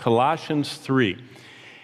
Colossians 0.00 0.78
3. 0.78 1.22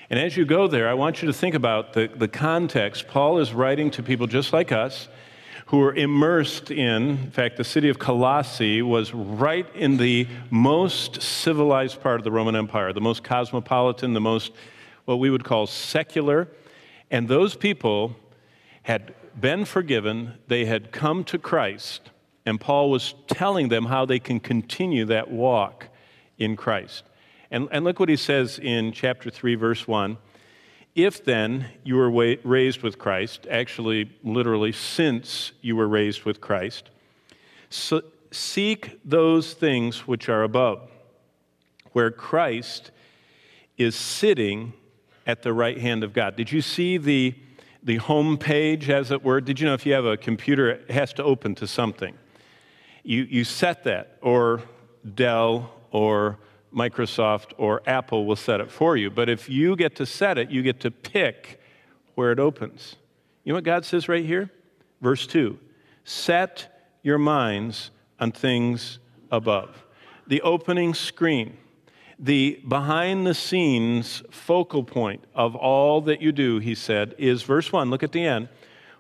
And 0.09 0.19
as 0.19 0.39
you 0.39 0.47
go 0.47 0.69
there, 0.69 0.89
I 0.89 0.95
want 0.95 1.21
you 1.21 1.27
to 1.27 1.35
think 1.35 1.55
about 1.55 1.93
the, 1.93 2.07
the 2.07 2.29
context. 2.29 3.09
Paul 3.09 3.39
is 3.41 3.53
writing 3.53 3.91
to 3.91 4.03
people 4.03 4.27
just 4.27 4.55
like 4.55 4.73
us 4.73 5.09
who 5.67 5.83
are 5.83 5.95
immersed 5.95 6.71
in, 6.71 7.11
in 7.11 7.31
fact, 7.31 7.59
the 7.59 7.65
city 7.65 7.91
of 7.91 7.99
Colossae 7.99 8.81
was 8.81 9.13
right 9.13 9.67
in 9.75 9.99
the 9.99 10.27
most 10.49 11.21
civilized 11.21 12.01
part 12.01 12.19
of 12.19 12.25
the 12.25 12.33
Roman 12.33 12.57
Empire, 12.57 12.91
the 12.95 13.03
most 13.03 13.23
cosmopolitan, 13.23 14.15
the 14.15 14.21
most 14.21 14.51
what 15.05 15.17
we 15.17 15.29
would 15.29 15.45
call 15.45 15.67
secular. 15.67 16.49
And 17.11 17.29
those 17.29 17.55
people 17.55 18.17
had 18.85 19.15
been 19.39 19.67
forgiven, 19.67 20.39
they 20.49 20.65
had 20.65 20.91
come 20.91 21.23
to 21.25 21.39
Christ, 21.39 22.09
and 22.47 22.59
Paul 22.59 22.91
was 22.91 23.15
telling 23.27 23.69
them 23.69 23.85
how 23.85 24.07
they 24.07 24.21
can 24.21 24.41
continue 24.41 25.05
that 25.05 25.31
walk 25.31 25.89
in 26.39 26.57
Christ. 26.57 27.05
And, 27.51 27.69
and 27.71 27.85
look 27.85 28.01
what 28.01 28.09
he 28.09 28.17
says 28.17 28.59
in 28.59 28.93
chapter 28.93 29.31
3, 29.31 29.55
verse 29.55 29.87
1. 29.87 30.19
If 30.95 31.25
then 31.25 31.67
you 31.85 31.97
were 31.97 32.11
wa- 32.11 32.37
raised 32.43 32.83
with 32.83 32.99
Christ, 32.99 33.47
actually, 33.51 34.11
literally, 34.25 34.73
since 34.73 35.53
you 35.61 35.77
were 35.77 35.89
raised 35.89 36.25
with 36.25 36.41
Christ, 36.41 36.91
so 37.69 38.03
seek 38.31 38.99
those 39.05 39.53
things 39.53 40.07
which 40.07 40.29
are 40.29 40.43
above, 40.43 40.89
where 41.93 42.11
Christ 42.11 42.91
is 43.77 43.95
sitting 43.95 44.73
at 45.27 45.43
the 45.43 45.53
right 45.53 45.79
hand 45.79 46.03
of 46.03 46.13
God. 46.13 46.37
Did 46.37 46.53
you 46.53 46.63
see 46.63 46.97
the, 46.97 47.35
the 47.83 47.97
home 47.97 48.39
page, 48.39 48.89
as 48.89 49.11
it 49.11 49.23
were? 49.23 49.41
Did 49.41 49.61
you 49.61 49.67
know 49.67 49.75
if 49.75 49.85
you 49.85 49.93
have 49.93 50.07
a 50.07 50.17
computer, 50.17 50.71
it 50.71 50.91
has 50.91 51.13
to 51.15 51.25
open 51.25 51.55
to 51.57 51.67
something? 51.67 52.15
You, 53.03 53.23
you 53.25 53.45
set 53.45 53.85
that, 53.85 54.19
or 54.23 54.63
Dell, 55.15 55.73
or 55.91 56.39
Microsoft 56.77 57.53
or 57.57 57.83
Apple 57.87 58.27
will 58.27 58.37
set 58.37 58.61
it 58.61 58.71
for 58.71 58.97
you. 58.97 59.11
But 59.11 59.29
if 59.29 59.49
you 59.49 59.75
get 59.77 59.97
to 59.97 60.07
set 60.07 60.37
it, 60.37 60.51
you 60.51 60.63
get 60.63 60.81
to 60.81 60.91
pick 60.91 61.61
where 62.15 62.31
it 62.33 62.39
opens. 62.39 62.97
You 63.45 63.53
know 63.53 63.57
what 63.57 63.65
God 63.65 63.85
says 63.85 64.09
right 64.09 64.25
here? 64.25 64.51
Verse 65.01 65.27
2 65.27 65.59
Set 66.05 66.91
your 67.03 67.19
minds 67.19 67.91
on 68.21 68.33
things 68.33 68.99
above. 69.31 69.85
The 70.27 70.43
opening 70.43 70.93
screen, 70.93 71.57
the 72.19 72.61
behind 72.69 73.27
the 73.27 73.35
scenes 73.35 74.23
focal 74.31 74.85
point 74.85 75.25
of 75.35 75.55
all 75.55 76.01
that 76.03 76.21
you 76.21 76.33
do, 76.33 76.59
he 76.59 76.75
said, 76.75 77.15
is 77.19 77.43
verse 77.43 77.73
1. 77.73 77.91
Look 77.91 78.03
at 78.03 78.13
the 78.13 78.25
end 78.25 78.49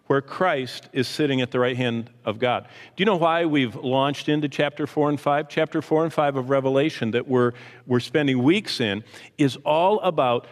where 0.06 0.20
Christ 0.20 0.88
is 0.92 1.08
sitting 1.08 1.40
at 1.40 1.50
the 1.50 1.58
right 1.58 1.76
hand 1.76 2.10
of 2.24 2.38
God. 2.38 2.68
Do 2.94 3.00
you 3.00 3.06
know 3.06 3.16
why 3.16 3.44
we've 3.44 3.74
launched 3.74 4.28
into 4.28 4.48
chapter 4.48 4.86
4 4.86 5.10
and 5.10 5.20
5? 5.20 5.48
Chapter 5.48 5.82
4 5.82 6.04
and 6.04 6.12
5 6.12 6.36
of 6.36 6.50
Revelation 6.50 7.10
that 7.10 7.26
we're, 7.26 7.52
we're 7.86 8.00
spending 8.00 8.42
weeks 8.42 8.80
in 8.80 9.02
is 9.36 9.56
all 9.64 10.00
about 10.00 10.46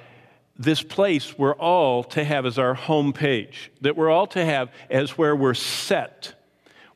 this 0.57 0.83
place 0.83 1.37
we're 1.37 1.55
all 1.55 2.05
to 2.05 2.25
have 2.25 2.47
as 2.47 2.59
our 2.59 2.75
home 2.75 3.13
page, 3.13 3.73
that 3.81 3.97
we're 3.97 4.11
all 4.11 4.27
to 4.29 4.45
have 4.45 4.71
as 4.91 5.19
where 5.19 5.35
we're 5.35 5.55
set, 5.55 6.35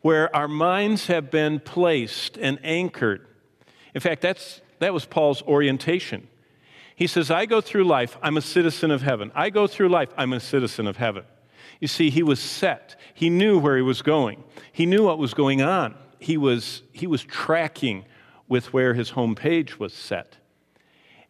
where 0.00 0.34
our 0.34 0.48
minds 0.48 1.06
have 1.06 1.30
been 1.30 1.60
placed 1.60 2.36
and 2.38 2.58
anchored. 2.62 3.26
In 3.94 4.00
fact, 4.00 4.22
that's, 4.22 4.60
that 4.78 4.92
was 4.92 5.04
Paul's 5.04 5.42
orientation. 5.42 6.28
He 6.94 7.06
says, 7.06 7.30
I 7.30 7.46
go 7.46 7.60
through 7.60 7.84
life, 7.84 8.16
I'm 8.22 8.36
a 8.36 8.42
citizen 8.42 8.90
of 8.90 9.02
heaven. 9.02 9.30
I 9.34 9.50
go 9.50 9.66
through 9.66 9.88
life, 9.88 10.10
I'm 10.16 10.32
a 10.32 10.40
citizen 10.40 10.86
of 10.86 10.96
heaven. 10.96 11.24
You 11.80 11.88
see, 11.88 12.10
he 12.10 12.22
was 12.22 12.40
set. 12.40 12.96
He 13.14 13.30
knew 13.30 13.58
where 13.58 13.76
he 13.76 13.82
was 13.82 14.02
going. 14.02 14.42
He 14.72 14.86
knew 14.86 15.04
what 15.04 15.18
was 15.18 15.34
going 15.34 15.62
on. 15.62 15.94
He 16.18 16.36
was, 16.36 16.82
he 16.92 17.06
was 17.06 17.22
tracking 17.22 18.04
with 18.48 18.72
where 18.72 18.94
his 18.94 19.10
home 19.10 19.34
page 19.34 19.78
was 19.78 19.92
set. 19.92 20.38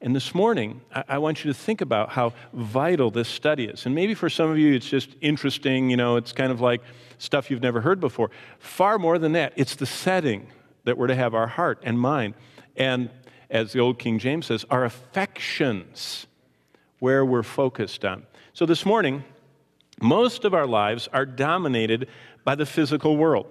And 0.01 0.15
this 0.15 0.33
morning, 0.33 0.81
I, 1.09 1.19
want 1.19 1.45
you 1.45 1.53
to 1.53 1.59
think 1.59 1.81
about 1.81 2.11
how 2.11 2.33
vital 2.53 3.11
this 3.11 3.29
study 3.29 3.65
is. 3.65 3.85
And 3.85 3.97
maybe 3.97 4.15
for 4.15 4.31
some 4.31 4.49
of 4.49 4.57
you, 4.57 4.73
it's 4.73 4.89
just 4.89 5.17
interesting, 5.21 5.91
you 5.91 5.97
know, 5.97 6.17
it's 6.17 6.33
kind 6.33 6.53
of 6.53 6.61
like 6.61 6.83
stuff 7.19 7.51
you've 7.51 7.63
never 7.63 7.81
heard 7.81 7.99
before. 7.99 8.31
Far 8.61 9.01
more 9.01 9.19
than 9.19 9.33
that, 9.33 9.53
it's 9.57 9.75
the 9.75 9.87
setting 9.87 10.47
that 10.85 10.97
we're 10.97 11.09
to 11.09 11.17
have 11.17 11.35
our 11.35 11.49
heart 11.49 11.81
and 11.83 11.99
mind. 11.99 12.35
And 12.77 13.11
as 13.51 13.73
the 13.73 13.81
old 13.81 13.99
King 13.99 14.21
James 14.21 14.47
says, 14.47 14.65
our 14.71 14.85
affections, 14.85 16.29
where 17.01 17.25
we're 17.25 17.43
focused 17.43 18.05
on. 18.05 18.25
So 18.53 18.67
this 18.67 18.87
morning, 18.87 19.25
most 20.01 20.45
of 20.45 20.55
our 20.55 20.67
lives 20.67 21.09
are 21.13 21.27
dominated 21.27 22.09
by 22.45 22.55
the 22.55 22.67
physical 22.67 23.17
world. 23.17 23.47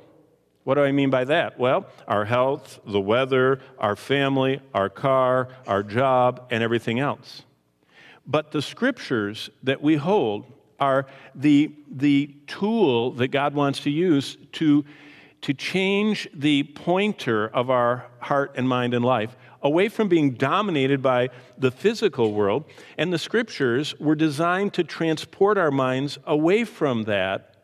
What 0.64 0.76
do 0.76 0.82
I 0.82 0.92
mean 0.92 1.10
by 1.10 1.24
that? 1.26 1.58
Well, 1.58 1.86
our 2.08 2.26
health, 2.26 2.82
the 2.86 3.00
weather, 3.00 3.62
our 3.80 3.96
family, 3.96 4.62
our 4.74 4.90
car, 4.90 5.48
our 5.66 5.82
job, 5.82 6.48
and 6.52 6.62
everything 6.62 7.00
else. 7.00 7.44
But 8.26 8.52
the 8.52 8.62
scriptures 8.62 9.50
that 9.64 9.82
we 9.82 9.96
hold 9.96 10.46
are 10.80 11.06
the, 11.34 11.72
the 11.90 12.36
tool 12.48 13.12
that 13.12 13.30
God 13.30 13.54
wants 13.54 13.80
to 13.82 13.90
use 13.90 14.38
to, 14.54 14.84
to 15.42 15.54
change 15.54 16.28
the 16.34 16.64
pointer 16.64 17.48
of 17.48 17.70
our 17.70 18.06
heart 18.20 18.54
and 18.56 18.68
mind 18.68 18.94
and 18.94 19.06
life 19.06 19.38
away 19.62 19.90
from 19.90 20.08
being 20.08 20.32
dominated 20.32 21.02
by 21.02 21.30
the 21.58 21.72
physical 21.72 22.34
world. 22.34 22.66
And 22.98 23.12
the 23.12 23.18
scriptures 23.18 23.98
were 24.00 24.16
designed 24.16 24.74
to 24.74 24.84
transport 24.84 25.58
our 25.58 25.72
minds 25.72 26.18
away 26.26 26.64
from 26.64 27.04
that 27.04 27.56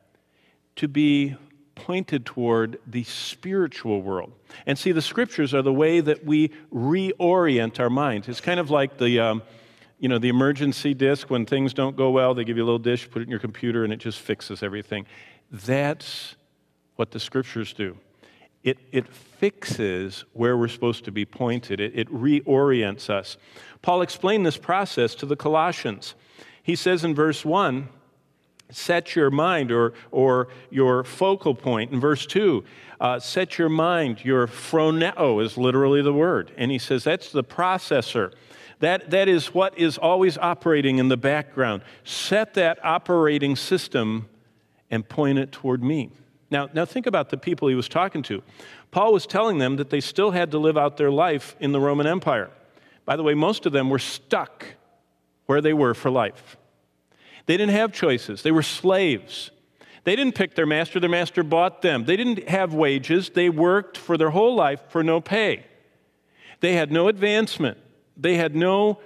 to 0.78 0.88
be 0.88 1.36
pointed 1.76 2.26
toward 2.26 2.80
the 2.86 3.04
spiritual 3.04 4.02
world. 4.02 4.32
And 4.66 4.78
see, 4.78 4.92
the 4.92 5.02
scriptures 5.02 5.54
are 5.54 5.62
the 5.62 5.74
way 5.74 6.00
that 6.00 6.26
we 6.26 6.50
reorient 6.72 7.80
our 7.80 7.90
minds. 7.90 8.28
It's 8.28 8.42
kind 8.42 8.60
of 8.60 8.70
like 8.70 8.98
the. 8.98 9.20
Um, 9.20 9.44
you 10.00 10.10
know, 10.10 10.18
the 10.18 10.28
emergency 10.28 10.94
disc, 10.94 11.30
when 11.30 11.46
things 11.46 11.74
don't 11.74 11.96
go 11.96 12.10
well, 12.10 12.34
they 12.34 12.44
give 12.44 12.58
you 12.58 12.64
a 12.64 12.66
little 12.66 12.78
dish, 12.78 13.10
put 13.10 13.22
it 13.22 13.26
in 13.26 13.30
your 13.30 13.40
computer, 13.40 13.86
and 13.86 13.94
it 13.94 14.00
just 14.00 14.20
fixes 14.20 14.62
everything. 14.62 15.06
That's 15.50 16.36
what 16.98 17.12
the 17.12 17.22
scriptures 17.22 17.72
do 17.72 17.98
it, 18.64 18.78
it 18.92 19.08
fixes 19.08 20.24
where 20.34 20.58
we're 20.58 20.68
supposed 20.68 21.06
to 21.06 21.12
be 21.12 21.26
pointed, 21.26 21.80
it, 21.80 21.92
it 21.96 22.10
reorients 22.10 23.10
us. 23.10 23.38
Paul 23.82 24.02
explained 24.02 24.46
this 24.46 24.58
process 24.58 25.16
to 25.16 25.26
the 25.26 25.36
Colossians. 25.36 26.16
He 26.62 26.76
says 26.76 27.04
in 27.04 27.14
verse 27.14 27.44
1, 27.44 27.90
set 28.72 29.16
your 29.16 29.30
mind 29.30 29.72
or, 29.72 29.94
or 30.12 30.48
your 30.70 31.04
focal 31.04 31.54
point. 31.54 31.92
In 31.92 32.00
verse 32.00 32.26
2, 32.26 32.64
uh, 33.00 33.20
set 33.20 33.58
your 33.58 33.70
mind, 33.70 34.24
your 34.24 34.48
phroneo 34.48 35.44
is 35.44 35.58
literally 35.58 36.02
the 36.02 36.14
word. 36.14 36.54
And 36.58 36.72
he 36.72 36.80
says 36.80 37.04
that's 37.04 37.32
the 37.32 37.44
processor. 37.44 38.34
That, 38.80 39.12
that 39.12 39.28
is 39.28 39.54
what 39.54 39.78
is 39.78 39.98
always 39.98 40.38
operating 40.38 40.98
in 40.98 41.10
the 41.10 41.18
background. 41.18 41.84
Set 42.04 42.54
that 42.56 42.84
operating 42.84 43.56
system 43.56 44.30
and 44.90 45.08
point 45.08 45.40
it 45.40 45.52
toward 45.52 45.84
me. 45.84 46.12
Now, 46.54 46.70
now 46.72 46.86
think 46.86 47.08
about 47.08 47.32
the 47.32 47.38
people 47.38 47.68
he 47.68 47.74
was 47.74 47.90
talking 47.90 48.22
to. 48.24 48.44
Paul 48.92 49.12
was 49.12 49.26
telling 49.26 49.58
them 49.58 49.78
that 49.78 49.90
they 49.90 50.00
still 50.00 50.30
had 50.30 50.52
to 50.52 50.60
live 50.60 50.78
out 50.78 50.98
their 50.98 51.10
life 51.10 51.56
in 51.60 51.72
the 51.72 51.80
Roman 51.80 52.06
Empire. 52.06 52.52
By 53.06 53.16
the 53.16 53.24
way, 53.24 53.34
most 53.34 53.66
of 53.66 53.74
them 53.74 53.90
were 53.90 53.98
stuck 53.98 54.64
where 55.48 55.62
they 55.62 55.74
were 55.74 55.96
for 55.96 56.12
life. 56.12 56.56
They 57.48 57.58
didn't 57.58 57.74
have 57.74 57.92
choices, 57.92 58.44
they 58.44 58.52
were 58.52 58.62
slaves. 58.62 59.50
They 60.04 60.18
didn't 60.18 60.36
pick 60.36 60.56
their 60.56 60.66
master, 60.66 61.00
their 61.00 61.10
master 61.10 61.44
bought 61.44 61.82
them. 61.82 62.04
They 62.04 62.18
didn't 62.18 62.50
have 62.50 62.74
wages, 62.74 63.30
they 63.30 63.50
worked 63.50 63.98
for 63.98 64.16
their 64.18 64.30
whole 64.30 64.54
life 64.54 64.82
for 64.90 65.02
no 65.02 65.22
pay. 65.22 65.66
They 66.60 66.74
had 66.74 66.92
no 66.92 67.08
advancement, 67.08 67.80
they 68.16 68.36
had 68.36 68.56
no, 68.56 69.00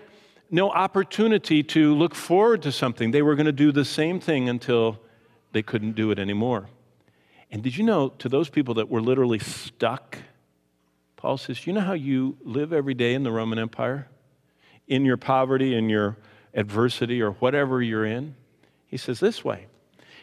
no 0.52 0.69
opportunity 0.69 1.63
to 1.63 1.96
look 1.96 2.13
forward 2.13 2.63
to 2.63 2.74
something. 2.74 3.12
They 3.12 3.22
were 3.22 3.36
going 3.36 3.46
to 3.46 3.52
do 3.53 3.72
the 3.72 3.86
same 3.86 4.19
thing 4.19 4.50
until 4.50 5.00
they 5.53 5.62
couldn't 5.62 5.96
do 5.96 6.12
it 6.12 6.19
anymore. 6.19 6.68
And 7.52 7.63
did 7.63 7.78
you 7.78 7.84
know, 7.84 8.09
to 8.19 8.30
those 8.30 8.50
people 8.50 8.74
that 8.75 8.90
were 8.90 9.02
literally 9.02 9.40
stuck, 9.40 10.18
Paul 11.16 11.38
says, 11.38 11.66
You 11.66 11.74
know 11.74 11.81
how 11.81 11.94
you 11.94 12.38
live 12.44 12.74
every 12.74 12.94
day 12.94 13.13
in 13.13 13.24
the 13.24 13.31
Roman 13.31 13.59
Empire? 13.59 14.08
In 14.88 15.06
your 15.06 15.18
poverty, 15.18 15.75
in 15.75 15.90
your 15.90 16.18
adversity, 16.54 17.21
or 17.21 17.31
whatever 17.31 17.81
you're 17.81 18.06
in? 18.06 18.36
He 18.86 18.98
says, 18.98 19.19
This 19.19 19.44
way. 19.44 19.68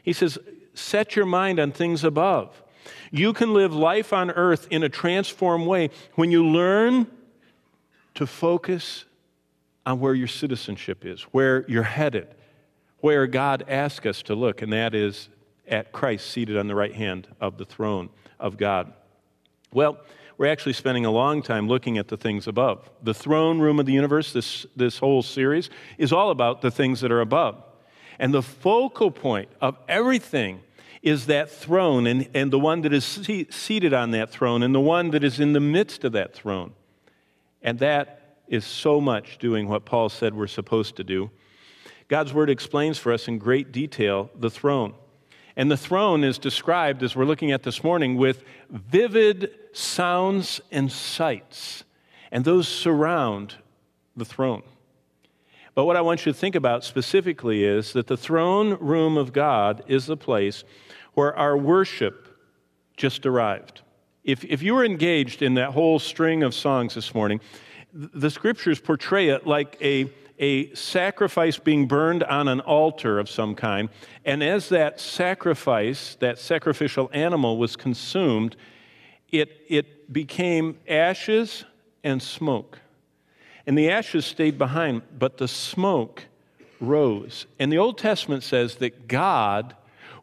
He 0.03 0.13
says, 0.13 0.39
Set 0.75 1.17
your 1.17 1.27
mind 1.27 1.61
on 1.61 1.73
things 1.73 2.05
above. 2.05 2.63
You 3.11 3.33
can 3.33 3.55
live 3.55 3.75
life 3.75 4.13
on 4.13 4.31
earth 4.31 4.67
in 4.71 4.83
a 4.83 4.89
transformed 4.89 5.67
way 5.67 5.91
when 6.15 6.31
you 6.31 6.47
learn 6.47 7.07
to 8.15 8.27
focus 8.27 9.05
on 9.87 10.01
where 10.01 10.15
your 10.15 10.29
citizenship 10.29 11.05
is, 11.05 11.23
where 11.25 11.65
you're 11.69 11.83
headed, 11.83 12.29
where 12.99 13.27
God 13.27 13.65
asks 13.69 14.07
us 14.07 14.23
to 14.23 14.35
look, 14.35 14.63
and 14.63 14.73
that 14.73 14.95
is 14.95 15.29
at 15.67 15.93
Christ 15.93 16.31
seated 16.31 16.57
on 16.57 16.67
the 16.67 16.75
right 16.75 16.95
hand 16.95 17.29
of 17.41 17.59
the 17.59 17.65
throne 17.65 18.11
of 18.39 18.57
God. 18.57 18.93
Well, 19.73 19.99
we're 20.37 20.47
actually 20.47 20.73
spending 20.73 21.05
a 21.07 21.11
long 21.11 21.43
time 21.43 21.69
looking 21.69 21.97
at 21.99 22.09
the 22.09 22.17
things 22.17 22.47
above. 22.47 22.91
The 23.03 23.15
throne 23.15 23.61
room 23.61 23.79
of 23.79 23.87
the 23.87 23.93
universe, 23.93 24.33
this, 24.33 24.67
this 24.75 24.99
whole 24.99 25.23
series, 25.23 25.71
is 25.97 26.13
all 26.13 26.31
about 26.31 26.61
the 26.61 26.71
things 26.71 27.01
that 27.01 27.13
are 27.13 27.21
above. 27.21 27.63
And 28.19 28.35
the 28.35 28.43
focal 28.43 29.11
point 29.11 29.49
of 29.61 29.77
everything 29.89 30.61
is 31.03 31.27
that 31.27 31.51
throne 31.51 32.07
and, 32.07 32.29
and 32.35 32.51
the 32.53 32.59
one 32.59 32.81
that 32.81 32.93
is 32.93 33.05
seated 33.51 33.93
on 33.93 34.11
that 34.13 34.31
throne 34.31 34.63
and 34.63 34.75
the 34.75 34.81
one 34.81 35.11
that 35.11 35.23
is 35.23 35.39
in 35.39 35.53
the 35.53 35.61
midst 35.61 36.03
of 36.05 36.13
that 36.13 36.35
throne. 36.35 36.73
And 37.63 37.79
that 37.81 38.39
is 38.49 38.65
so 38.65 39.01
much 39.01 39.39
doing 39.39 39.69
what 39.69 39.85
Paul 39.85 40.09
said 40.09 40.35
we're 40.35 40.47
supposed 40.47 40.97
to 40.97 41.05
do. 41.05 41.31
God's 42.09 42.33
word 42.33 42.51
explains 42.51 42.99
for 42.99 43.13
us 43.13 43.29
in 43.29 43.39
great 43.39 43.73
detail 43.73 44.31
the 44.39 44.51
throne. 44.51 44.95
And 45.57 45.71
the 45.71 45.77
throne 45.77 46.25
is 46.25 46.39
described, 46.39 47.03
as 47.03 47.15
we're 47.15 47.25
looking 47.25 47.53
at 47.53 47.63
this 47.63 47.85
morning, 47.85 48.17
with 48.17 48.43
vivid 48.71 49.51
sounds 49.73 50.61
and 50.73 50.91
sights. 50.91 51.85
And 52.33 52.45
those 52.45 52.67
surround 52.67 53.55
the 54.17 54.25
throne. 54.25 54.63
But 55.75 55.85
what 55.85 55.97
I 55.97 56.01
want 56.01 56.25
you 56.25 56.33
to 56.33 56.39
think 56.39 56.55
about 56.55 56.85
specifically 56.85 57.65
is 57.65 57.93
that 57.93 58.07
the 58.07 58.17
throne 58.17 58.75
room 58.81 59.17
of 59.17 59.33
God 59.33 59.83
is 59.87 60.07
the 60.07 60.17
place 60.17 60.65
where 61.15 61.37
our 61.37 61.57
worship 61.57 62.29
just 62.97 63.27
arrived. 63.27 63.83
If, 64.23 64.45
if 64.45 64.63
you 64.63 64.75
were 64.75 64.85
engaged 64.85 65.43
in 65.43 65.55
that 65.55 65.71
whole 65.71 65.99
string 65.99 66.43
of 66.43 66.55
songs 66.55 66.95
this 66.95 67.15
morning, 67.15 67.41
the 67.93 68.31
scriptures 68.31 68.81
portray 68.81 69.29
it 69.29 69.47
like 69.47 69.77
a, 69.81 70.11
a 70.39 70.75
sacrifice 70.75 71.59
being 71.59 71.87
burned 71.87 72.25
on 72.25 72.49
an 72.49 72.61
altar 72.61 73.19
of 73.19 73.29
some 73.29 73.55
kind. 73.55 73.89
And 74.25 74.43
as 74.43 74.69
that 74.71 75.01
sacrifice, 75.01 76.17
that 76.21 76.39
sacrificial 76.39 77.11
animal 77.13 77.57
was 77.57 77.77
consumed, 77.77 78.57
it, 79.31 79.63
it 79.69 80.13
became 80.13 80.79
ashes 80.89 81.65
and 82.03 82.23
smoke. 82.23 82.81
And 83.67 83.79
the 83.79 83.91
ashes 83.91 84.27
stayed 84.27 84.59
behind, 84.59 85.03
but 85.19 85.39
the 85.39 85.49
smoke 85.49 86.27
rose. 86.81 87.47
And 87.59 87.73
the 87.73 87.79
Old 87.79 87.99
Testament 87.99 88.43
says 88.43 88.77
that 88.77 89.09
God 89.09 89.75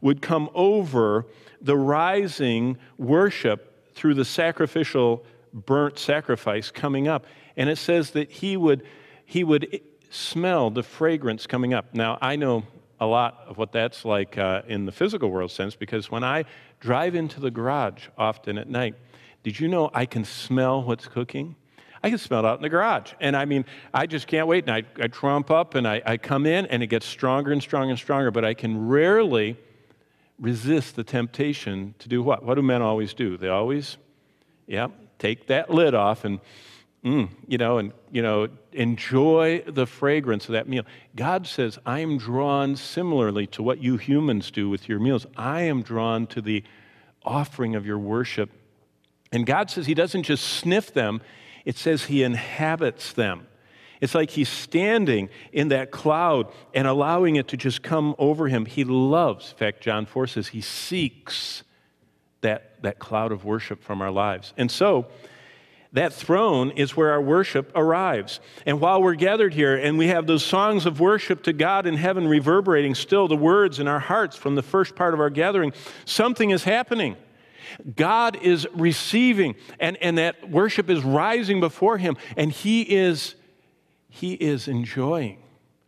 would 0.01 0.21
come 0.21 0.49
over 0.53 1.25
the 1.61 1.77
rising 1.77 2.77
worship 2.97 3.93
through 3.95 4.15
the 4.15 4.25
sacrificial 4.25 5.23
burnt 5.53 5.99
sacrifice 5.99 6.71
coming 6.71 7.07
up. 7.07 7.25
And 7.57 7.69
it 7.69 7.77
says 7.77 8.11
that 8.11 8.31
he 8.31 8.57
would, 8.57 8.83
he 9.25 9.43
would 9.43 9.81
smell 10.11 10.69
the 10.69 10.83
fragrance 10.83 11.47
coming 11.47 11.73
up. 11.73 11.93
Now, 11.93 12.17
I 12.21 12.35
know 12.35 12.63
a 12.99 13.05
lot 13.05 13.45
of 13.47 13.57
what 13.57 13.71
that's 13.71 14.05
like 14.05 14.37
uh, 14.37 14.61
in 14.67 14.85
the 14.85 14.91
physical 14.91 15.31
world 15.31 15.51
sense 15.51 15.75
because 15.75 16.11
when 16.11 16.23
I 16.23 16.45
drive 16.79 17.15
into 17.15 17.39
the 17.39 17.49
garage 17.49 18.07
often 18.17 18.57
at 18.57 18.69
night, 18.69 18.95
did 19.41 19.59
you 19.59 19.67
know 19.67 19.89
I 19.93 20.05
can 20.05 20.25
smell 20.25 20.83
what's 20.83 21.07
cooking? 21.07 21.55
I 22.03 22.09
can 22.09 22.17
smell 22.17 22.41
it 22.41 22.45
out 22.45 22.57
in 22.57 22.61
the 22.61 22.69
garage. 22.69 23.13
And 23.19 23.37
I 23.37 23.45
mean, 23.45 23.65
I 23.93 24.05
just 24.05 24.27
can't 24.27 24.47
wait. 24.47 24.67
And 24.67 24.73
I, 24.73 24.83
I 25.01 25.07
trump 25.07 25.49
up 25.49 25.75
and 25.75 25.87
I, 25.87 26.01
I 26.05 26.17
come 26.17 26.45
in 26.45 26.65
and 26.67 26.83
it 26.83 26.87
gets 26.87 27.05
stronger 27.05 27.51
and 27.51 27.61
stronger 27.61 27.91
and 27.91 27.99
stronger, 27.99 28.31
but 28.31 28.43
I 28.43 28.53
can 28.53 28.87
rarely 28.87 29.57
resist 30.39 30.95
the 30.95 31.03
temptation 31.03 31.95
to 31.99 32.09
do 32.09 32.21
what? 32.21 32.43
What 32.43 32.55
do 32.55 32.61
men 32.61 32.81
always 32.81 33.13
do? 33.13 33.37
They 33.37 33.47
always, 33.47 33.97
yeah, 34.67 34.87
take 35.19 35.47
that 35.47 35.69
lid 35.69 35.95
off 35.95 36.25
and, 36.25 36.39
mm, 37.03 37.29
you 37.47 37.57
know, 37.57 37.77
and, 37.77 37.93
you 38.11 38.21
know, 38.21 38.47
enjoy 38.71 39.63
the 39.67 39.85
fragrance 39.85 40.45
of 40.47 40.53
that 40.53 40.67
meal. 40.67 40.83
God 41.15 41.47
says, 41.47 41.79
I 41.85 41.99
am 41.99 42.17
drawn 42.17 42.75
similarly 42.75 43.47
to 43.47 43.63
what 43.63 43.81
you 43.81 43.97
humans 43.97 44.51
do 44.51 44.69
with 44.69 44.87
your 44.87 44.99
meals. 44.99 45.25
I 45.35 45.61
am 45.61 45.81
drawn 45.81 46.27
to 46.27 46.41
the 46.41 46.63
offering 47.23 47.75
of 47.75 47.85
your 47.85 47.99
worship. 47.99 48.49
And 49.31 49.45
God 49.45 49.69
says 49.69 49.85
He 49.85 49.93
doesn't 49.93 50.23
just 50.23 50.45
sniff 50.45 50.93
them, 50.93 51.21
it 51.65 51.77
says 51.77 52.05
he 52.05 52.23
inhabits 52.23 53.13
them. 53.13 53.47
It's 53.99 54.15
like 54.15 54.31
he's 54.31 54.49
standing 54.49 55.29
in 55.51 55.67
that 55.67 55.91
cloud 55.91 56.51
and 56.73 56.87
allowing 56.87 57.35
it 57.35 57.47
to 57.49 57.57
just 57.57 57.83
come 57.83 58.15
over 58.17 58.47
him. 58.47 58.65
He 58.65 58.83
loves, 58.83 59.51
in 59.51 59.57
fact, 59.57 59.81
John 59.81 60.07
4 60.07 60.25
says 60.25 60.47
he 60.47 60.61
seeks 60.61 61.61
that, 62.41 62.81
that 62.81 62.97
cloud 62.97 63.31
of 63.31 63.45
worship 63.45 63.83
from 63.83 64.01
our 64.01 64.09
lives. 64.09 64.53
And 64.57 64.71
so, 64.71 65.05
that 65.93 66.13
throne 66.13 66.71
is 66.71 66.95
where 66.95 67.11
our 67.11 67.21
worship 67.21 67.71
arrives. 67.75 68.39
And 68.65 68.79
while 68.79 69.01
we're 69.01 69.15
gathered 69.15 69.53
here 69.53 69.75
and 69.75 69.97
we 69.97 70.07
have 70.07 70.25
those 70.25 70.43
songs 70.43 70.85
of 70.85 70.99
worship 70.99 71.43
to 71.43 71.53
God 71.53 71.85
in 71.85 71.95
heaven 71.95 72.27
reverberating 72.27 72.95
still 72.95 73.27
the 73.27 73.35
words 73.35 73.79
in 73.79 73.87
our 73.87 73.99
hearts 73.99 74.37
from 74.37 74.55
the 74.55 74.61
first 74.61 74.95
part 74.95 75.13
of 75.13 75.19
our 75.19 75.29
gathering, 75.29 75.73
something 76.05 76.51
is 76.51 76.63
happening. 76.63 77.17
God 77.95 78.37
is 78.41 78.67
receiving, 78.73 79.55
and, 79.79 79.97
and 79.97 80.17
that 80.17 80.49
worship 80.49 80.89
is 80.89 81.03
rising 81.03 81.59
before 81.59 81.97
Him, 81.97 82.17
and 82.35 82.51
He 82.51 82.81
is, 82.81 83.35
he 84.09 84.33
is 84.33 84.67
enjoying 84.67 85.41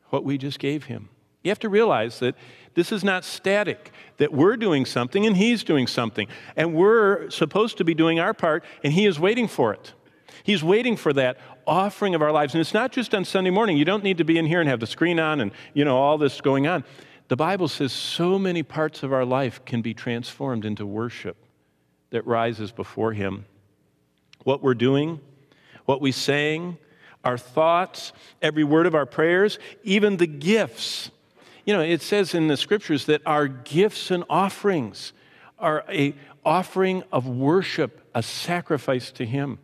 what 0.09 0.23
we 0.23 0.37
just 0.37 0.59
gave 0.59 0.85
Him. 0.85 1.09
You 1.43 1.51
have 1.51 1.59
to 1.59 1.69
realize 1.69 2.19
that 2.19 2.35
this 2.73 2.91
is 2.91 3.03
not 3.03 3.23
static, 3.23 3.91
that 4.17 4.33
we're 4.33 4.57
doing 4.57 4.85
something 4.85 5.25
and 5.25 5.37
He's 5.37 5.63
doing 5.63 5.87
something, 5.87 6.27
and 6.55 6.73
we're 6.73 7.29
supposed 7.29 7.77
to 7.77 7.83
be 7.83 7.93
doing 7.93 8.19
our 8.19 8.33
part, 8.33 8.63
and 8.83 8.93
He 8.93 9.05
is 9.05 9.19
waiting 9.19 9.47
for 9.47 9.73
it. 9.73 9.93
He's 10.43 10.63
waiting 10.63 10.97
for 10.97 11.13
that 11.13 11.37
offering 11.65 12.15
of 12.15 12.21
our 12.21 12.31
lives. 12.31 12.53
And 12.53 12.61
it's 12.61 12.73
not 12.73 12.91
just 12.91 13.15
on 13.15 13.23
Sunday 13.23 13.49
morning. 13.49 13.77
You 13.77 13.85
don't 13.85 14.03
need 14.03 14.17
to 14.17 14.25
be 14.25 14.37
in 14.37 14.45
here 14.45 14.59
and 14.59 14.69
have 14.69 14.79
the 14.79 14.87
screen 14.87 15.19
on 15.19 15.39
and, 15.39 15.51
you 15.73 15.85
know, 15.85 15.97
all 15.97 16.17
this 16.17 16.41
going 16.41 16.67
on. 16.67 16.83
The 17.29 17.37
Bible 17.37 17.69
says 17.69 17.93
so 17.93 18.37
many 18.37 18.63
parts 18.63 19.03
of 19.03 19.13
our 19.13 19.23
life 19.23 19.63
can 19.63 19.81
be 19.81 19.93
transformed 19.93 20.65
into 20.65 20.85
worship 20.85 21.37
that 22.09 22.25
rises 22.27 22.71
before 22.71 23.13
Him. 23.13 23.45
What 24.43 24.61
we're 24.61 24.73
doing, 24.73 25.21
what 25.85 26.01
we're 26.01 26.11
saying, 26.11 26.77
our 27.23 27.37
thoughts, 27.37 28.11
every 28.41 28.65
word 28.65 28.85
of 28.85 28.95
our 28.95 29.05
prayers, 29.05 29.57
even 29.83 30.17
the 30.17 30.27
gifts. 30.27 31.09
You 31.65 31.73
know, 31.73 31.81
it 31.81 32.01
says 32.01 32.33
in 32.33 32.47
the 32.47 32.57
scriptures 32.57 33.05
that 33.05 33.21
our 33.25 33.47
gifts 33.47 34.11
and 34.11 34.23
offerings 34.29 35.13
are 35.59 35.85
a 35.89 36.13
offering 36.45 37.03
of 37.11 37.27
worship, 37.27 38.01
a 38.13 38.21
sacrifice 38.21 39.11
to 39.11 39.25
him. 39.25 39.59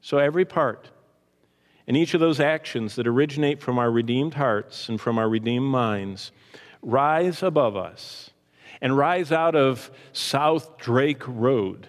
So 0.00 0.18
every 0.18 0.44
part 0.44 0.90
and 1.86 1.96
each 1.96 2.14
of 2.14 2.20
those 2.20 2.40
actions 2.40 2.96
that 2.96 3.06
originate 3.06 3.60
from 3.60 3.78
our 3.78 3.90
redeemed 3.90 4.34
hearts 4.34 4.88
and 4.88 5.00
from 5.00 5.18
our 5.18 5.28
redeemed 5.28 5.66
minds 5.66 6.32
rise 6.80 7.42
above 7.42 7.76
us 7.76 8.30
and 8.80 8.96
rise 8.96 9.32
out 9.32 9.54
of 9.54 9.90
South 10.12 10.76
Drake 10.78 11.22
Road, 11.26 11.86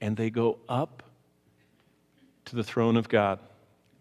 and 0.00 0.16
they 0.16 0.30
go 0.30 0.58
up 0.68 1.02
to 2.46 2.56
the 2.56 2.64
throne 2.64 2.96
of 2.96 3.08
God. 3.08 3.38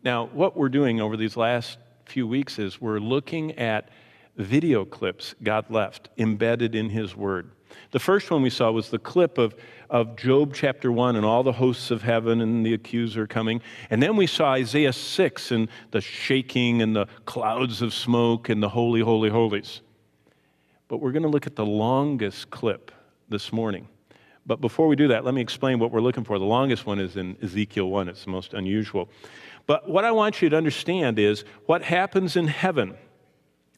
Now, 0.03 0.27
what 0.27 0.55
we're 0.55 0.69
doing 0.69 1.01
over 1.01 1.17
these 1.17 1.35
last 1.35 1.77
few 2.05 2.27
weeks 2.27 2.59
is 2.59 2.79
we're 2.79 2.99
looking 2.99 3.53
at 3.53 3.89
video 4.37 4.85
clips 4.85 5.35
God 5.43 5.69
left 5.69 6.09
embedded 6.17 6.75
in 6.75 6.89
His 6.89 7.15
Word. 7.15 7.51
The 7.91 7.99
first 7.99 8.31
one 8.31 8.41
we 8.41 8.49
saw 8.49 8.71
was 8.71 8.89
the 8.89 8.99
clip 8.99 9.37
of, 9.37 9.55
of 9.89 10.15
Job 10.15 10.53
chapter 10.53 10.91
1 10.91 11.15
and 11.15 11.25
all 11.25 11.43
the 11.43 11.51
hosts 11.51 11.91
of 11.91 12.01
heaven 12.01 12.41
and 12.41 12.65
the 12.65 12.73
accuser 12.73 13.27
coming. 13.27 13.61
And 13.89 14.01
then 14.01 14.15
we 14.15 14.27
saw 14.27 14.53
Isaiah 14.53 14.93
6 14.93 15.51
and 15.51 15.69
the 15.91 16.01
shaking 16.01 16.81
and 16.81 16.95
the 16.95 17.07
clouds 17.25 17.81
of 17.81 17.93
smoke 17.93 18.49
and 18.49 18.61
the 18.61 18.69
holy, 18.69 19.01
holy, 19.01 19.29
holies. 19.29 19.81
But 20.87 20.97
we're 20.97 21.11
going 21.11 21.23
to 21.23 21.29
look 21.29 21.47
at 21.47 21.55
the 21.55 21.65
longest 21.65 22.49
clip 22.49 22.91
this 23.29 23.51
morning. 23.51 23.87
But 24.45 24.61
before 24.61 24.87
we 24.87 24.95
do 24.95 25.07
that, 25.07 25.25
let 25.25 25.33
me 25.33 25.41
explain 25.41 25.79
what 25.79 25.91
we're 25.91 26.01
looking 26.01 26.23
for. 26.23 26.37
The 26.37 26.45
longest 26.45 26.85
one 26.85 26.99
is 26.99 27.15
in 27.17 27.35
Ezekiel 27.41 27.89
1, 27.89 28.09
it's 28.09 28.25
the 28.25 28.31
most 28.31 28.53
unusual. 28.53 29.09
But 29.65 29.89
what 29.89 30.05
I 30.05 30.11
want 30.11 30.41
you 30.41 30.49
to 30.49 30.57
understand 30.57 31.17
is 31.17 31.43
what 31.65 31.81
happens 31.81 32.35
in 32.35 32.47
heaven 32.47 32.95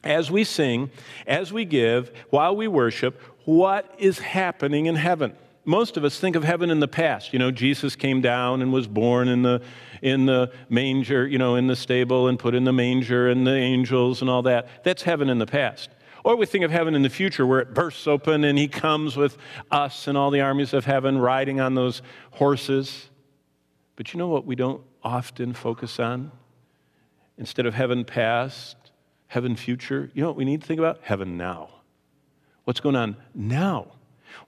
as 0.04 0.30
we 0.30 0.44
sing, 0.44 0.90
as 1.26 1.52
we 1.52 1.64
give, 1.64 2.12
while 2.30 2.54
we 2.54 2.68
worship, 2.68 3.20
what 3.44 3.94
is 3.98 4.18
happening 4.18 4.86
in 4.86 4.94
heaven. 4.94 5.34
Most 5.64 5.96
of 5.96 6.04
us 6.04 6.18
think 6.18 6.34
of 6.34 6.44
heaven 6.44 6.70
in 6.70 6.80
the 6.80 6.88
past. 6.88 7.32
You 7.32 7.38
know, 7.38 7.50
Jesus 7.50 7.94
came 7.94 8.20
down 8.20 8.62
and 8.62 8.72
was 8.72 8.86
born 8.86 9.28
in 9.28 9.42
the, 9.42 9.60
in 10.00 10.24
the 10.24 10.50
manger, 10.70 11.26
you 11.26 11.36
know, 11.36 11.56
in 11.56 11.66
the 11.66 11.76
stable 11.76 12.28
and 12.28 12.38
put 12.38 12.54
in 12.54 12.64
the 12.64 12.72
manger 12.72 13.28
and 13.28 13.46
the 13.46 13.54
angels 13.54 14.22
and 14.22 14.30
all 14.30 14.42
that. 14.42 14.82
That's 14.82 15.02
heaven 15.02 15.28
in 15.28 15.38
the 15.38 15.46
past. 15.46 15.90
Or 16.24 16.36
we 16.36 16.46
think 16.46 16.64
of 16.64 16.70
heaven 16.70 16.94
in 16.94 17.02
the 17.02 17.10
future 17.10 17.46
where 17.46 17.60
it 17.60 17.74
bursts 17.74 18.06
open 18.06 18.44
and 18.44 18.58
he 18.58 18.66
comes 18.66 19.16
with 19.16 19.36
us 19.70 20.08
and 20.08 20.16
all 20.16 20.30
the 20.30 20.40
armies 20.40 20.72
of 20.72 20.84
heaven 20.84 21.18
riding 21.18 21.60
on 21.60 21.74
those 21.74 22.00
horses. 22.30 23.08
But 23.96 24.14
you 24.14 24.18
know 24.18 24.28
what 24.28 24.46
we 24.46 24.56
don't 24.56 24.82
often 25.02 25.52
focus 25.52 26.00
on? 26.00 26.32
Instead 27.36 27.66
of 27.66 27.74
heaven 27.74 28.04
past, 28.04 28.76
heaven 29.28 29.56
future, 29.56 30.10
you 30.14 30.22
know 30.22 30.28
what 30.28 30.36
we 30.36 30.44
need 30.44 30.60
to 30.60 30.66
think 30.66 30.80
about? 30.80 31.00
Heaven 31.02 31.36
now. 31.36 31.70
What's 32.64 32.80
going 32.80 32.96
on 32.96 33.16
now? 33.34 33.92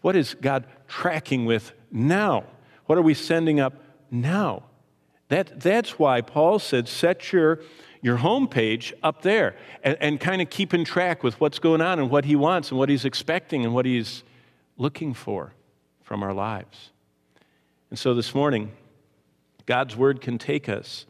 What 0.00 0.16
is 0.16 0.34
God 0.34 0.66
tracking 0.88 1.46
with 1.46 1.72
now? 1.90 2.44
What 2.87 2.99
are 2.99 3.02
we 3.02 3.14
sending 3.14 3.60
up 3.60 3.75
now? 4.10 4.64
That, 5.28 5.60
that's 5.60 5.99
why 5.99 6.20
Paul 6.20 6.58
said, 6.58 6.88
set 6.88 7.32
your 7.32 7.60
your 8.02 8.18
homepage 8.18 8.92
up 9.02 9.22
there 9.22 9.56
and, 9.82 9.96
and 10.00 10.20
kind 10.20 10.40
of 10.40 10.50
keep 10.50 10.72
in 10.72 10.84
track 10.84 11.22
with 11.22 11.40
what's 11.40 11.58
going 11.58 11.80
on 11.80 11.99
and 11.99 12.10
what 12.10 12.25
he 12.25 12.37
wants 12.37 12.70
and 12.70 12.78
what 12.78 12.88
he's 12.88 13.04
expecting 13.04 13.64
and 13.64 13.75
what 13.75 13.84
he's 13.84 14.22
looking 14.78 15.12
for 15.12 15.52
from 16.02 16.22
our 16.22 16.32
lives. 16.32 16.90
And 17.90 17.99
so 17.99 18.14
this 18.14 18.34
morning, 18.34 18.72
God's 19.66 19.96
word 19.96 20.20
can 20.20 20.38
take 20.38 20.68
us 20.68 21.06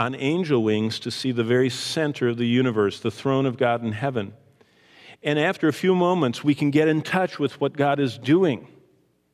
on 0.00 0.14
angel 0.14 0.62
wings 0.62 0.98
to 0.98 1.10
see 1.10 1.30
the 1.30 1.44
very 1.44 1.68
center 1.68 2.28
of 2.28 2.38
the 2.38 2.46
universe, 2.46 3.00
the 3.00 3.10
throne 3.10 3.44
of 3.44 3.58
God 3.58 3.84
in 3.84 3.92
heaven. 3.92 4.32
And 5.22 5.38
after 5.38 5.68
a 5.68 5.74
few 5.74 5.94
moments, 5.94 6.42
we 6.42 6.54
can 6.54 6.70
get 6.70 6.88
in 6.88 7.02
touch 7.02 7.38
with 7.38 7.60
what 7.60 7.76
God 7.76 8.00
is 8.00 8.16
doing. 8.16 8.66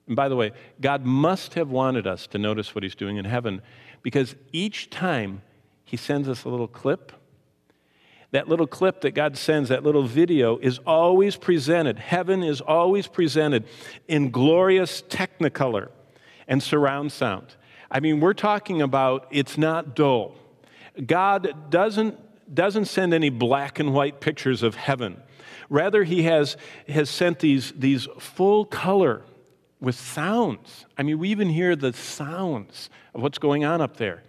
And 0.09 0.17
by 0.17 0.29
the 0.29 0.35
way, 0.35 0.51
God 0.81 1.05
must 1.05 1.55
have 1.55 1.71
wanted 1.71 2.09
us 2.09 2.27
to 2.29 2.39
notice 2.39 2.75
what 2.75 2.83
He's 2.83 2.97
doing 2.97 3.17
in 3.17 3.25
heaven 3.25 3.63
because 4.03 4.35
each 4.51 4.91
time 4.91 5.41
He 5.85 5.97
sends 5.97 6.29
us 6.29 6.43
a 6.43 6.49
little 6.49 6.67
clip. 6.67 7.13
That 8.33 8.49
little 8.49 8.67
clip 8.67 9.03
that 9.03 9.15
God 9.15 9.37
sends, 9.37 9.69
that 9.69 9.85
little 9.85 10.03
video, 10.03 10.59
is 10.59 10.79
always 10.81 11.37
presented. 11.37 12.01
Heaven 12.01 12.43
is 12.43 12.61
always 12.61 13.07
presented 13.07 13.67
in 14.09 14.33
glorious 14.33 15.01
technicolor 15.01 15.91
and 16.49 16.61
surround 16.61 17.13
sound. 17.13 17.55
I 17.89 18.01
mean, 18.01 18.19
we're 18.19 18.35
talking 18.35 18.83
about 18.83 19.29
it's 19.31 19.57
not 19.57 19.95
dull. 19.95 20.35
God 21.05 21.71
doesn't, 21.71 22.19
doesn't 22.55 22.87
send 22.87 23.13
any 23.13 23.31
black 23.31 23.79
and 23.79 23.93
white 23.93 24.21
pictures 24.21 24.63
of 24.63 24.75
heaven. 24.75 25.23
Rather, 25.69 26.05
He 26.05 26.23
has, 26.23 26.57
has 26.89 27.11
sent 27.11 27.41
these, 27.41 27.73
these 27.73 28.07
full 28.19 28.65
color 28.65 29.23
with 29.81 29.95
sounds. 29.95 30.87
I 30.97 31.03
mean, 31.03 31.19
we 31.19 31.29
even 31.31 31.51
hear 31.51 31.77
the 31.77 31.93
sounds 31.93 32.89
of 33.15 33.23
what's 33.23 33.39
going 33.39 33.65
on 33.65 33.81
up 33.81 33.97
there. 33.97 34.23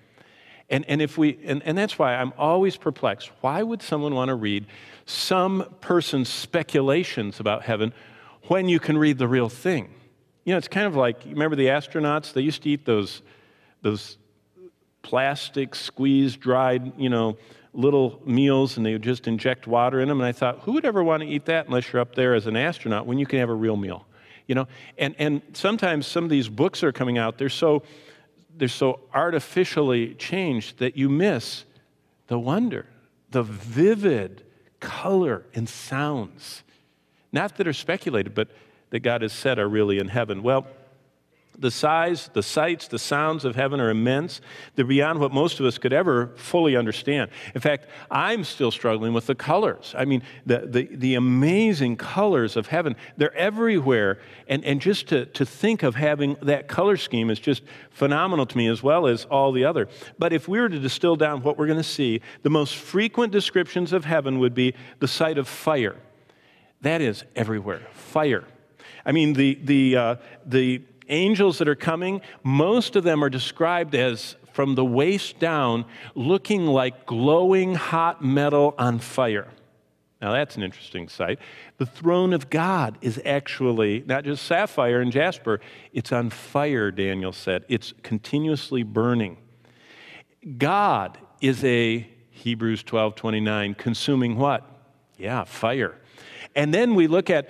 And, 0.70 0.84
and, 0.90 1.02
if 1.02 1.18
we, 1.18 1.40
and, 1.46 1.64
and 1.64 1.78
that's 1.78 1.98
why 1.98 2.16
I'm 2.16 2.34
always 2.38 2.76
perplexed. 2.76 3.32
Why 3.40 3.64
would 3.64 3.82
someone 3.82 4.14
want 4.14 4.30
to 4.30 4.36
read 4.36 4.66
some 5.06 5.76
person's 5.80 6.28
speculations 6.28 7.40
about 7.40 7.64
heaven 7.64 7.94
when 8.48 8.68
you 8.68 8.80
can 8.80 8.98
read 8.98 9.18
the 9.18 9.28
real 9.28 9.48
thing? 9.48 9.90
You 10.44 10.54
know, 10.54 10.58
it's 10.58 10.68
kind 10.68 10.86
of 10.86 10.96
like, 10.96 11.24
remember 11.26 11.56
the 11.56 11.68
astronauts? 11.68 12.34
They 12.34 12.42
used 12.42 12.64
to 12.64 12.70
eat 12.70 12.86
those, 12.86 13.22
those 13.82 14.18
plastic, 15.08 15.74
squeezed, 15.74 16.42
dried, 16.42 16.92
you 17.00 17.10
know, 17.10 17.38
little 17.74 18.22
meals 18.26 18.76
and 18.76 18.86
they 18.86 18.92
would 18.92 19.02
just 19.02 19.26
inject 19.26 19.66
water 19.66 20.02
in 20.02 20.10
them. 20.10 20.20
And 20.20 20.28
I 20.28 20.34
thought, 20.34 20.60
who 20.60 20.74
would 20.74 20.84
ever 20.84 21.02
want 21.02 21.24
to 21.24 21.30
eat 21.30 21.46
that 21.46 21.68
unless 21.68 21.94
you're 21.94 22.02
up 22.02 22.14
there 22.14 22.34
as 22.34 22.46
an 22.46 22.58
astronaut 22.58 23.06
when 23.06 23.18
you 23.18 23.26
can 23.26 23.40
have 23.40 23.50
a 23.50 23.54
real 23.54 23.78
meal? 23.78 24.06
You 24.48 24.56
know, 24.56 24.68
and, 24.98 25.16
and 25.18 25.42
sometimes 25.54 26.08
some 26.08 26.26
of 26.26 26.30
these 26.30 26.50
books 26.50 26.84
are 26.84 26.92
coming 26.92 27.18
out, 27.18 27.38
they're 27.38 27.48
so 27.48 27.84
they're 28.58 28.68
so 28.68 29.00
artificially 29.14 30.16
changed 30.16 30.80
that 30.80 30.98
you 30.98 31.08
miss 31.08 31.64
the 32.26 32.38
wonder, 32.40 32.88
the 33.32 33.44
vivid 33.44 34.44
color 34.82 35.46
and 35.54 35.70
sounds. 35.70 36.64
Not 37.32 37.56
that 37.58 37.68
are 37.68 37.74
speculated, 37.74 38.34
but 38.36 38.50
that 38.90 39.00
God 39.02 39.22
has 39.22 39.32
said 39.32 39.58
are 39.58 39.70
really 39.70 40.00
in 40.00 40.10
heaven. 40.10 40.44
Well, 40.44 40.68
the 41.60 41.72
size, 41.72 42.30
the 42.34 42.44
sights, 42.44 42.88
the 42.88 43.00
sounds 43.00 43.44
of 43.44 43.56
heaven 43.56 43.80
are 43.80 43.90
immense. 43.90 44.42
They're 44.76 44.86
beyond 44.86 45.20
what 45.20 45.32
most 45.32 45.60
of 45.60 45.66
us 45.66 45.78
could 45.78 45.94
ever 45.94 46.32
fully 46.36 46.76
understand. 46.76 47.32
In 47.56 47.62
fact, 47.62 47.88
I'm 48.12 48.44
still 48.44 48.72
struggling 48.72 49.14
with 49.14 49.26
the 49.26 49.36
colors. 49.36 49.96
I 49.98 50.06
mean, 50.06 50.22
the, 50.46 50.60
the, 50.60 50.84
the 50.92 51.16
amazing 51.16 51.96
colors 51.98 52.56
of 52.56 52.68
heaven, 52.68 52.96
they're 53.18 53.36
everywhere. 53.36 54.20
And, 54.48 54.64
and 54.66 54.80
just 54.80 55.08
to, 55.08 55.26
to 55.26 55.46
think 55.46 55.84
of 55.84 55.96
having 55.96 56.38
that 56.42 56.68
color 56.68 56.98
scheme 56.98 57.30
is 57.30 57.40
just 57.40 57.64
phenomenal 57.90 58.46
to 58.46 58.58
me, 58.58 58.68
as 58.68 58.84
well 58.84 59.08
as 59.08 59.26
all 59.26 59.52
the 59.52 59.66
other. 59.66 59.88
But 60.20 60.34
if 60.34 60.48
we 60.48 60.60
were 60.60 60.70
to 60.70 60.80
distill 60.80 61.16
down 61.16 61.42
what 61.42 61.58
we're 61.58 61.68
going 61.68 61.78
to 61.78 61.84
see, 61.84 62.22
the 62.44 62.50
most 62.50 62.76
frequent 62.76 63.32
descriptions 63.32 63.94
of 63.94 64.06
heaven 64.06 64.40
would 64.40 64.54
be 64.54 64.76
the 65.00 65.08
sight 65.08 65.38
of 65.38 65.48
fire. 65.48 65.96
That 66.82 67.02
is 67.02 67.24
everywhere. 67.36 67.82
Fire. 67.94 68.46
I 69.06 69.12
mean, 69.12 69.34
the, 69.34 69.58
the, 69.64 69.96
uh, 69.96 70.16
the 70.46 70.84
angels 71.10 71.58
that 71.60 71.68
are 71.68 71.76
coming, 71.76 72.22
most 72.44 72.96
of 72.96 73.04
them 73.04 73.24
are 73.24 73.30
described 73.30 73.96
as 73.96 74.36
from 74.54 74.76
the 74.76 74.86
waist 74.86 75.40
down, 75.40 75.86
looking 76.16 76.66
like 76.66 77.06
glowing 77.06 77.76
hot 77.76 78.24
metal 78.24 78.74
on 78.78 79.00
fire. 79.00 79.48
Now, 80.22 80.32
that's 80.32 80.56
an 80.56 80.64
interesting 80.64 81.10
sight. 81.10 81.38
The 81.78 81.86
throne 81.86 82.34
of 82.34 82.50
God 82.50 82.98
is 83.02 83.22
actually 83.24 84.04
not 84.08 84.24
just 84.24 84.44
sapphire 84.46 85.00
and 85.00 85.12
jasper, 85.12 85.60
it's 85.94 86.12
on 86.12 86.32
fire, 86.32 86.90
Daniel 86.90 87.32
said. 87.32 87.66
It's 87.70 87.94
continuously 88.02 88.82
burning. 88.82 89.38
God 90.58 91.20
is 91.40 91.64
a, 91.64 92.10
Hebrews 92.32 92.84
12 92.84 93.16
29, 93.16 93.76
consuming 93.76 94.38
what? 94.38 94.64
Yeah, 95.18 95.44
fire. 95.44 95.96
And 96.56 96.74
then 96.74 96.96
we 96.96 97.06
look 97.06 97.30
at 97.30 97.48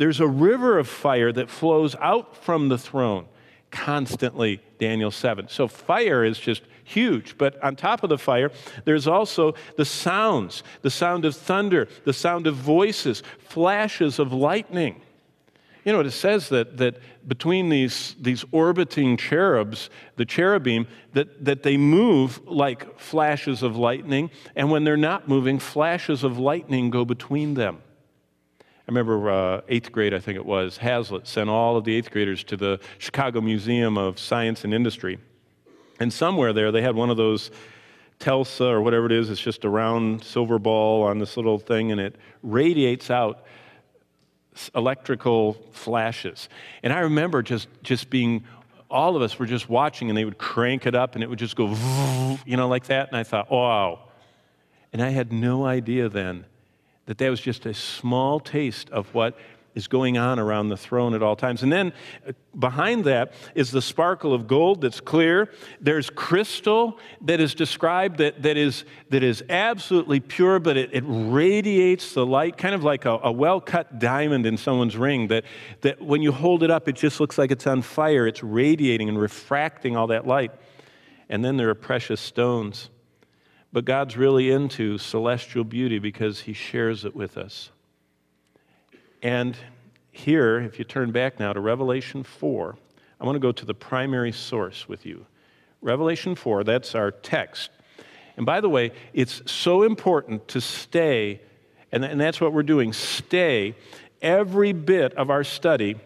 there's 0.00 0.20
a 0.20 0.26
river 0.26 0.78
of 0.78 0.88
fire 0.88 1.30
that 1.30 1.50
flows 1.50 1.94
out 1.96 2.34
from 2.34 2.70
the 2.70 2.78
throne 2.78 3.26
constantly, 3.70 4.58
Daniel 4.78 5.10
7. 5.10 5.46
So 5.48 5.68
fire 5.68 6.24
is 6.24 6.38
just 6.38 6.62
huge. 6.84 7.36
But 7.36 7.62
on 7.62 7.76
top 7.76 8.02
of 8.02 8.08
the 8.08 8.16
fire, 8.16 8.50
there's 8.86 9.06
also 9.06 9.54
the 9.76 9.84
sounds 9.84 10.62
the 10.80 10.90
sound 10.90 11.26
of 11.26 11.36
thunder, 11.36 11.86
the 12.06 12.14
sound 12.14 12.46
of 12.46 12.54
voices, 12.54 13.22
flashes 13.40 14.18
of 14.18 14.32
lightning. 14.32 15.02
You 15.84 15.92
know, 15.92 16.00
it 16.00 16.10
says 16.12 16.48
that, 16.48 16.78
that 16.78 16.96
between 17.28 17.68
these, 17.68 18.16
these 18.18 18.42
orbiting 18.52 19.18
cherubs, 19.18 19.90
the 20.16 20.24
cherubim, 20.24 20.86
that, 21.12 21.44
that 21.44 21.62
they 21.62 21.76
move 21.76 22.40
like 22.46 22.98
flashes 22.98 23.62
of 23.62 23.76
lightning, 23.76 24.30
and 24.56 24.70
when 24.70 24.84
they're 24.84 24.96
not 24.96 25.28
moving, 25.28 25.58
flashes 25.58 26.24
of 26.24 26.38
lightning 26.38 26.88
go 26.88 27.04
between 27.04 27.52
them. 27.52 27.82
I 28.80 28.92
remember 28.92 29.30
uh, 29.30 29.60
eighth 29.68 29.92
grade, 29.92 30.14
I 30.14 30.18
think 30.18 30.36
it 30.36 30.44
was, 30.44 30.78
Hazlitt 30.78 31.26
sent 31.26 31.48
all 31.50 31.76
of 31.76 31.84
the 31.84 31.94
eighth 31.94 32.10
graders 32.10 32.42
to 32.44 32.56
the 32.56 32.80
Chicago 32.98 33.40
Museum 33.40 33.96
of 33.96 34.18
Science 34.18 34.64
and 34.64 34.74
Industry. 34.74 35.18
And 36.00 36.12
somewhere 36.12 36.52
there, 36.52 36.72
they 36.72 36.82
had 36.82 36.96
one 36.96 37.10
of 37.10 37.16
those 37.16 37.50
Telsa 38.18 38.70
or 38.70 38.80
whatever 38.80 39.06
it 39.06 39.12
is. 39.12 39.30
It's 39.30 39.40
just 39.40 39.64
a 39.64 39.68
round 39.68 40.24
silver 40.24 40.58
ball 40.58 41.02
on 41.02 41.18
this 41.18 41.36
little 41.36 41.58
thing, 41.58 41.92
and 41.92 42.00
it 42.00 42.16
radiates 42.42 43.10
out 43.10 43.44
electrical 44.74 45.54
flashes. 45.72 46.48
And 46.82 46.92
I 46.92 47.00
remember 47.00 47.42
just, 47.42 47.68
just 47.82 48.10
being, 48.10 48.44
all 48.90 49.14
of 49.14 49.22
us 49.22 49.38
were 49.38 49.46
just 49.46 49.68
watching, 49.68 50.08
and 50.08 50.16
they 50.16 50.24
would 50.24 50.38
crank 50.38 50.86
it 50.86 50.94
up, 50.94 51.14
and 51.14 51.22
it 51.22 51.28
would 51.28 51.38
just 51.38 51.54
go, 51.54 51.68
you 52.46 52.56
know, 52.56 52.68
like 52.68 52.86
that. 52.86 53.08
And 53.08 53.16
I 53.16 53.22
thought, 53.22 53.50
wow. 53.50 54.00
And 54.92 55.02
I 55.02 55.10
had 55.10 55.32
no 55.32 55.64
idea 55.64 56.08
then 56.08 56.46
that 57.10 57.18
that 57.18 57.28
was 57.28 57.40
just 57.40 57.66
a 57.66 57.74
small 57.74 58.38
taste 58.38 58.88
of 58.90 59.12
what 59.12 59.36
is 59.74 59.88
going 59.88 60.16
on 60.16 60.38
around 60.38 60.68
the 60.68 60.76
throne 60.76 61.12
at 61.12 61.24
all 61.24 61.34
times. 61.34 61.64
And 61.64 61.72
then 61.72 61.92
uh, 62.24 62.30
behind 62.56 63.04
that 63.06 63.32
is 63.56 63.72
the 63.72 63.82
sparkle 63.82 64.32
of 64.32 64.46
gold 64.46 64.80
that's 64.80 65.00
clear. 65.00 65.50
There's 65.80 66.08
crystal 66.08 67.00
that 67.22 67.40
is 67.40 67.56
described 67.56 68.18
that, 68.18 68.44
that, 68.44 68.56
is, 68.56 68.84
that 69.08 69.24
is 69.24 69.42
absolutely 69.48 70.20
pure, 70.20 70.60
but 70.60 70.76
it, 70.76 70.90
it 70.92 71.02
radiates 71.04 72.14
the 72.14 72.24
light, 72.24 72.56
kind 72.56 72.76
of 72.76 72.84
like 72.84 73.06
a, 73.06 73.18
a 73.24 73.32
well 73.32 73.60
cut 73.60 73.98
diamond 73.98 74.46
in 74.46 74.56
someone's 74.56 74.96
ring, 74.96 75.26
that, 75.26 75.42
that 75.80 76.00
when 76.00 76.22
you 76.22 76.30
hold 76.30 76.62
it 76.62 76.70
up, 76.70 76.86
it 76.86 76.94
just 76.94 77.18
looks 77.18 77.38
like 77.38 77.50
it's 77.50 77.66
on 77.66 77.82
fire. 77.82 78.28
It's 78.28 78.44
radiating 78.44 79.08
and 79.08 79.20
refracting 79.20 79.96
all 79.96 80.06
that 80.06 80.28
light. 80.28 80.52
And 81.28 81.44
then 81.44 81.56
there 81.56 81.70
are 81.70 81.74
precious 81.74 82.20
stones 82.20 82.88
but 83.72 83.84
God's 83.84 84.16
really 84.16 84.50
into 84.50 84.98
celestial 84.98 85.64
beauty 85.64 85.98
because 85.98 86.40
He 86.40 86.52
shares 86.52 87.04
it 87.04 87.14
with 87.14 87.36
us. 87.36 87.70
And 89.22 89.56
here, 90.10 90.58
if 90.58 90.78
you 90.78 90.84
turn 90.84 91.12
back 91.12 91.38
now 91.38 91.52
to 91.52 91.60
Revelation 91.60 92.22
4, 92.22 92.76
I 93.20 93.24
want 93.24 93.36
to 93.36 93.40
go 93.40 93.52
to 93.52 93.64
the 93.64 93.74
primary 93.74 94.32
source 94.32 94.88
with 94.88 95.06
you. 95.06 95.26
Revelation 95.82 96.34
4, 96.34 96.64
that's 96.64 96.94
our 96.94 97.10
text. 97.10 97.70
And 98.36 98.46
by 98.46 98.60
the 98.60 98.68
way, 98.68 98.92
it's 99.12 99.42
so 99.50 99.82
important 99.82 100.48
to 100.48 100.60
stay, 100.60 101.40
and, 101.92 102.20
that's 102.20 102.40
what 102.40 102.52
we're 102.52 102.62
doing, 102.62 102.92
stay 102.92 103.76
every 104.22 104.72
bit 104.72 105.14
of 105.14 105.30
our 105.30 105.44
study 105.44 105.96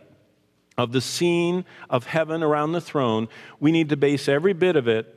of 0.76 0.92
the 0.92 1.00
scene 1.00 1.64
of 1.88 2.06
heaven 2.06 2.42
around 2.42 2.72
the 2.72 2.80
throne. 2.80 3.28
We 3.60 3.72
need 3.72 3.88
to 3.90 3.96
base 3.96 4.28
every 4.28 4.52
bit 4.52 4.76
of 4.76 4.88
it 4.88 5.13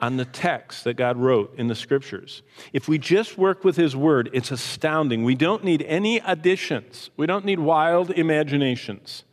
on 0.00 0.16
the 0.16 0.24
text 0.24 0.84
that 0.84 0.94
God 0.94 1.16
wrote 1.16 1.54
in 1.56 1.68
the 1.68 1.74
scriptures. 1.74 2.42
If 2.72 2.86
we 2.86 2.98
just 2.98 3.38
work 3.38 3.64
with 3.64 3.76
His 3.76 3.96
Word, 3.96 4.28
it's 4.32 4.50
astounding. 4.50 5.24
We 5.24 5.34
don't 5.34 5.64
need 5.64 5.82
any 5.82 6.18
additions, 6.18 7.10
we 7.16 7.26
don't 7.26 7.44
need 7.44 7.58
wild 7.58 8.10
imaginations. 8.10 9.24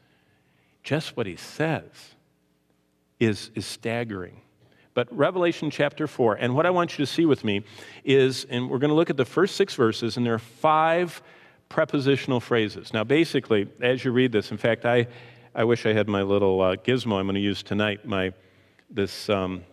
Just 0.83 1.15
what 1.15 1.25
He 1.25 1.35
says 1.35 2.15
is, 3.19 3.51
is 3.55 3.65
staggering. 3.65 4.41
But 4.93 5.15
Revelation 5.15 5.71
chapter 5.71 6.07
4, 6.07 6.35
and 6.35 6.55
what 6.55 6.65
I 6.65 6.69
want 6.69 6.97
you 6.97 7.05
to 7.05 7.11
see 7.11 7.25
with 7.25 7.43
me 7.43 7.63
is, 8.03 8.45
and 8.45 8.69
we're 8.69 8.77
going 8.77 8.89
to 8.89 8.95
look 8.95 9.09
at 9.09 9.17
the 9.17 9.25
first 9.25 9.55
six 9.55 9.73
verses, 9.73 10.17
and 10.17 10.25
there 10.25 10.35
are 10.35 10.39
five 10.39 11.21
prepositional 11.67 12.39
phrases. 12.39 12.93
Now, 12.93 13.03
basically, 13.03 13.67
as 13.81 14.05
you 14.05 14.11
read 14.11 14.31
this, 14.31 14.51
in 14.51 14.57
fact, 14.57 14.85
I, 14.85 15.07
I 15.55 15.63
wish 15.63 15.87
I 15.87 15.93
had 15.93 16.07
my 16.07 16.21
little 16.21 16.61
uh, 16.61 16.75
gizmo 16.75 17.19
I'm 17.19 17.25
going 17.25 17.33
to 17.35 17.41
use 17.41 17.63
tonight, 17.63 18.05
my, 18.05 18.33
this. 18.91 19.29
Um, 19.29 19.63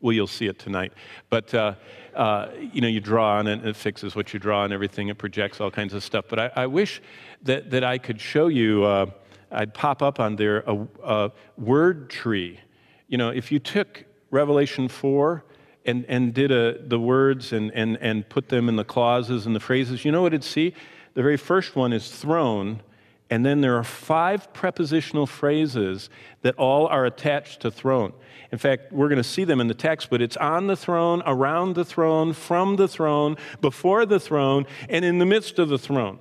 well, 0.00 0.12
you'll 0.12 0.26
see 0.26 0.46
it 0.46 0.58
tonight. 0.58 0.92
But, 1.30 1.54
uh, 1.54 1.74
uh, 2.14 2.48
you 2.72 2.80
know, 2.80 2.88
you 2.88 3.00
draw 3.00 3.38
on 3.38 3.46
it 3.46 3.60
and 3.60 3.66
it 3.66 3.76
fixes 3.76 4.14
what 4.14 4.32
you 4.34 4.38
draw 4.40 4.64
and 4.64 4.72
everything. 4.72 5.08
It 5.08 5.18
projects 5.18 5.60
all 5.60 5.70
kinds 5.70 5.94
of 5.94 6.04
stuff. 6.04 6.26
But 6.28 6.38
I, 6.38 6.50
I 6.56 6.66
wish 6.66 7.00
that, 7.42 7.70
that 7.70 7.84
I 7.84 7.98
could 7.98 8.20
show 8.20 8.48
you, 8.48 8.84
uh, 8.84 9.06
I'd 9.50 9.72
pop 9.72 10.02
up 10.02 10.20
on 10.20 10.36
there 10.36 10.64
a, 10.66 10.86
a, 11.02 11.32
word 11.56 12.10
tree. 12.10 12.60
You 13.08 13.18
know, 13.18 13.30
if 13.30 13.50
you 13.50 13.58
took 13.58 14.04
Revelation 14.30 14.88
4 14.88 15.44
and, 15.86 16.04
and 16.08 16.34
did 16.34 16.50
a, 16.50 16.82
the 16.82 16.98
words 16.98 17.52
and, 17.52 17.70
and, 17.72 17.96
and 18.00 18.28
put 18.28 18.48
them 18.48 18.68
in 18.68 18.76
the 18.76 18.84
clauses 18.84 19.46
and 19.46 19.54
the 19.54 19.60
phrases, 19.60 20.04
you 20.04 20.12
know 20.12 20.22
what 20.22 20.34
it'd 20.34 20.44
see? 20.44 20.74
The 21.14 21.22
very 21.22 21.38
first 21.38 21.76
one 21.76 21.94
is 21.94 22.10
throne, 22.10 22.82
And 23.28 23.44
then 23.44 23.60
there 23.60 23.76
are 23.76 23.84
five 23.84 24.52
prepositional 24.52 25.26
phrases 25.26 26.08
that 26.42 26.54
all 26.56 26.86
are 26.86 27.04
attached 27.04 27.60
to 27.62 27.70
throne. 27.70 28.12
In 28.52 28.58
fact, 28.58 28.92
we're 28.92 29.08
going 29.08 29.16
to 29.16 29.24
see 29.24 29.42
them 29.42 29.60
in 29.60 29.66
the 29.66 29.74
text, 29.74 30.10
but 30.10 30.22
it's 30.22 30.36
on 30.36 30.68
the 30.68 30.76
throne, 30.76 31.22
around 31.26 31.74
the 31.74 31.84
throne, 31.84 32.32
from 32.32 32.76
the 32.76 32.86
throne, 32.86 33.36
before 33.60 34.06
the 34.06 34.20
throne, 34.20 34.66
and 34.88 35.04
in 35.04 35.18
the 35.18 35.26
midst 35.26 35.58
of 35.58 35.68
the 35.68 35.78
throne. 35.78 36.20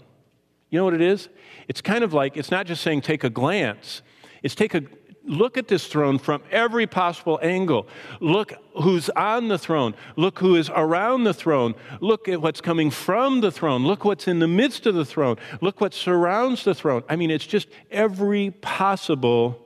You 0.71 0.79
know 0.79 0.85
what 0.85 0.95
it 0.95 1.01
is? 1.01 1.29
It's 1.67 1.81
kind 1.81 2.03
of 2.03 2.13
like, 2.13 2.37
it's 2.37 2.49
not 2.49 2.65
just 2.65 2.81
saying 2.81 3.01
take 3.01 3.23
a 3.23 3.29
glance, 3.29 4.01
it's 4.41 4.55
take 4.55 4.73
a 4.73 4.81
look 5.25 5.57
at 5.57 5.67
this 5.67 5.87
throne 5.87 6.17
from 6.17 6.41
every 6.51 6.87
possible 6.87 7.39
angle. 7.41 7.87
Look 8.19 8.53
who's 8.81 9.09
on 9.09 9.47
the 9.47 9.57
throne. 9.57 9.95
Look 10.15 10.39
who 10.39 10.55
is 10.55 10.69
around 10.69 11.23
the 11.23 11.33
throne. 11.33 11.75
Look 11.99 12.27
at 12.27 12.41
what's 12.41 12.61
coming 12.61 12.91
from 12.91 13.41
the 13.41 13.51
throne. 13.51 13.85
Look 13.85 14.05
what's 14.05 14.27
in 14.27 14.39
the 14.39 14.47
midst 14.47 14.85
of 14.85 14.95
the 14.95 15.05
throne. 15.05 15.37
Look 15.61 15.81
what 15.81 15.93
surrounds 15.93 16.63
the 16.63 16.75
throne. 16.75 17.03
I 17.09 17.15
mean, 17.15 17.31
it's 17.31 17.47
just 17.47 17.67
every 17.91 18.51
possible. 18.51 19.61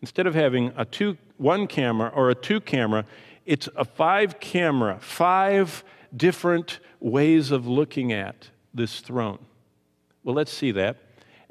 Instead 0.00 0.26
of 0.26 0.34
having 0.34 0.72
a 0.76 0.84
two, 0.84 1.16
one 1.36 1.66
camera 1.66 2.10
or 2.14 2.30
a 2.30 2.34
two 2.34 2.60
camera, 2.60 3.04
it's 3.46 3.68
a 3.76 3.84
five 3.84 4.40
camera, 4.40 4.98
five 5.00 5.84
different 6.16 6.80
ways 7.00 7.50
of 7.50 7.66
looking 7.66 8.12
at 8.12 8.48
this 8.72 9.00
throne. 9.00 9.38
Well, 10.22 10.34
let's 10.34 10.52
see 10.52 10.72
that 10.72 10.96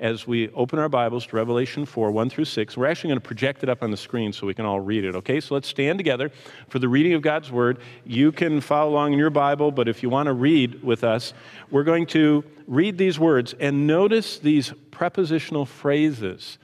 as 0.03 0.27
we 0.27 0.49
open 0.49 0.79
our 0.79 0.89
Bibles 0.89 1.25
to 1.25 1.35
Revelation 1.37 1.85
4, 1.85 2.11
1 2.11 2.29
through 2.29 2.43
6. 2.43 2.75
We're 2.75 2.87
actually 2.87 3.07
going 3.07 3.21
to 3.21 3.25
project 3.25 3.63
it 3.63 3.69
up 3.69 3.81
on 3.81 3.89
the 3.89 3.95
screen 3.95 4.33
so 4.33 4.45
we 4.45 4.53
can 4.53 4.65
all 4.65 4.81
read 4.81 5.05
it, 5.05 5.15
okay? 5.15 5.39
So 5.39 5.53
let's 5.53 5.69
stand 5.69 5.97
together 5.97 6.29
for 6.67 6.77
the 6.77 6.89
reading 6.89 7.13
of 7.13 7.21
God's 7.21 7.49
Word. 7.49 7.79
You 8.05 8.33
can 8.33 8.59
follow 8.59 8.91
along 8.91 9.13
in 9.13 9.19
your 9.19 9.29
Bible, 9.29 9.71
but 9.71 9.87
if 9.87 10.03
you 10.03 10.09
want 10.09 10.27
to 10.27 10.33
read 10.33 10.83
with 10.83 11.05
us, 11.05 11.33
we're 11.71 11.85
going 11.85 12.05
to 12.07 12.43
read 12.67 12.97
these 12.97 13.17
words 13.17 13.55
and 13.61 13.87
notice 13.87 14.39
these 14.39 14.73
prepositional 14.91 15.65
phrases, 15.65 16.57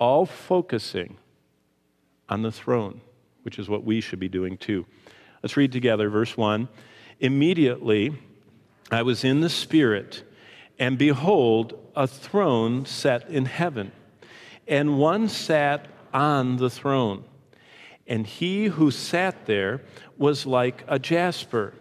all 0.00 0.26
focusing 0.26 1.18
on 2.28 2.42
the 2.42 2.50
throne, 2.50 3.00
which 3.44 3.60
is 3.60 3.68
what 3.68 3.84
we 3.84 4.00
should 4.00 4.18
be 4.18 4.28
doing 4.28 4.56
too. 4.56 4.84
Let's 5.40 5.56
read 5.56 5.70
together, 5.70 6.08
verse 6.08 6.36
1. 6.36 6.68
Immediately 7.20 8.18
I 8.90 9.02
was 9.02 9.22
in 9.22 9.40
the 9.40 9.48
Spirit 9.48 10.24
and 10.82 10.98
behold, 10.98 11.78
a 11.94 12.08
throne 12.08 12.84
set 12.84 13.30
in 13.30 13.44
heaven, 13.44 13.92
and 14.66 14.98
one 14.98 15.28
sat 15.28 15.86
on 16.12 16.56
the 16.56 16.68
throne. 16.68 17.22
And 18.08 18.26
he 18.26 18.64
who 18.64 18.90
sat 18.90 19.46
there 19.46 19.82
was 20.18 20.44
like 20.44 20.82
a 20.88 20.98
jasper 20.98 21.74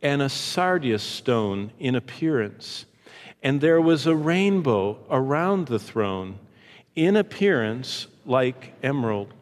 and 0.00 0.22
a 0.22 0.30
sardius 0.30 1.02
stone 1.02 1.70
in 1.78 1.94
appearance. 1.94 2.86
And 3.42 3.60
there 3.60 3.82
was 3.82 4.06
a 4.06 4.16
rainbow 4.16 5.00
around 5.10 5.66
the 5.66 5.78
throne, 5.78 6.38
in 6.94 7.14
appearance 7.14 8.06
like 8.24 8.72
emerald. 8.82 9.34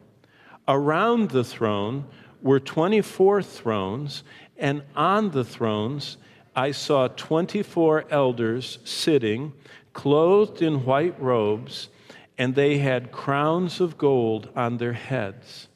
Around 0.67 1.29
the 1.29 1.45
throne 1.45 2.03
were 2.41 2.59
24 2.59 3.41
thrones, 3.43 4.23
and 4.57 4.81
on 4.93 5.31
the 5.31 5.45
thrones 5.45 6.17
I 6.55 6.71
saw 6.71 7.09
24 7.09 8.05
elders 8.09 8.79
sitting, 8.85 9.53
clothed 9.93 10.61
in 10.61 10.85
white 10.85 11.19
robes, 11.21 11.89
and 12.37 12.55
they 12.55 12.77
had 12.77 13.11
crowns 13.11 13.81
of 13.81 13.97
gold 13.97 14.49
on 14.55 14.77
their 14.77 14.93
heads. 14.93 15.67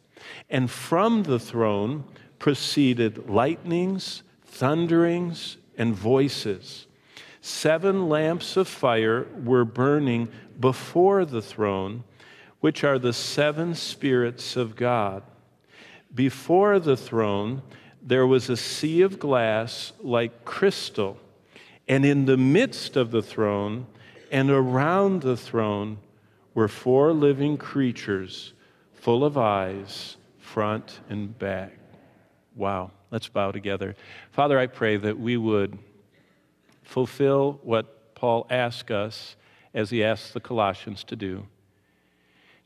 And 0.49 0.69
from 0.69 1.23
the 1.23 1.39
throne 1.39 2.05
proceeded 2.37 3.29
lightnings, 3.29 4.23
thunderings, 4.45 5.57
and 5.77 5.93
voices. 5.93 6.87
Seven 7.41 8.09
lamps 8.09 8.57
of 8.57 8.67
fire 8.67 9.27
were 9.43 9.65
burning 9.65 10.29
before 10.59 11.25
the 11.25 11.41
throne, 11.41 12.03
which 12.59 12.83
are 12.83 12.99
the 12.99 13.13
seven 13.13 13.75
spirits 13.75 14.55
of 14.55 14.75
God. 14.75 15.23
Before 16.13 16.79
the 16.79 16.97
throne, 16.97 17.61
there 18.01 18.27
was 18.27 18.49
a 18.49 18.57
sea 18.57 19.01
of 19.01 19.19
glass 19.19 19.93
like 20.01 20.45
crystal, 20.45 21.17
and 21.87 22.05
in 22.05 22.25
the 22.25 22.37
midst 22.37 22.95
of 22.95 23.11
the 23.11 23.21
throne 23.21 23.87
and 24.31 24.49
around 24.49 25.21
the 25.21 25.37
throne 25.37 25.97
were 26.53 26.67
four 26.67 27.13
living 27.13 27.57
creatures 27.57 28.53
full 28.93 29.23
of 29.23 29.37
eyes, 29.37 30.17
front 30.39 30.99
and 31.09 31.37
back. 31.39 31.77
Wow, 32.55 32.91
let's 33.11 33.27
bow 33.27 33.51
together. 33.51 33.95
Father, 34.31 34.59
I 34.59 34.67
pray 34.67 34.97
that 34.97 35.19
we 35.19 35.37
would 35.37 35.77
fulfill 36.83 37.59
what 37.63 38.15
Paul 38.15 38.45
asked 38.49 38.91
us 38.91 39.35
as 39.73 39.89
he 39.89 40.03
asked 40.03 40.33
the 40.33 40.39
Colossians 40.39 41.03
to 41.05 41.15
do 41.15 41.45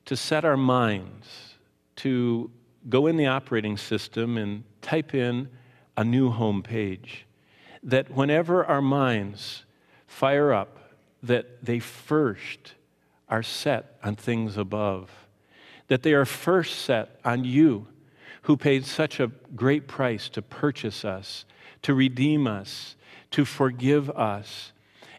to 0.05 0.17
set 0.17 0.43
our 0.43 0.57
minds, 0.57 1.55
to 1.95 2.51
go 2.89 3.07
in 3.07 3.17
the 3.17 3.27
operating 3.27 3.77
system 3.77 4.37
and 4.37 4.63
type 4.81 5.13
in 5.13 5.49
a 5.95 6.03
new 6.03 6.29
home 6.29 6.61
page. 6.61 7.25
That 7.81 8.11
whenever 8.11 8.65
our 8.65 8.81
minds 8.81 9.63
fire 10.07 10.53
up, 10.53 10.77
that 11.21 11.65
they 11.65 11.79
first 11.79 12.73
are 13.29 13.43
set 13.43 13.97
on 14.03 14.15
things 14.15 14.57
above, 14.57 15.09
that 15.87 16.03
they 16.03 16.13
are 16.13 16.25
first 16.25 16.79
set 16.79 17.19
on 17.23 17.43
you, 17.43 17.87
who 18.43 18.57
paid 18.57 18.85
such 18.85 19.19
a 19.19 19.31
great 19.55 19.87
price 19.87 20.27
to 20.29 20.41
purchase 20.41 21.05
us, 21.05 21.45
to 21.81 21.93
redeem 21.93 22.45
us, 22.45 22.95
to 23.31 23.45
forgive 23.45 24.09
us. 24.11 24.71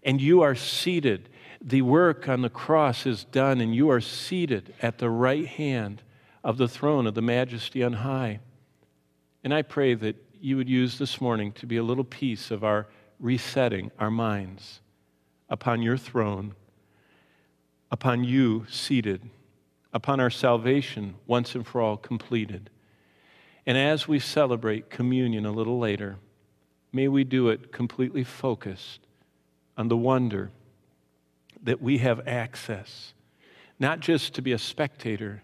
And 0.02 0.20
you 0.20 0.42
are 0.42 0.54
seated. 0.54 1.30
The 1.60 1.82
work 1.82 2.28
on 2.28 2.42
the 2.42 2.50
cross 2.50 3.06
is 3.06 3.24
done, 3.24 3.60
and 3.60 3.74
you 3.74 3.88
are 3.90 4.00
seated 4.00 4.74
at 4.82 4.98
the 4.98 5.08
right 5.08 5.46
hand 5.46 6.02
of 6.44 6.58
the 6.58 6.68
throne 6.68 7.06
of 7.06 7.14
the 7.14 7.22
majesty 7.22 7.82
on 7.82 7.94
high. 7.94 8.38
And 9.42 9.52
I 9.52 9.62
pray 9.62 9.94
that 9.94 10.16
you 10.38 10.58
would 10.58 10.68
use 10.68 10.98
this 10.98 11.20
morning 11.20 11.52
to 11.52 11.66
be 11.66 11.78
a 11.78 11.82
little 11.82 12.04
piece 12.04 12.50
of 12.50 12.62
our 12.62 12.86
resetting 13.18 13.90
our 13.98 14.10
minds 14.10 14.80
upon 15.48 15.80
your 15.80 15.96
throne, 15.96 16.54
upon 17.90 18.24
you 18.24 18.66
seated, 18.68 19.22
upon 19.92 20.20
our 20.20 20.28
salvation 20.30 21.14
once 21.26 21.54
and 21.54 21.66
for 21.66 21.80
all 21.80 21.96
completed. 21.96 22.68
And 23.64 23.78
as 23.78 24.06
we 24.06 24.18
celebrate 24.18 24.90
communion 24.90 25.46
a 25.46 25.52
little 25.52 25.78
later, 25.78 26.18
may 26.92 27.08
we 27.08 27.24
do 27.24 27.48
it 27.48 27.72
completely 27.72 28.24
focused 28.24 29.00
on 29.78 29.88
the 29.88 29.96
wonder 29.96 30.50
that 31.62 31.80
we 31.80 31.98
have 31.98 32.28
access, 32.28 33.14
not 33.78 34.00
just 34.00 34.34
to 34.34 34.42
be 34.42 34.52
a 34.52 34.58
spectator, 34.58 35.42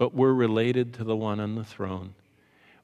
but 0.00 0.14
we're 0.14 0.32
related 0.32 0.94
to 0.94 1.04
the 1.04 1.14
one 1.14 1.38
on 1.38 1.56
the 1.56 1.62
throne. 1.62 2.14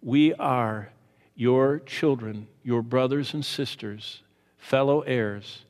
We 0.02 0.34
are 0.34 0.90
your 1.34 1.78
children, 1.78 2.46
your 2.62 2.82
brothers 2.82 3.32
and 3.32 3.42
sisters, 3.42 4.22
fellow 4.58 5.00
heirs, 5.00 5.64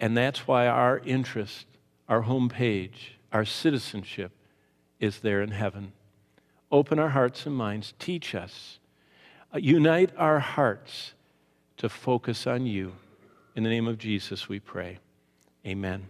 and 0.00 0.16
that's 0.16 0.48
why 0.48 0.66
our 0.66 0.98
interest, 0.98 1.66
our 2.08 2.22
home 2.22 2.48
page, 2.48 3.20
our 3.30 3.44
citizenship 3.44 4.32
is 4.98 5.20
there 5.20 5.42
in 5.42 5.52
heaven. 5.52 5.92
Open 6.72 6.98
our 6.98 7.10
hearts 7.10 7.46
and 7.46 7.54
minds, 7.54 7.94
teach 8.00 8.34
us, 8.34 8.80
uh, 9.54 9.58
unite 9.58 10.10
our 10.18 10.40
hearts 10.40 11.14
to 11.76 11.88
focus 11.88 12.48
on 12.48 12.66
you. 12.66 12.94
In 13.54 13.62
the 13.62 13.70
name 13.70 13.86
of 13.86 13.96
Jesus, 13.96 14.48
we 14.48 14.58
pray. 14.58 14.98
Amen. 15.64 16.08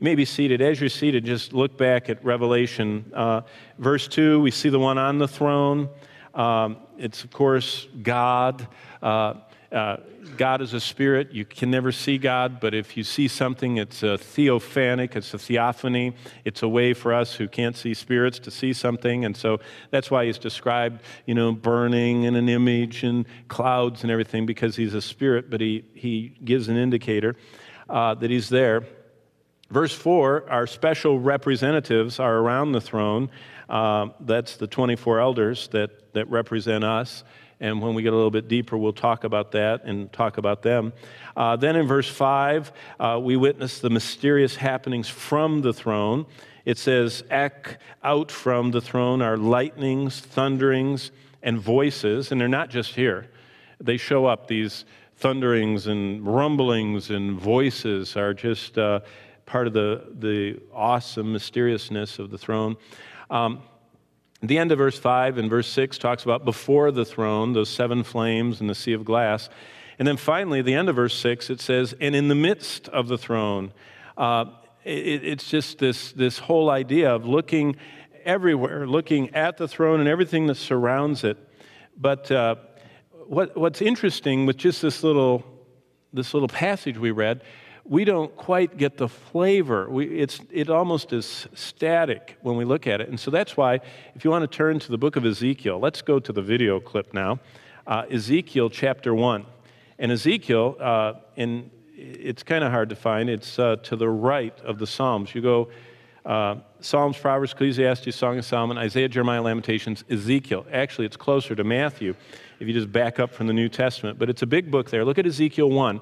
You 0.00 0.04
may 0.04 0.14
be 0.14 0.24
seated. 0.24 0.62
As 0.62 0.80
you're 0.80 0.90
seated, 0.90 1.24
just 1.24 1.52
look 1.52 1.76
back 1.76 2.08
at 2.08 2.24
Revelation. 2.24 3.10
Uh, 3.12 3.40
verse 3.78 4.06
2, 4.06 4.40
we 4.40 4.52
see 4.52 4.68
the 4.68 4.78
one 4.78 4.96
on 4.96 5.18
the 5.18 5.26
throne. 5.26 5.88
Um, 6.34 6.76
it's, 6.98 7.24
of 7.24 7.32
course, 7.32 7.88
God. 8.00 8.68
Uh, 9.02 9.34
uh, 9.72 9.96
God 10.36 10.62
is 10.62 10.72
a 10.72 10.78
spirit. 10.78 11.32
You 11.32 11.44
can 11.44 11.72
never 11.72 11.90
see 11.90 12.16
God, 12.16 12.60
but 12.60 12.74
if 12.74 12.96
you 12.96 13.02
see 13.02 13.26
something, 13.26 13.78
it's 13.78 14.04
a 14.04 14.16
theophanic, 14.16 15.16
it's 15.16 15.34
a 15.34 15.38
theophany. 15.38 16.14
It's 16.44 16.62
a 16.62 16.68
way 16.68 16.94
for 16.94 17.12
us 17.12 17.34
who 17.34 17.48
can't 17.48 17.76
see 17.76 17.92
spirits 17.92 18.38
to 18.40 18.52
see 18.52 18.72
something. 18.74 19.24
And 19.24 19.36
so 19.36 19.58
that's 19.90 20.12
why 20.12 20.26
he's 20.26 20.38
described, 20.38 21.02
you 21.26 21.34
know, 21.34 21.50
burning 21.50 22.24
and 22.24 22.36
an 22.36 22.48
image 22.48 23.02
and 23.02 23.26
clouds 23.48 24.04
and 24.04 24.12
everything, 24.12 24.46
because 24.46 24.76
he's 24.76 24.94
a 24.94 25.02
spirit, 25.02 25.50
but 25.50 25.60
he, 25.60 25.84
he 25.92 26.36
gives 26.44 26.68
an 26.68 26.76
indicator 26.76 27.34
uh, 27.88 28.14
that 28.14 28.30
he's 28.30 28.48
there. 28.48 28.84
Verse 29.70 29.92
4 29.92 30.48
our 30.50 30.66
special 30.66 31.18
representatives 31.18 32.18
are 32.18 32.36
around 32.36 32.72
the 32.72 32.80
throne. 32.80 33.30
Uh, 33.68 34.08
that's 34.20 34.56
the 34.56 34.66
24 34.66 35.20
elders 35.20 35.68
that, 35.68 36.12
that 36.14 36.28
represent 36.30 36.84
us. 36.84 37.22
And 37.60 37.82
when 37.82 37.94
we 37.94 38.02
get 38.02 38.12
a 38.12 38.16
little 38.16 38.30
bit 38.30 38.48
deeper, 38.48 38.78
we'll 38.78 38.92
talk 38.92 39.24
about 39.24 39.52
that 39.52 39.84
and 39.84 40.12
talk 40.12 40.38
about 40.38 40.62
them. 40.62 40.92
Uh, 41.36 41.56
then 41.56 41.76
in 41.76 41.86
verse 41.86 42.08
5, 42.08 42.72
uh, 43.00 43.20
we 43.22 43.36
witness 43.36 43.80
the 43.80 43.90
mysterious 43.90 44.56
happenings 44.56 45.08
from 45.08 45.62
the 45.62 45.72
throne. 45.72 46.26
It 46.64 46.78
says, 46.78 47.24
Out 48.02 48.30
from 48.30 48.70
the 48.70 48.80
throne 48.80 49.22
are 49.22 49.36
lightnings, 49.36 50.20
thunderings, 50.20 51.10
and 51.42 51.58
voices. 51.58 52.30
And 52.30 52.40
they're 52.40 52.48
not 52.48 52.70
just 52.70 52.94
here, 52.94 53.28
they 53.80 53.96
show 53.96 54.26
up, 54.26 54.46
these 54.46 54.84
thunderings 55.16 55.88
and 55.88 56.24
rumblings 56.24 57.10
and 57.10 57.40
voices 57.40 58.16
are 58.16 58.32
just 58.32 58.78
uh, 58.78 59.00
part 59.48 59.66
of 59.66 59.72
the, 59.72 60.04
the 60.18 60.60
awesome 60.72 61.32
mysteriousness 61.32 62.18
of 62.18 62.30
the 62.30 62.38
throne. 62.38 62.76
Um, 63.30 63.62
the 64.42 64.58
end 64.58 64.70
of 64.70 64.78
verse 64.78 64.98
5 64.98 65.38
and 65.38 65.50
verse 65.50 65.66
6 65.68 65.98
talks 65.98 66.22
about 66.22 66.44
before 66.44 66.92
the 66.92 67.04
throne, 67.04 67.54
those 67.54 67.70
seven 67.70 68.04
flames 68.04 68.60
and 68.60 68.68
the 68.70 68.74
sea 68.74 68.92
of 68.92 69.04
glass. 69.04 69.48
And 69.98 70.06
then 70.06 70.16
finally, 70.16 70.62
the 70.62 70.74
end 70.74 70.88
of 70.88 70.96
verse 70.96 71.18
6, 71.18 71.50
it 71.50 71.60
says, 71.60 71.94
and 71.98 72.14
in 72.14 72.28
the 72.28 72.34
midst 72.34 72.88
of 72.90 73.08
the 73.08 73.18
throne. 73.18 73.72
Uh, 74.16 74.44
it, 74.84 75.24
it's 75.24 75.48
just 75.48 75.78
this, 75.78 76.12
this 76.12 76.38
whole 76.38 76.70
idea 76.70 77.12
of 77.12 77.26
looking 77.26 77.76
everywhere, 78.24 78.86
looking 78.86 79.34
at 79.34 79.56
the 79.56 79.66
throne 79.66 79.98
and 79.98 80.08
everything 80.08 80.46
that 80.46 80.56
surrounds 80.56 81.24
it. 81.24 81.38
But 81.96 82.30
uh, 82.30 82.56
what, 83.26 83.56
what's 83.56 83.82
interesting 83.82 84.46
with 84.46 84.58
just 84.58 84.82
this 84.82 85.02
little, 85.02 85.42
this 86.12 86.34
little 86.34 86.48
passage 86.48 86.98
we 86.98 87.10
read, 87.10 87.42
we 87.88 88.04
don't 88.04 88.34
quite 88.36 88.76
get 88.76 88.98
the 88.98 89.08
flavor. 89.08 89.88
We, 89.88 90.06
it's, 90.06 90.40
it 90.50 90.68
almost 90.68 91.12
is 91.12 91.48
static 91.54 92.36
when 92.42 92.56
we 92.56 92.64
look 92.64 92.86
at 92.86 93.00
it. 93.00 93.08
And 93.08 93.18
so 93.18 93.30
that's 93.30 93.56
why, 93.56 93.80
if 94.14 94.24
you 94.24 94.30
want 94.30 94.50
to 94.50 94.56
turn 94.56 94.78
to 94.80 94.90
the 94.90 94.98
book 94.98 95.16
of 95.16 95.24
Ezekiel, 95.24 95.78
let's 95.78 96.02
go 96.02 96.20
to 96.20 96.32
the 96.32 96.42
video 96.42 96.80
clip 96.80 97.14
now. 97.14 97.40
Uh, 97.86 98.04
Ezekiel 98.10 98.68
chapter 98.68 99.14
1. 99.14 99.46
And 99.98 100.12
Ezekiel, 100.12 100.76
uh, 100.78 101.14
in, 101.36 101.70
it's 101.96 102.42
kind 102.42 102.62
of 102.62 102.70
hard 102.70 102.90
to 102.90 102.96
find, 102.96 103.30
it's 103.30 103.58
uh, 103.58 103.76
to 103.76 103.96
the 103.96 104.08
right 104.08 104.58
of 104.60 104.78
the 104.78 104.86
Psalms. 104.86 105.34
You 105.34 105.40
go 105.40 105.68
uh, 106.26 106.56
Psalms, 106.80 107.16
Proverbs, 107.16 107.52
Ecclesiastes, 107.52 108.14
Song 108.14 108.36
of 108.36 108.44
Solomon, 108.44 108.76
Isaiah, 108.76 109.08
Jeremiah, 109.08 109.40
Lamentations, 109.40 110.04
Ezekiel. 110.10 110.66
Actually, 110.70 111.06
it's 111.06 111.16
closer 111.16 111.54
to 111.54 111.64
Matthew 111.64 112.14
if 112.60 112.68
you 112.68 112.74
just 112.74 112.92
back 112.92 113.18
up 113.18 113.32
from 113.32 113.46
the 113.46 113.54
New 113.54 113.70
Testament. 113.70 114.18
But 114.18 114.28
it's 114.28 114.42
a 114.42 114.46
big 114.46 114.70
book 114.70 114.90
there. 114.90 115.06
Look 115.06 115.18
at 115.18 115.26
Ezekiel 115.26 115.70
1. 115.70 116.00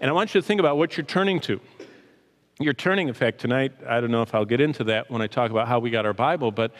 And 0.00 0.10
I 0.10 0.12
want 0.12 0.34
you 0.34 0.40
to 0.40 0.46
think 0.46 0.60
about 0.60 0.76
what 0.76 0.96
you're 0.96 1.06
turning 1.06 1.40
to. 1.40 1.60
You're 2.60 2.72
turning, 2.72 3.08
effect 3.08 3.40
tonight, 3.40 3.72
I 3.86 4.00
don't 4.00 4.10
know 4.10 4.22
if 4.22 4.34
I'll 4.34 4.44
get 4.44 4.60
into 4.60 4.84
that 4.84 5.10
when 5.10 5.20
I 5.20 5.26
talk 5.26 5.50
about 5.50 5.66
how 5.66 5.80
we 5.80 5.90
got 5.90 6.06
our 6.06 6.12
Bible, 6.12 6.52
but 6.52 6.72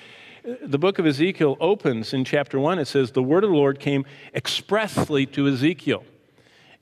uh, 0.48 0.54
the 0.62 0.78
book 0.78 0.98
of 0.98 1.06
Ezekiel 1.06 1.56
opens 1.58 2.12
in 2.12 2.24
chapter 2.24 2.60
1. 2.60 2.78
It 2.78 2.86
says, 2.86 3.10
The 3.10 3.22
word 3.22 3.42
of 3.42 3.50
the 3.50 3.56
Lord 3.56 3.80
came 3.80 4.04
expressly 4.34 5.26
to 5.26 5.48
Ezekiel 5.48 6.04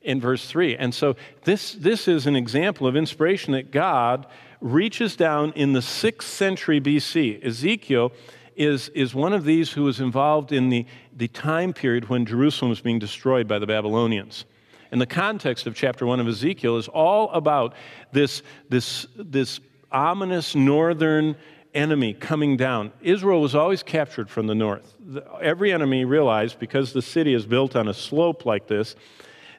in 0.02 0.20
verse 0.20 0.46
3. 0.46 0.76
And 0.76 0.94
so 0.94 1.16
this, 1.44 1.72
this 1.72 2.06
is 2.06 2.26
an 2.26 2.36
example 2.36 2.86
of 2.86 2.96
inspiration 2.96 3.52
that 3.54 3.70
God 3.70 4.26
reaches 4.60 5.16
down 5.16 5.52
in 5.52 5.72
the 5.72 5.80
6th 5.80 6.22
century 6.22 6.80
BC. 6.80 7.44
Ezekiel 7.44 8.12
is, 8.56 8.88
is 8.90 9.14
one 9.14 9.32
of 9.32 9.44
these 9.44 9.72
who 9.72 9.84
was 9.84 10.00
involved 10.00 10.52
in 10.52 10.68
the, 10.68 10.86
the 11.16 11.28
time 11.28 11.72
period 11.72 12.08
when 12.08 12.26
Jerusalem 12.26 12.68
was 12.68 12.80
being 12.80 12.98
destroyed 12.98 13.48
by 13.48 13.58
the 13.58 13.66
Babylonians. 13.66 14.44
And 14.92 15.00
the 15.00 15.06
context 15.06 15.66
of 15.66 15.74
chapter 15.74 16.06
1 16.06 16.20
of 16.20 16.28
Ezekiel 16.28 16.76
is 16.76 16.86
all 16.86 17.30
about 17.30 17.74
this, 18.12 18.42
this, 18.68 19.06
this 19.16 19.58
ominous 19.90 20.54
northern 20.54 21.34
enemy 21.74 22.12
coming 22.12 22.58
down. 22.58 22.92
Israel 23.00 23.40
was 23.40 23.54
always 23.54 23.82
captured 23.82 24.28
from 24.28 24.46
the 24.46 24.54
north. 24.54 24.94
Every 25.40 25.72
enemy 25.72 26.04
realized, 26.04 26.58
because 26.58 26.92
the 26.92 27.00
city 27.00 27.32
is 27.32 27.46
built 27.46 27.74
on 27.74 27.88
a 27.88 27.94
slope 27.94 28.44
like 28.44 28.66
this, 28.66 28.94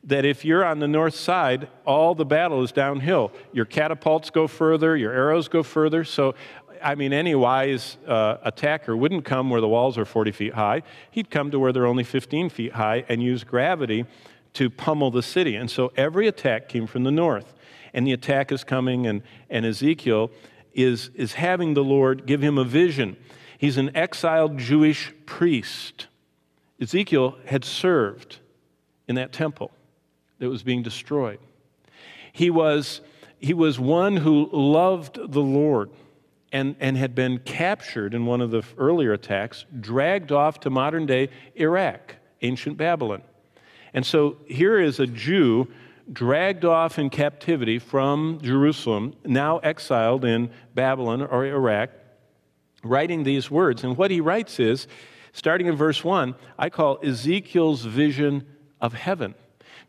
that 0.03 0.23
if 0.23 0.45
you're 0.45 0.63
on 0.63 0.77
the 0.77 0.87
north 0.87 1.15
side, 1.15 1.67
all 1.83 2.13
the 2.13 2.25
battle 2.25 2.61
is 2.61 2.71
downhill. 2.71 3.31
Your 3.53 3.65
catapults 3.65 4.29
go 4.29 4.47
further, 4.47 4.95
your 4.95 5.13
arrows 5.13 5.47
go 5.47 5.63
further. 5.63 6.03
So, 6.03 6.35
I 6.83 6.93
mean, 6.93 7.11
any 7.11 7.33
wise 7.33 7.97
uh, 8.05 8.37
attacker 8.43 8.95
wouldn't 8.95 9.25
come 9.25 9.49
where 9.49 9.61
the 9.61 9.67
walls 9.67 9.97
are 9.97 10.05
40 10.05 10.31
feet 10.31 10.53
high. 10.53 10.83
He'd 11.09 11.31
come 11.31 11.49
to 11.49 11.57
where 11.57 11.71
they're 11.71 11.87
only 11.87 12.03
15 12.03 12.49
feet 12.49 12.73
high 12.73 13.05
and 13.09 13.23
use 13.23 13.43
gravity 13.43 14.05
to 14.53 14.69
pummel 14.69 15.11
the 15.11 15.23
city. 15.23 15.55
And 15.55 15.69
so 15.69 15.91
every 15.95 16.27
attack 16.27 16.69
came 16.69 16.87
from 16.87 17.03
the 17.03 17.11
north. 17.11 17.53
And 17.93 18.07
the 18.07 18.13
attack 18.13 18.51
is 18.51 18.63
coming, 18.63 19.05
and, 19.05 19.21
and 19.49 19.65
Ezekiel 19.65 20.31
is, 20.73 21.11
is 21.15 21.33
having 21.33 21.73
the 21.73 21.83
Lord 21.83 22.25
give 22.25 22.41
him 22.41 22.57
a 22.57 22.63
vision. 22.63 23.17
He's 23.57 23.77
an 23.77 23.95
exiled 23.95 24.57
Jewish 24.57 25.13
priest. 25.25 26.07
Ezekiel 26.81 27.37
had 27.45 27.63
served 27.63 28.39
in 29.07 29.15
that 29.15 29.31
temple 29.31 29.71
that 30.39 30.49
was 30.49 30.63
being 30.63 30.81
destroyed. 30.81 31.39
He 32.31 32.49
was, 32.49 33.01
he 33.39 33.53
was 33.53 33.79
one 33.79 34.17
who 34.17 34.49
loved 34.51 35.19
the 35.31 35.41
Lord 35.41 35.91
and, 36.51 36.75
and 36.79 36.97
had 36.97 37.15
been 37.15 37.39
captured 37.39 38.13
in 38.13 38.25
one 38.25 38.41
of 38.41 38.51
the 38.51 38.63
earlier 38.77 39.13
attacks, 39.13 39.65
dragged 39.79 40.31
off 40.31 40.59
to 40.61 40.69
modern 40.69 41.05
day 41.05 41.29
Iraq, 41.55 42.15
ancient 42.41 42.77
Babylon. 42.77 43.21
And 43.93 44.05
so 44.05 44.37
here 44.47 44.79
is 44.79 44.99
a 44.99 45.07
Jew 45.07 45.67
dragged 46.11 46.65
off 46.65 46.99
in 46.99 47.09
captivity 47.09 47.79
from 47.79 48.39
Jerusalem, 48.41 49.15
now 49.23 49.59
exiled 49.59 50.25
in 50.25 50.49
Babylon 50.75 51.21
or 51.21 51.45
Iraq, 51.45 51.91
writing 52.83 53.23
these 53.23 53.49
words. 53.49 53.83
And 53.83 53.97
what 53.97 54.11
he 54.11 54.19
writes 54.19 54.59
is, 54.59 54.87
starting 55.31 55.67
in 55.67 55.75
verse 55.75 56.03
1, 56.03 56.35
I 56.59 56.69
call 56.69 56.99
Ezekiel's 57.03 57.85
vision 57.85 58.45
of 58.81 58.93
heaven. 58.93 59.35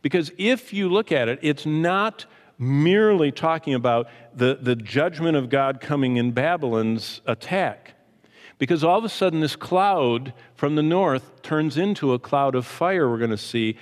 Because 0.03 0.31
if 0.39 0.73
you 0.73 0.89
look 0.89 1.11
at 1.11 1.29
it, 1.29 1.39
it's 1.43 1.67
not 1.67 2.27
merely 2.59 3.33
talking 3.33 3.75
about 3.75 4.09
the, 4.35 4.59
the 4.61 4.77
judgment 4.77 5.37
of 5.37 5.49
God 5.49 5.81
coming 5.81 6.17
in 6.17 6.33
Babylon's 6.33 7.21
attack. 7.27 7.94
Because 8.59 8.85
all 8.85 8.99
of 8.99 9.05
a 9.05 9.09
sudden, 9.09 9.41
this 9.41 9.57
cloud 9.57 10.33
from 10.55 10.77
the 10.77 10.83
north 10.83 11.43
turns 11.43 11.77
into 11.77 12.13
a 12.13 12.19
cloud 12.19 12.55
of 12.55 12.67
fire, 12.67 13.09
we're 13.09 13.19
going 13.19 13.31
to 13.31 13.37
see, 13.37 13.77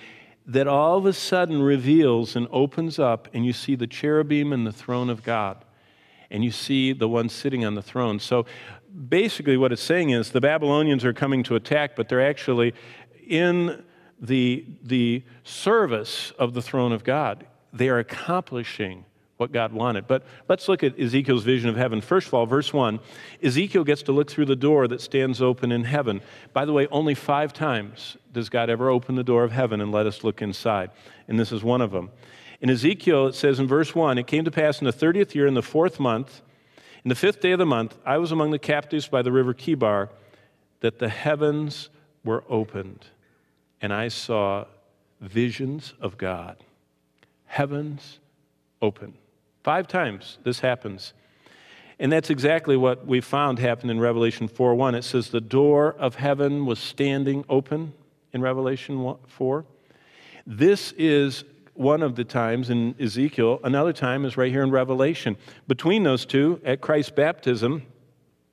that 0.46 0.66
all 0.66 0.98
of 0.98 1.06
a 1.06 1.12
sudden 1.12 1.62
reveals 1.62 2.34
and 2.34 2.48
opens 2.50 2.98
up, 2.98 3.28
and 3.32 3.46
you 3.46 3.52
see 3.52 3.74
the 3.74 3.86
cherubim 3.86 4.52
and 4.52 4.66
the 4.66 4.72
throne 4.72 5.08
of 5.08 5.22
God. 5.22 5.64
And 6.30 6.42
you 6.42 6.50
see 6.50 6.92
the 6.92 7.08
one 7.08 7.28
sitting 7.28 7.64
on 7.64 7.74
the 7.74 7.82
throne. 7.82 8.18
So 8.18 8.46
basically, 9.08 9.56
what 9.56 9.70
it's 9.70 9.82
saying 9.82 10.10
is 10.10 10.30
the 10.30 10.40
Babylonians 10.40 11.04
are 11.04 11.12
coming 11.12 11.42
to 11.44 11.56
attack, 11.56 11.94
but 11.94 12.08
they're 12.08 12.26
actually 12.26 12.74
in 13.26 13.84
the, 14.18 14.64
the 14.82 15.22
service 15.44 16.32
of 16.38 16.54
the 16.54 16.62
throne 16.62 16.92
of 16.92 17.04
God. 17.04 17.46
They 17.72 17.88
are 17.88 17.98
accomplishing 17.98 19.04
what 19.42 19.50
God 19.50 19.72
wanted. 19.72 20.06
But 20.06 20.22
let's 20.48 20.68
look 20.68 20.84
at 20.84 20.98
Ezekiel's 20.98 21.42
vision 21.42 21.68
of 21.68 21.76
heaven. 21.76 22.00
First 22.00 22.28
of 22.28 22.34
all, 22.34 22.46
verse 22.46 22.72
1 22.72 23.00
Ezekiel 23.42 23.82
gets 23.82 24.02
to 24.04 24.12
look 24.12 24.30
through 24.30 24.46
the 24.46 24.54
door 24.54 24.86
that 24.86 25.00
stands 25.00 25.42
open 25.42 25.72
in 25.72 25.82
heaven. 25.82 26.20
By 26.52 26.64
the 26.64 26.72
way, 26.72 26.86
only 26.92 27.14
five 27.16 27.52
times 27.52 28.16
does 28.32 28.48
God 28.48 28.70
ever 28.70 28.88
open 28.88 29.16
the 29.16 29.24
door 29.24 29.42
of 29.42 29.50
heaven 29.50 29.80
and 29.80 29.90
let 29.90 30.06
us 30.06 30.22
look 30.22 30.40
inside. 30.40 30.92
And 31.26 31.40
this 31.40 31.50
is 31.50 31.64
one 31.64 31.80
of 31.80 31.90
them. 31.90 32.10
In 32.60 32.70
Ezekiel, 32.70 33.26
it 33.26 33.34
says 33.34 33.58
in 33.58 33.66
verse 33.66 33.96
1 33.96 34.16
It 34.16 34.28
came 34.28 34.44
to 34.44 34.52
pass 34.52 34.80
in 34.80 34.84
the 34.84 34.92
30th 34.92 35.34
year, 35.34 35.48
in 35.48 35.54
the 35.54 35.62
fourth 35.62 35.98
month, 35.98 36.40
in 37.04 37.08
the 37.08 37.16
fifth 37.16 37.40
day 37.40 37.50
of 37.50 37.58
the 37.58 37.66
month, 37.66 37.98
I 38.06 38.18
was 38.18 38.30
among 38.30 38.52
the 38.52 38.60
captives 38.60 39.08
by 39.08 39.22
the 39.22 39.32
river 39.32 39.52
Chebar, 39.52 40.08
that 40.80 41.00
the 41.00 41.08
heavens 41.08 41.90
were 42.24 42.44
opened, 42.48 43.06
and 43.80 43.92
I 43.92 44.06
saw 44.06 44.66
visions 45.20 45.94
of 46.00 46.16
God. 46.16 46.58
Heavens 47.46 48.20
open. 48.80 49.14
Five 49.62 49.86
times 49.86 50.38
this 50.44 50.60
happens. 50.60 51.12
And 51.98 52.10
that's 52.10 52.30
exactly 52.30 52.76
what 52.76 53.06
we 53.06 53.20
found 53.20 53.58
happened 53.58 53.90
in 53.90 54.00
Revelation 54.00 54.48
4 54.48 54.74
1. 54.74 54.94
It 54.94 55.04
says 55.04 55.28
the 55.28 55.40
door 55.40 55.94
of 55.98 56.16
heaven 56.16 56.66
was 56.66 56.78
standing 56.78 57.44
open 57.48 57.92
in 58.32 58.40
Revelation 58.40 59.16
4. 59.28 59.64
This 60.46 60.92
is 60.98 61.44
one 61.74 62.02
of 62.02 62.16
the 62.16 62.24
times 62.24 62.70
in 62.70 62.94
Ezekiel. 63.00 63.60
Another 63.62 63.92
time 63.92 64.24
is 64.24 64.36
right 64.36 64.50
here 64.50 64.62
in 64.62 64.70
Revelation. 64.70 65.36
Between 65.68 66.02
those 66.02 66.26
two, 66.26 66.60
at 66.64 66.80
Christ's 66.80 67.12
baptism, 67.12 67.82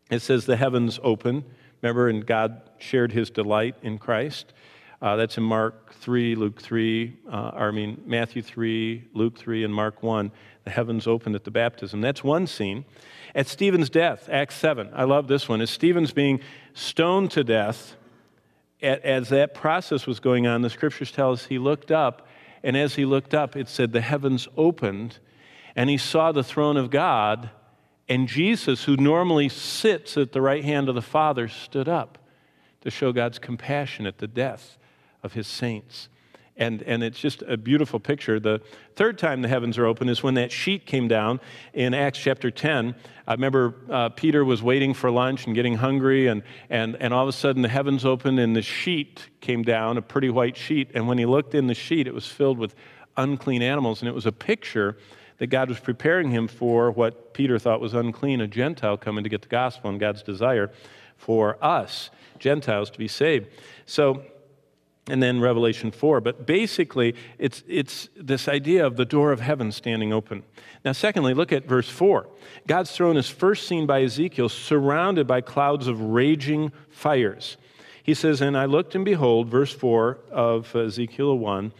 it 0.10 0.20
says 0.20 0.46
the 0.46 0.58
heavens 0.58 1.00
open. 1.04 1.44
Remember, 1.82 2.08
and 2.08 2.26
God 2.26 2.62
shared 2.78 3.12
his 3.12 3.30
delight 3.30 3.76
in 3.82 3.98
Christ. 3.98 4.54
Uh, 5.02 5.16
that's 5.16 5.38
in 5.38 5.44
Mark 5.44 5.94
3, 5.94 6.36
Luke 6.36 6.62
3, 6.62 7.18
uh, 7.32 7.52
I 7.54 7.72
mean, 7.72 8.02
Matthew 8.06 8.42
3, 8.42 9.08
Luke 9.14 9.38
3, 9.38 9.64
and 9.64 9.74
Mark 9.74 10.04
1. 10.04 10.30
The 10.66 10.72
heavens 10.72 11.08
opened 11.08 11.36
at 11.36 11.46
the 11.46 11.52
baptism. 11.52 12.02
That's 12.02 12.22
one 12.22 12.48
scene. 12.48 12.84
At 13.34 13.48
Stephen's 13.48 13.90
death, 13.90 14.28
Acts 14.30 14.56
7, 14.56 14.90
I 14.94 15.06
love 15.06 15.28
this 15.28 15.48
one. 15.48 15.62
As 15.62 15.70
Stephen's 15.70 16.12
being 16.12 16.42
stoned 16.74 17.32
to 17.32 17.46
death, 17.46 17.96
as 18.82 19.30
that 19.30 19.54
process 19.54 20.06
was 20.06 20.20
going 20.20 20.48
on, 20.48 20.62
the 20.64 20.70
scriptures 20.70 21.12
tell 21.12 21.32
us 21.32 21.46
he 21.46 21.60
looked 21.60 21.92
up, 21.92 22.28
and 22.62 22.76
as 22.76 22.96
he 22.96 23.06
looked 23.06 23.34
up, 23.34 23.56
it 23.56 23.70
said 23.70 23.94
the 23.94 24.02
heavens 24.02 24.50
opened, 24.58 25.20
and 25.78 25.90
he 25.90 25.98
saw 25.98 26.34
the 26.34 26.44
throne 26.44 26.76
of 26.76 26.90
God, 26.90 27.50
and 28.10 28.28
Jesus, 28.28 28.84
who 28.84 28.98
normally 28.98 29.48
sits 29.48 30.18
at 30.18 30.34
the 30.34 30.42
right 30.42 30.64
hand 30.64 30.90
of 30.90 30.96
the 30.96 31.02
Father, 31.02 31.48
stood 31.48 31.88
up 31.88 32.18
to 32.82 32.92
show 32.92 33.14
God's 33.14 33.40
compassion 33.40 34.06
at 34.06 34.18
the 34.18 34.28
death 34.28 34.78
of 35.24 35.34
his 35.34 35.48
saints. 35.48 36.10
And, 36.60 36.84
and 36.84 37.02
it's 37.04 37.18
just 37.18 37.42
a 37.44 37.56
beautiful 37.56 38.02
picture. 38.02 38.38
The 38.38 38.62
third 38.98 39.18
time 39.18 39.42
the 39.42 39.48
heavens 39.48 39.78
are 39.78 39.86
open 39.86 40.10
is 40.10 40.22
when 40.22 40.34
that 40.34 40.52
sheet 40.52 40.86
came 40.86 41.08
down 41.08 41.40
in 41.74 41.94
Acts 41.94 42.20
chapter 42.20 42.52
10. 42.52 42.96
I 43.26 43.32
remember 43.32 43.76
uh, 43.90 44.10
Peter 44.10 44.44
was 44.44 44.62
waiting 44.62 44.94
for 44.94 45.10
lunch 45.10 45.46
and 45.46 45.56
getting 45.56 45.76
hungry, 45.76 46.28
and, 46.28 46.44
and, 46.70 46.98
and 46.98 47.14
all 47.14 47.24
of 47.24 47.30
a 47.30 47.34
sudden 47.34 47.62
the 47.62 47.70
heavens 47.70 48.04
opened 48.04 48.40
and 48.40 48.54
the 48.54 48.62
sheet 48.62 49.30
came 49.40 49.64
down, 49.64 49.98
a 49.98 50.02
pretty 50.02 50.30
white 50.30 50.58
sheet. 50.58 50.92
And 50.94 51.08
when 51.08 51.18
he 51.18 51.26
looked 51.26 51.56
in 51.56 51.68
the 51.68 51.74
sheet, 51.74 52.08
it 52.08 52.14
was 52.14 52.28
filled 52.28 52.58
with 52.58 52.76
unclean 53.16 53.62
animals. 53.62 54.02
And 54.02 54.10
it 54.10 54.16
was 54.16 54.26
a 54.26 54.32
picture 54.34 54.98
that 55.38 55.48
God 55.48 55.70
was 55.70 55.80
preparing 55.80 56.30
him 56.30 56.50
for 56.50 56.92
what 56.92 57.34
Peter 57.34 57.58
thought 57.58 57.80
was 57.80 57.94
unclean, 57.94 58.42
a 58.42 58.48
Gentile 58.48 58.98
coming 58.98 59.24
to 59.24 59.30
get 59.30 59.42
the 59.42 59.48
gospel 59.48 59.90
and 59.90 59.98
God's 59.98 60.24
desire 60.24 60.72
for 61.16 61.58
us, 61.64 62.10
Gentiles, 62.38 62.90
to 62.92 63.00
be 63.00 63.08
saved. 63.08 63.48
So, 63.86 64.24
and 65.12 65.22
then 65.22 65.40
Revelation 65.40 65.92
4. 65.92 66.22
But 66.22 66.46
basically, 66.46 67.16
it's, 67.38 67.64
it's 67.68 68.10
this 68.16 68.48
idea 68.48 68.86
of 68.86 68.96
the 68.96 69.06
door 69.06 69.32
of 69.32 69.40
heaven 69.40 69.72
standing 69.72 70.14
open. 70.14 70.44
Now, 70.86 70.92
secondly, 70.92 71.34
look 71.34 71.52
at 71.52 71.66
verse 71.66 71.90
4. 71.90 72.28
God's 72.68 72.92
throne 72.92 73.18
is 73.18 73.30
first 73.30 73.68
seen 73.68 73.86
by 73.86 74.04
Ezekiel 74.04 74.50
surrounded 74.50 75.28
by 75.28 75.42
clouds 75.42 75.88
of 75.88 76.02
raging 76.02 76.72
fires. 76.90 77.58
He 78.04 78.14
says, 78.14 78.42
And 78.42 78.58
I 78.58 78.66
looked 78.66 78.96
and 78.96 79.06
behold, 79.06 79.50
verse 79.50 79.74
4 79.74 80.18
of 80.32 80.76
Ezekiel 80.76 81.38
1, 81.38 81.74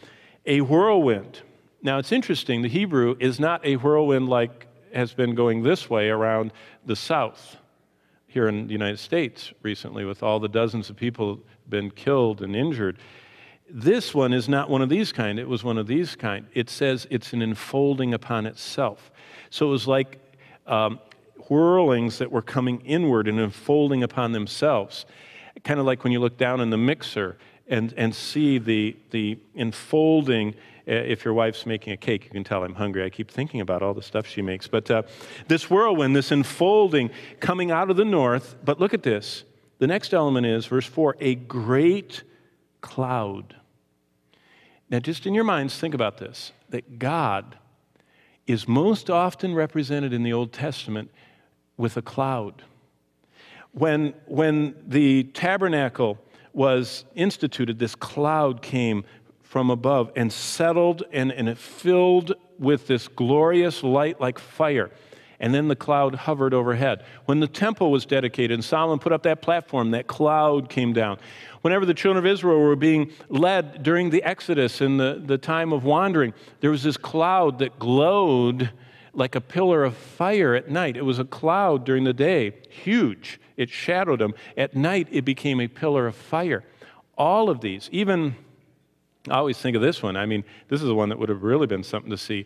a 0.46 0.62
whirlwind. 0.62 1.42
Now, 1.82 1.98
it's 1.98 2.12
interesting, 2.12 2.62
the 2.62 2.70
Hebrew 2.70 3.16
is 3.20 3.40
not 3.40 3.66
a 3.66 3.76
whirlwind 3.76 4.28
like 4.30 4.68
has 4.94 5.14
been 5.14 5.36
going 5.36 5.64
this 5.64 5.90
way 5.90 6.10
around 6.10 6.52
the 6.86 6.96
south 6.96 7.58
here 8.28 8.48
in 8.48 8.68
the 8.68 8.74
United 8.74 9.00
States 9.00 9.54
recently, 9.64 10.06
with 10.06 10.22
all 10.22 10.40
the 10.40 10.48
dozens 10.48 10.90
of 10.90 10.96
people 10.96 11.40
been 11.68 11.90
killed 11.92 12.42
and 12.42 12.56
injured. 12.56 12.98
This 13.72 14.14
one 14.16 14.34
is 14.34 14.50
not 14.50 14.70
one 14.70 14.82
of 14.82 14.90
these 14.90 15.12
kind, 15.12 15.38
it 15.38 15.48
was 15.48 15.64
one 15.64 15.78
of 15.78 15.88
these 15.88 16.16
kind. 16.16 16.48
It 16.54 16.70
says 16.70 17.08
it's 17.12 17.34
an 17.34 17.42
enfolding 17.42 18.14
upon 18.14 18.46
itself. 18.46 19.12
So 19.50 19.68
it 19.68 19.70
was 19.70 19.88
like 19.88 20.20
um, 20.66 21.00
whirlings 21.50 22.18
that 22.20 22.32
were 22.32 22.42
coming 22.42 22.82
inward 22.82 23.28
and 23.28 23.40
enfolding 23.40 24.04
upon 24.04 24.32
themselves. 24.32 25.06
Kind 25.64 25.80
of 25.80 25.86
like 25.86 26.04
when 26.04 26.14
you 26.14 26.20
look 26.20 26.38
down 26.38 26.62
in 26.62 26.70
the 26.70 26.78
mixer 26.78 27.38
and, 27.68 27.94
and 27.96 28.14
see 28.14 28.58
the, 28.58 28.96
the 29.12 29.38
enfolding. 29.56 30.56
Uh, 30.88 30.94
if 30.94 31.24
your 31.24 31.34
wife's 31.34 31.66
making 31.66 31.94
a 31.94 31.98
cake, 31.98 32.26
you 32.26 32.32
can 32.32 32.44
tell 32.44 32.64
I'm 32.64 32.74
hungry. 32.74 33.04
I 33.04 33.10
keep 33.10 33.30
thinking 33.30 33.62
about 33.62 33.84
all 33.84 33.94
the 33.94 34.02
stuff 34.02 34.26
she 34.26 34.42
makes. 34.42 34.68
But 34.68 34.90
uh, 34.90 35.04
this 35.48 35.70
whirlwind, 35.70 36.16
this 36.16 36.32
enfolding 36.32 37.12
coming 37.40 37.70
out 37.70 37.92
of 37.92 37.98
the 37.98 38.06
north. 38.06 38.56
But 38.64 38.80
look 38.80 38.94
at 38.94 39.04
this. 39.04 39.44
The 39.78 39.88
next 39.88 40.14
element 40.14 40.46
is, 40.46 40.66
verse 40.66 40.86
4, 40.86 41.18
a 41.20 41.36
great 41.36 42.24
cloud. 42.82 43.56
Now, 44.90 45.00
just 45.00 45.26
in 45.26 45.34
your 45.34 45.44
minds, 45.44 45.78
think 45.78 45.94
about 45.94 46.18
this 46.18 46.52
that 46.70 47.00
God 47.00 47.58
is 48.48 48.68
most 48.68 49.10
often 49.10 49.54
represented 49.54 50.14
in 50.14 50.24
the 50.24 50.34
Old 50.34 50.52
Testament 50.52 51.12
with 51.78 51.98
a 51.98 52.02
cloud. 52.02 52.64
When, 53.72 54.14
when 54.26 54.76
the 54.88 55.24
tabernacle 55.24 56.18
was 56.54 57.06
instituted, 57.14 57.78
this 57.78 57.94
cloud 57.94 58.62
came 58.64 59.04
from 59.44 59.70
above 59.70 60.12
and 60.16 60.34
settled 60.34 61.04
and, 61.12 61.32
and 61.32 61.48
it 61.48 61.58
filled 61.58 62.34
with 62.58 62.88
this 62.88 63.08
glorious 63.08 63.84
light 63.84 64.20
like 64.20 64.40
fire 64.40 64.90
and 65.40 65.54
then 65.54 65.68
the 65.68 65.76
cloud 65.76 66.16
hovered 66.16 66.54
overhead. 66.54 67.04
When 67.26 67.40
the 67.40 67.48
temple 67.48 67.92
was 67.92 68.06
dedicated 68.06 68.52
and 68.52 68.64
Solomon 68.64 69.00
put 69.00 69.14
up 69.14 69.24
that 69.24 69.42
platform, 69.42 69.92
that 69.92 70.08
cloud 70.08 70.70
came 70.70 70.94
down. 70.94 71.18
Whenever 71.62 71.86
the 71.86 71.94
children 71.94 72.24
of 72.24 72.30
Israel 72.30 72.60
were 72.60 72.76
being 72.76 73.12
led 73.28 73.84
during 73.84 74.10
the 74.10 74.24
Exodus 74.24 74.82
in 74.82 74.98
the, 74.98 75.22
the 75.24 75.38
time 75.38 75.74
of 75.74 75.84
wandering, 75.84 76.34
there 76.62 76.72
was 76.72 76.84
this 76.84 76.98
cloud 76.98 77.60
that 77.60 77.78
glowed 77.80 78.72
like 79.14 79.36
a 79.36 79.42
pillar 79.42 79.84
of 79.84 79.98
fire 79.98 80.56
at 80.56 80.70
night. 80.70 80.96
It 80.96 81.04
was 81.04 81.20
a 81.20 81.26
cloud 81.26 81.86
during 81.86 82.04
the 82.04 82.14
day, 82.14 82.54
huge. 82.70 83.40
It 83.58 83.70
shadowed 83.70 84.20
them. 84.20 84.34
At 84.56 84.76
night, 84.76 85.08
it 85.12 85.26
became 85.26 85.60
a 85.60 85.68
pillar 85.68 86.08
of 86.08 86.16
fire. 86.16 86.64
All 87.18 87.50
of 87.50 87.60
these, 87.60 87.90
even, 87.92 88.36
I 89.28 89.36
always 89.36 89.58
think 89.58 89.76
of 89.76 89.82
this 89.82 90.02
one. 90.02 90.16
I 90.16 90.26
mean, 90.26 90.46
this 90.70 90.82
is 90.82 90.88
the 90.88 90.96
one 90.96 91.10
that 91.10 91.20
would 91.20 91.30
have 91.30 91.44
really 91.44 91.68
been 91.68 91.84
something 91.84 92.12
to 92.12 92.18
see. 92.18 92.46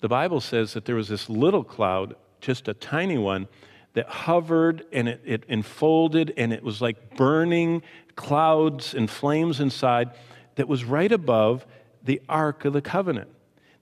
The 0.00 0.08
Bible 0.08 0.40
says 0.40 0.74
that 0.74 0.84
there 0.84 0.96
was 0.96 1.08
this 1.08 1.30
little 1.30 1.64
cloud 1.64 2.16
just 2.40 2.68
a 2.68 2.74
tiny 2.74 3.16
one 3.16 3.48
that 3.94 4.08
hovered 4.08 4.84
and 4.92 5.08
it, 5.08 5.20
it 5.24 5.44
enfolded 5.48 6.34
and 6.36 6.52
it 6.52 6.62
was 6.62 6.80
like 6.80 7.16
burning 7.16 7.82
clouds 8.16 8.94
and 8.94 9.10
flames 9.10 9.60
inside 9.60 10.10
that 10.56 10.68
was 10.68 10.84
right 10.84 11.10
above 11.10 11.66
the 12.04 12.20
Ark 12.28 12.64
of 12.64 12.72
the 12.72 12.82
Covenant. 12.82 13.28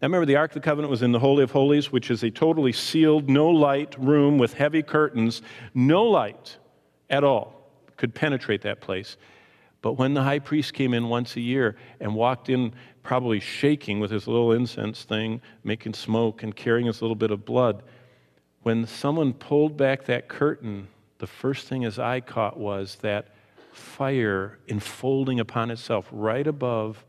Now 0.01 0.07
remember, 0.07 0.27
the 0.27 0.37
Ark 0.37 0.53
of 0.53 0.55
the 0.55 0.61
Covenant 0.61 0.91
was 0.91 1.03
in 1.03 1.13
the 1.13 1.19
Holy 1.19 1.43
of 1.43 1.51
Holies, 1.51 1.93
which 1.93 2.11
is 2.11 2.23
a 2.23 2.31
totally 2.31 2.73
sealed, 2.73 3.29
no 3.29 3.49
light 3.49 3.95
room 3.99 4.39
with 4.39 4.55
heavy 4.55 4.83
curtains. 4.83 5.43
No 5.75 6.05
light 6.05 6.57
at 7.11 7.23
all 7.23 7.71
could 7.97 8.15
penetrate 8.15 8.63
that 8.63 8.81
place. 8.81 9.17
But 9.83 9.95
when 9.95 10.15
the 10.15 10.23
high 10.23 10.39
priest 10.39 10.75
came 10.75 10.95
in 10.95 11.09
once 11.09 11.37
a 11.37 11.41
year 11.41 11.77
and 12.01 12.15
walked 12.15 12.49
in, 12.49 12.75
probably 13.03 13.41
shaking 13.41 14.01
with 14.01 14.11
his 14.11 14.27
little 14.27 14.53
incense 14.53 15.05
thing, 15.05 15.41
making 15.65 15.95
smoke 15.95 16.43
and 16.43 16.55
carrying 16.55 16.87
his 16.87 17.01
little 17.03 17.17
bit 17.17 17.31
of 17.31 17.45
blood, 17.45 17.83
when 18.63 18.87
someone 18.87 19.33
pulled 19.33 19.77
back 19.77 20.05
that 20.05 20.29
curtain, 20.29 20.89
the 21.19 21.27
first 21.27 21.67
thing 21.67 21.83
his 21.83 21.99
eye 21.99 22.21
caught 22.21 22.59
was 22.59 22.97
that 22.97 23.35
fire 23.73 24.59
enfolding 24.69 25.41
upon 25.41 25.71
itself 25.71 26.09
right 26.11 26.47
above 26.47 27.05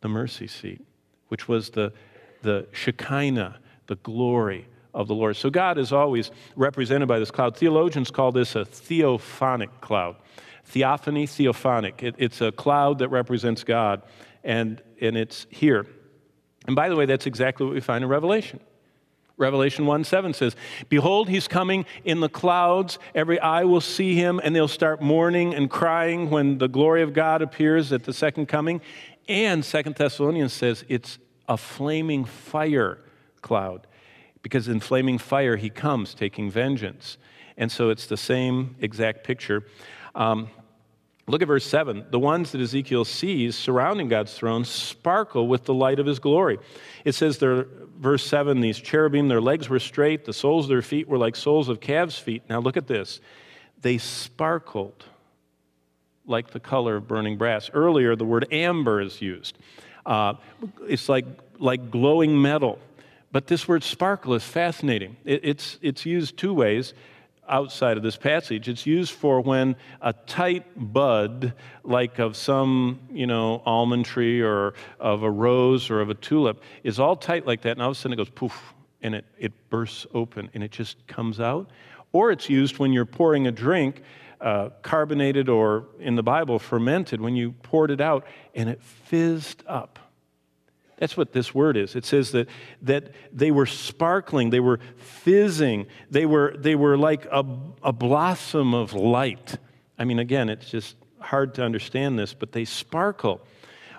the 0.00 0.08
mercy 0.08 0.46
seat, 0.46 0.84
which 1.28 1.48
was 1.48 1.70
the, 1.70 1.92
the 2.42 2.66
Shekinah, 2.72 3.58
the 3.86 3.96
glory 3.96 4.66
of 4.94 5.08
the 5.08 5.14
Lord. 5.14 5.36
So 5.36 5.50
God 5.50 5.78
is 5.78 5.92
always 5.92 6.30
represented 6.56 7.08
by 7.08 7.18
this 7.18 7.30
cloud. 7.30 7.56
Theologians 7.56 8.10
call 8.10 8.32
this 8.32 8.56
a 8.56 8.64
theophanic 8.64 9.80
cloud. 9.80 10.16
Theophany, 10.64 11.26
theophanic. 11.26 12.02
It, 12.02 12.14
it's 12.18 12.40
a 12.40 12.52
cloud 12.52 12.98
that 12.98 13.08
represents 13.08 13.64
God, 13.64 14.02
and, 14.44 14.82
and 15.00 15.16
it's 15.16 15.46
here. 15.50 15.86
And 16.66 16.76
by 16.76 16.88
the 16.88 16.96
way, 16.96 17.06
that's 17.06 17.26
exactly 17.26 17.66
what 17.66 17.74
we 17.74 17.80
find 17.80 18.04
in 18.04 18.10
Revelation. 18.10 18.60
Revelation 19.40 19.86
1 19.86 20.04
7 20.04 20.34
says, 20.34 20.54
Behold, 20.88 21.28
he's 21.28 21.48
coming 21.48 21.86
in 22.04 22.20
the 22.20 22.28
clouds. 22.28 22.98
Every 23.14 23.40
eye 23.40 23.64
will 23.64 23.80
see 23.80 24.14
him, 24.14 24.40
and 24.44 24.54
they'll 24.54 24.68
start 24.68 25.00
mourning 25.00 25.54
and 25.54 25.70
crying 25.70 26.30
when 26.30 26.58
the 26.58 26.68
glory 26.68 27.02
of 27.02 27.14
God 27.14 27.42
appears 27.42 27.92
at 27.92 28.04
the 28.04 28.12
second 28.12 28.46
coming. 28.46 28.80
And 29.28 29.64
Second 29.64 29.96
Thessalonians 29.96 30.52
says 30.52 30.84
it's 30.88 31.18
a 31.48 31.56
flaming 31.56 32.24
fire 32.24 32.98
cloud, 33.42 33.86
because 34.42 34.68
in 34.68 34.78
flaming 34.78 35.18
fire 35.18 35.56
he 35.56 35.70
comes 35.70 36.14
taking 36.14 36.50
vengeance. 36.50 37.16
And 37.56 37.72
so 37.72 37.90
it's 37.90 38.06
the 38.06 38.16
same 38.16 38.76
exact 38.80 39.24
picture. 39.24 39.64
Um, 40.14 40.48
Look 41.26 41.42
at 41.42 41.48
verse 41.48 41.66
7. 41.66 42.06
The 42.10 42.18
ones 42.18 42.52
that 42.52 42.60
Ezekiel 42.60 43.04
sees 43.04 43.54
surrounding 43.54 44.08
God's 44.08 44.34
throne 44.34 44.64
sparkle 44.64 45.46
with 45.46 45.64
the 45.64 45.74
light 45.74 45.98
of 45.98 46.06
his 46.06 46.18
glory. 46.18 46.58
It 47.04 47.12
says 47.12 47.38
there, 47.38 47.66
verse 47.98 48.24
7, 48.24 48.60
these 48.60 48.78
cherubim, 48.78 49.28
their 49.28 49.40
legs 49.40 49.68
were 49.68 49.78
straight, 49.78 50.24
the 50.24 50.32
soles 50.32 50.64
of 50.64 50.70
their 50.70 50.82
feet 50.82 51.08
were 51.08 51.18
like 51.18 51.36
soles 51.36 51.68
of 51.68 51.80
calves' 51.80 52.18
feet. 52.18 52.42
Now 52.48 52.60
look 52.60 52.76
at 52.76 52.86
this. 52.86 53.20
They 53.80 53.98
sparkled 53.98 55.04
like 56.26 56.50
the 56.50 56.60
color 56.60 56.96
of 56.96 57.08
burning 57.08 57.36
brass. 57.36 57.70
Earlier, 57.72 58.16
the 58.16 58.24
word 58.24 58.46
amber 58.50 59.00
is 59.00 59.20
used. 59.20 59.58
Uh, 60.06 60.34
it's 60.86 61.08
like, 61.08 61.26
like 61.58 61.90
glowing 61.90 62.40
metal. 62.40 62.78
But 63.32 63.46
this 63.46 63.68
word 63.68 63.84
sparkle 63.84 64.34
is 64.34 64.44
fascinating. 64.44 65.16
It, 65.24 65.40
it's, 65.44 65.78
it's 65.82 66.04
used 66.04 66.36
two 66.36 66.52
ways 66.52 66.94
outside 67.50 67.96
of 67.96 68.02
this 68.02 68.16
passage. 68.16 68.68
It's 68.68 68.86
used 68.86 69.12
for 69.12 69.40
when 69.40 69.76
a 70.00 70.12
tight 70.12 70.64
bud, 70.76 71.52
like 71.84 72.18
of 72.18 72.36
some, 72.36 73.00
you 73.10 73.26
know, 73.26 73.62
almond 73.66 74.06
tree 74.06 74.40
or 74.40 74.74
of 74.98 75.22
a 75.22 75.30
rose 75.30 75.90
or 75.90 76.00
of 76.00 76.08
a 76.08 76.14
tulip, 76.14 76.62
is 76.84 76.98
all 76.98 77.16
tight 77.16 77.46
like 77.46 77.62
that, 77.62 77.72
and 77.72 77.82
all 77.82 77.90
of 77.90 77.96
a 77.96 78.00
sudden 78.00 78.14
it 78.14 78.16
goes 78.16 78.30
poof, 78.30 78.74
and 79.02 79.14
it, 79.14 79.24
it 79.38 79.52
bursts 79.68 80.06
open 80.14 80.48
and 80.54 80.62
it 80.62 80.70
just 80.70 81.06
comes 81.06 81.40
out. 81.40 81.70
Or 82.12 82.30
it's 82.30 82.48
used 82.48 82.78
when 82.78 82.92
you're 82.92 83.06
pouring 83.06 83.46
a 83.46 83.52
drink, 83.52 84.02
uh, 84.40 84.70
carbonated 84.82 85.48
or 85.48 85.86
in 85.98 86.16
the 86.16 86.22
Bible, 86.22 86.58
fermented, 86.58 87.20
when 87.20 87.36
you 87.36 87.52
poured 87.52 87.90
it 87.90 88.00
out 88.00 88.26
and 88.54 88.68
it 88.68 88.82
fizzed 88.82 89.62
up 89.66 89.98
that's 91.00 91.16
what 91.16 91.32
this 91.32 91.54
word 91.54 91.78
is. 91.78 91.96
It 91.96 92.04
says 92.04 92.30
that, 92.32 92.48
that 92.82 93.14
they 93.32 93.50
were 93.50 93.66
sparkling, 93.66 94.50
they 94.50 94.60
were 94.60 94.78
fizzing, 94.96 95.86
they 96.10 96.26
were, 96.26 96.54
they 96.56 96.74
were 96.74 96.96
like 96.98 97.24
a, 97.24 97.42
a 97.82 97.92
blossom 97.92 98.74
of 98.74 98.92
light. 98.92 99.56
I 99.98 100.04
mean, 100.04 100.18
again, 100.18 100.50
it's 100.50 100.70
just 100.70 100.96
hard 101.18 101.54
to 101.54 101.64
understand 101.64 102.18
this, 102.18 102.34
but 102.34 102.52
they 102.52 102.66
sparkle 102.66 103.40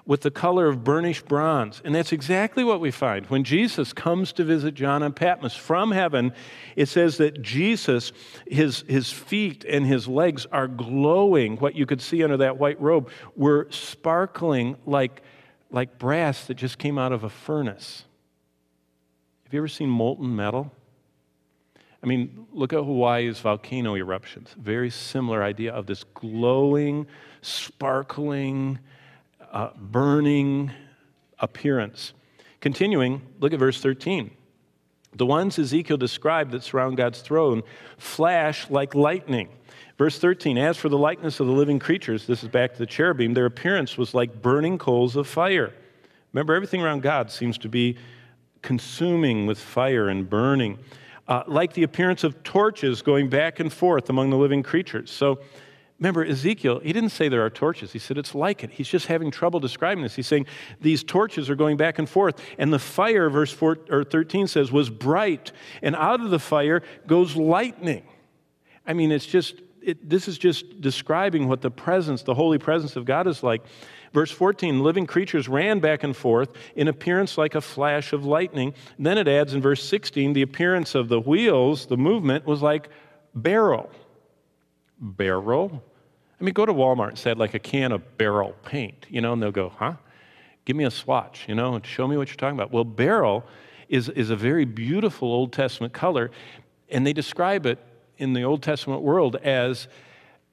with 0.05 0.21
the 0.21 0.29
color 0.29 0.67
of 0.67 0.83
burnished 0.83 1.27
bronze. 1.27 1.81
And 1.83 1.93
that's 1.95 2.11
exactly 2.11 2.63
what 2.63 2.79
we 2.79 2.91
find. 2.91 3.25
When 3.27 3.43
Jesus 3.43 3.93
comes 3.93 4.31
to 4.33 4.43
visit 4.43 4.75
John 4.75 5.01
on 5.01 5.13
Patmos 5.13 5.55
from 5.55 5.91
heaven, 5.91 6.33
it 6.75 6.87
says 6.87 7.17
that 7.17 7.41
Jesus, 7.41 8.11
his, 8.45 8.83
his 8.87 9.11
feet 9.11 9.65
and 9.67 9.87
his 9.87 10.07
legs 10.07 10.45
are 10.51 10.67
glowing. 10.67 11.57
What 11.57 11.75
you 11.75 11.87
could 11.87 12.01
see 12.01 12.23
under 12.23 12.37
that 12.37 12.57
white 12.57 12.79
robe 12.79 13.09
were 13.35 13.67
sparkling 13.71 14.75
like 14.85 15.23
like 15.71 15.97
brass 15.97 16.45
that 16.45 16.55
just 16.55 16.77
came 16.77 16.97
out 16.97 17.11
of 17.11 17.23
a 17.23 17.29
furnace. 17.29 18.03
Have 19.43 19.53
you 19.53 19.59
ever 19.59 19.67
seen 19.67 19.89
molten 19.89 20.35
metal? 20.35 20.71
I 22.03 22.07
mean, 22.07 22.47
look 22.51 22.73
at 22.73 22.79
Hawaii's 22.79 23.39
volcano 23.39 23.95
eruptions. 23.95 24.55
Very 24.57 24.89
similar 24.89 25.43
idea 25.43 25.71
of 25.71 25.85
this 25.85 26.03
glowing, 26.03 27.05
sparkling, 27.41 28.79
uh, 29.51 29.69
burning 29.77 30.71
appearance. 31.39 32.13
Continuing, 32.59 33.21
look 33.39 33.53
at 33.53 33.59
verse 33.59 33.81
13. 33.81 34.31
The 35.13 35.25
ones 35.25 35.59
Ezekiel 35.59 35.97
described 35.97 36.51
that 36.51 36.63
surround 36.63 36.97
God's 36.97 37.21
throne 37.21 37.63
flash 37.97 38.69
like 38.69 38.95
lightning. 38.95 39.49
Verse 40.01 40.17
13, 40.17 40.57
as 40.57 40.77
for 40.77 40.89
the 40.89 40.97
likeness 40.97 41.39
of 41.39 41.45
the 41.45 41.53
living 41.53 41.77
creatures, 41.77 42.25
this 42.25 42.41
is 42.41 42.49
back 42.49 42.71
to 42.73 42.79
the 42.79 42.87
cherubim, 42.87 43.35
their 43.35 43.45
appearance 43.45 43.99
was 43.99 44.15
like 44.15 44.41
burning 44.41 44.79
coals 44.79 45.15
of 45.15 45.27
fire. 45.27 45.71
Remember, 46.33 46.55
everything 46.55 46.81
around 46.81 47.03
God 47.03 47.29
seems 47.29 47.55
to 47.59 47.69
be 47.69 47.97
consuming 48.63 49.45
with 49.45 49.59
fire 49.59 50.09
and 50.09 50.27
burning, 50.27 50.79
uh, 51.27 51.43
like 51.45 51.73
the 51.73 51.83
appearance 51.83 52.23
of 52.23 52.41
torches 52.41 53.03
going 53.03 53.29
back 53.29 53.59
and 53.59 53.71
forth 53.71 54.09
among 54.09 54.31
the 54.31 54.37
living 54.37 54.63
creatures. 54.63 55.11
So, 55.11 55.39
remember, 55.99 56.25
Ezekiel, 56.25 56.79
he 56.79 56.93
didn't 56.93 57.11
say 57.11 57.29
there 57.29 57.45
are 57.45 57.51
torches. 57.51 57.93
He 57.93 57.99
said 57.99 58.17
it's 58.17 58.33
like 58.33 58.63
it. 58.63 58.71
He's 58.71 58.89
just 58.89 59.05
having 59.05 59.29
trouble 59.29 59.59
describing 59.59 60.01
this. 60.01 60.15
He's 60.15 60.25
saying 60.25 60.47
these 60.79 61.03
torches 61.03 61.47
are 61.47 61.55
going 61.55 61.77
back 61.77 61.99
and 61.99 62.09
forth. 62.09 62.41
And 62.57 62.73
the 62.73 62.79
fire, 62.79 63.29
verse 63.29 63.53
4, 63.53 63.77
or 63.91 64.03
13 64.03 64.47
says, 64.47 64.71
was 64.71 64.89
bright, 64.89 65.51
and 65.83 65.95
out 65.95 66.21
of 66.21 66.31
the 66.31 66.39
fire 66.39 66.81
goes 67.05 67.35
lightning. 67.35 68.01
I 68.87 68.93
mean, 68.93 69.11
it's 69.11 69.27
just 69.27 69.61
it, 69.81 70.09
this 70.09 70.27
is 70.27 70.37
just 70.37 70.81
describing 70.81 71.47
what 71.47 71.61
the 71.61 71.71
presence, 71.71 72.23
the 72.23 72.33
holy 72.33 72.57
presence 72.57 72.95
of 72.95 73.05
God 73.05 73.27
is 73.27 73.43
like. 73.43 73.61
Verse 74.13 74.31
14 74.31 74.81
living 74.83 75.07
creatures 75.07 75.47
ran 75.47 75.79
back 75.79 76.03
and 76.03 76.15
forth 76.15 76.49
in 76.75 76.87
appearance 76.87 77.37
like 77.37 77.55
a 77.55 77.61
flash 77.61 78.11
of 78.11 78.25
lightning. 78.25 78.73
And 78.97 79.05
then 79.05 79.17
it 79.17 79.27
adds 79.27 79.53
in 79.53 79.61
verse 79.61 79.83
16 79.83 80.33
the 80.33 80.41
appearance 80.41 80.95
of 80.95 81.07
the 81.07 81.19
wheels, 81.19 81.85
the 81.85 81.97
movement 81.97 82.45
was 82.45 82.61
like 82.61 82.89
beryl. 83.33 83.89
Beryl? 84.99 85.81
I 86.39 86.43
mean, 86.43 86.53
go 86.53 86.65
to 86.65 86.73
Walmart 86.73 87.09
and 87.09 87.17
say, 87.17 87.33
like 87.33 87.53
a 87.53 87.59
can 87.59 87.91
of 87.91 88.17
beryl 88.17 88.55
paint, 88.65 89.05
you 89.09 89.21
know, 89.21 89.33
and 89.33 89.41
they'll 89.41 89.51
go, 89.51 89.69
huh? 89.69 89.93
Give 90.65 90.75
me 90.75 90.83
a 90.83 90.91
swatch, 90.91 91.45
you 91.47 91.55
know, 91.55 91.75
and 91.75 91.85
show 91.85 92.07
me 92.07 92.17
what 92.17 92.27
you're 92.27 92.35
talking 92.35 92.57
about. 92.57 92.71
Well, 92.71 92.83
beryl 92.83 93.45
is, 93.89 94.09
is 94.09 94.29
a 94.29 94.35
very 94.35 94.65
beautiful 94.65 95.27
Old 95.29 95.53
Testament 95.53 95.93
color, 95.93 96.31
and 96.89 97.05
they 97.05 97.13
describe 97.13 97.65
it 97.65 97.79
in 98.21 98.33
the 98.33 98.43
Old 98.43 98.61
Testament 98.61 99.01
world 99.01 99.35
as 99.37 99.87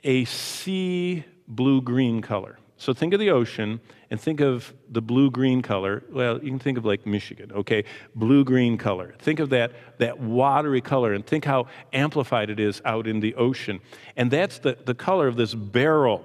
a 0.03 0.25
sea 0.25 1.25
blue 1.47 1.83
green 1.83 2.23
color. 2.23 2.59
So 2.79 2.95
think 2.95 3.13
of 3.13 3.21
the 3.21 3.31
ocean 3.31 3.81
and 4.11 4.21
think 4.21 4.41
of 4.41 4.73
the 4.89 5.03
blue 5.03 5.31
green 5.31 5.61
color. 5.63 6.05
Well, 6.11 6.43
you 6.43 6.51
can 6.51 6.61
think 6.61 6.79
of 6.79 6.85
Lake 6.85 7.05
Michigan, 7.07 7.53
okay? 7.53 7.85
Blue 8.15 8.45
green 8.45 8.79
color. 8.79 9.15
Think 9.19 9.41
of 9.41 9.51
that, 9.51 9.73
that 9.99 10.19
watery 10.19 10.81
color 10.81 11.13
and 11.13 11.27
think 11.27 11.45
how 11.45 11.67
amplified 11.93 12.51
it 12.51 12.59
is 12.59 12.81
out 12.85 13.07
in 13.07 13.21
the 13.21 13.35
ocean. 13.35 13.81
And 14.17 14.31
that's 14.31 14.61
the, 14.61 14.79
the 14.85 14.95
color 14.95 15.27
of 15.27 15.37
this 15.37 15.55
beryl. 15.55 16.25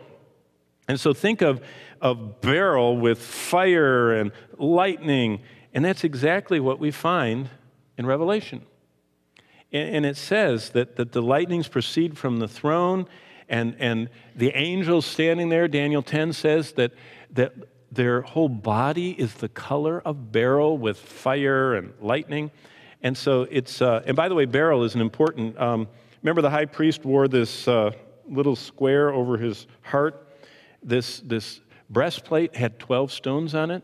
And 0.87 0.99
so 0.99 1.13
think 1.13 1.41
of, 1.41 1.61
of 1.99 2.39
beryl 2.39 2.97
with 2.97 3.19
fire 3.19 4.13
and 4.13 4.31
lightning. 4.57 5.41
And 5.73 5.83
that's 5.83 6.03
exactly 6.03 6.59
what 6.59 6.79
we 6.79 6.91
find 6.91 7.49
in 7.97 8.05
Revelation. 8.05 8.65
And, 9.73 10.05
it 10.05 10.17
says 10.17 10.69
that, 10.69 10.97
that 10.97 11.13
the 11.13 11.21
lightnings 11.21 11.67
proceed 11.67 12.15
from 12.15 12.37
the 12.37 12.47
throne, 12.47 13.07
and, 13.49 13.75
and 13.79 14.07
the 14.35 14.55
angels 14.55 15.03
standing 15.03 15.49
there, 15.49 15.67
Daniel 15.67 16.03
10 16.03 16.33
says 16.33 16.73
that, 16.73 16.93
that 17.31 17.53
their 17.91 18.21
whole 18.21 18.49
body 18.49 19.11
is 19.11 19.33
the 19.33 19.49
color 19.49 19.99
of 20.05 20.31
beryl 20.31 20.77
with 20.77 20.99
fire 20.99 21.73
and 21.73 21.91
lightning. 21.99 22.51
And 23.01 23.17
so 23.17 23.47
it's, 23.49 23.81
uh, 23.81 24.03
and 24.05 24.15
by 24.15 24.29
the 24.29 24.35
way, 24.35 24.45
beryl 24.45 24.83
is 24.83 24.93
an 24.93 25.01
important, 25.01 25.59
um, 25.59 25.87
remember 26.21 26.43
the 26.43 26.51
high 26.51 26.65
priest 26.65 27.03
wore 27.03 27.27
this 27.27 27.67
uh, 27.67 27.91
little 28.29 28.55
square 28.55 29.11
over 29.11 29.37
his 29.37 29.65
heart? 29.81 30.37
This, 30.83 31.19
this 31.21 31.61
breastplate 31.89 32.55
had 32.55 32.77
12 32.77 33.11
stones 33.11 33.55
on 33.55 33.71
it, 33.71 33.83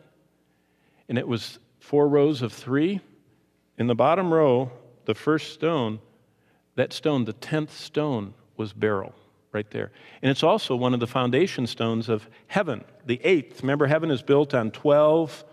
and 1.07 1.17
it 1.17 1.27
was 1.27 1.57
four 1.79 2.07
rows 2.07 2.43
of 2.43 2.53
three. 2.53 3.01
In 3.79 3.87
the 3.87 3.95
bottom 3.95 4.31
row, 4.31 4.71
the 5.09 5.15
first 5.15 5.53
stone, 5.53 5.97
that 6.75 6.93
stone, 6.93 7.25
the 7.25 7.33
tenth 7.33 7.75
stone, 7.75 8.31
was 8.57 8.73
beryl 8.73 9.15
right 9.51 9.71
there. 9.71 9.91
And 10.21 10.29
it's 10.29 10.43
also 10.43 10.75
one 10.75 10.93
of 10.93 10.99
the 10.99 11.07
foundation 11.07 11.65
stones 11.65 12.09
of 12.09 12.29
heaven, 12.45 12.83
the 13.07 13.19
eighth. 13.23 13.63
Remember, 13.63 13.87
heaven 13.87 14.11
is 14.11 14.21
built 14.21 14.53
on 14.53 14.69
12 14.69 15.43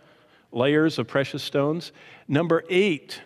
layers 0.53 0.99
of 0.99 1.09
precious 1.09 1.43
stones. 1.43 1.93
Number 2.29 2.65
eight 2.69 3.23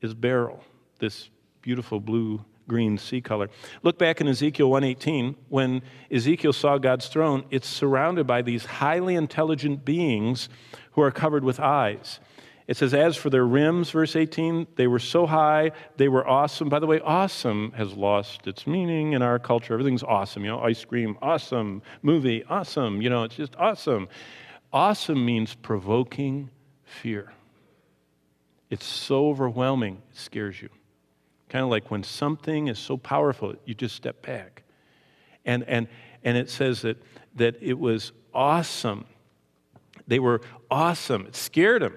is 0.00 0.14
beryl, 0.14 0.62
this 1.00 1.28
beautiful 1.60 1.98
blue 1.98 2.44
green 2.68 2.96
sea 2.96 3.20
color. 3.20 3.50
Look 3.82 3.98
back 3.98 4.20
in 4.20 4.28
Ezekiel 4.28 4.70
118 4.70 5.34
when 5.48 5.82
Ezekiel 6.08 6.52
saw 6.52 6.78
God's 6.78 7.08
throne, 7.08 7.44
it's 7.50 7.66
surrounded 7.66 8.28
by 8.28 8.42
these 8.42 8.64
highly 8.64 9.16
intelligent 9.16 9.84
beings 9.84 10.48
who 10.92 11.02
are 11.02 11.10
covered 11.10 11.42
with 11.42 11.58
eyes. 11.58 12.20
It 12.68 12.76
says, 12.76 12.92
As 12.92 13.16
for 13.16 13.30
their 13.30 13.46
rims, 13.46 13.90
verse 13.90 14.14
18, 14.14 14.66
they 14.76 14.86
were 14.86 14.98
so 14.98 15.26
high, 15.26 15.72
they 15.96 16.08
were 16.08 16.28
awesome. 16.28 16.68
By 16.68 16.78
the 16.78 16.86
way, 16.86 17.00
awesome 17.00 17.72
has 17.72 17.94
lost 17.94 18.46
its 18.46 18.66
meaning 18.66 19.14
in 19.14 19.22
our 19.22 19.38
culture. 19.38 19.72
Everything's 19.72 20.02
awesome. 20.02 20.44
You 20.44 20.50
know, 20.50 20.60
ice 20.60 20.84
cream, 20.84 21.16
awesome. 21.22 21.82
Movie, 22.02 22.44
awesome. 22.44 23.00
You 23.00 23.08
know, 23.08 23.24
it's 23.24 23.36
just 23.36 23.56
awesome. 23.56 24.06
Awesome 24.70 25.24
means 25.24 25.54
provoking 25.54 26.50
fear. 26.84 27.32
It's 28.68 28.84
so 28.84 29.28
overwhelming, 29.28 30.02
it 30.10 30.18
scares 30.18 30.60
you. 30.60 30.68
Kind 31.48 31.64
of 31.64 31.70
like 31.70 31.90
when 31.90 32.02
something 32.02 32.68
is 32.68 32.78
so 32.78 32.98
powerful, 32.98 33.54
you 33.64 33.74
just 33.74 33.96
step 33.96 34.20
back. 34.20 34.64
And, 35.46 35.64
and, 35.64 35.88
and 36.22 36.36
it 36.36 36.50
says 36.50 36.82
that, 36.82 37.02
that 37.36 37.56
it 37.62 37.78
was 37.78 38.12
awesome. 38.34 39.06
They 40.06 40.18
were 40.18 40.42
awesome. 40.70 41.24
It 41.24 41.34
scared 41.34 41.80
them. 41.80 41.94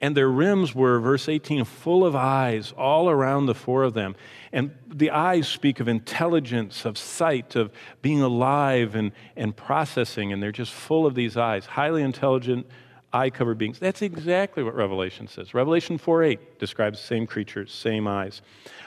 And 0.00 0.16
their 0.16 0.28
rims 0.28 0.74
were, 0.74 1.00
verse 1.00 1.28
18, 1.28 1.64
full 1.64 2.04
of 2.04 2.14
eyes 2.14 2.72
all 2.76 3.10
around 3.10 3.46
the 3.46 3.54
four 3.54 3.82
of 3.82 3.94
them. 3.94 4.14
And 4.52 4.70
the 4.86 5.10
eyes 5.10 5.48
speak 5.48 5.80
of 5.80 5.88
intelligence, 5.88 6.84
of 6.84 6.96
sight, 6.96 7.56
of 7.56 7.72
being 8.00 8.22
alive 8.22 8.94
and, 8.94 9.10
and 9.36 9.56
processing. 9.56 10.32
And 10.32 10.40
they're 10.40 10.52
just 10.52 10.72
full 10.72 11.04
of 11.04 11.16
these 11.16 11.36
eyes, 11.36 11.66
highly 11.66 12.02
intelligent, 12.02 12.66
eye 13.12 13.30
covered 13.30 13.58
beings. 13.58 13.78
That's 13.78 14.02
exactly 14.02 14.62
what 14.62 14.74
Revelation 14.74 15.26
says. 15.26 15.54
Revelation 15.54 15.98
4 15.98 16.22
8 16.22 16.58
describes 16.58 17.00
the 17.00 17.06
same 17.06 17.26
creatures, 17.26 17.72
same 17.72 18.06
eyes. 18.06 18.42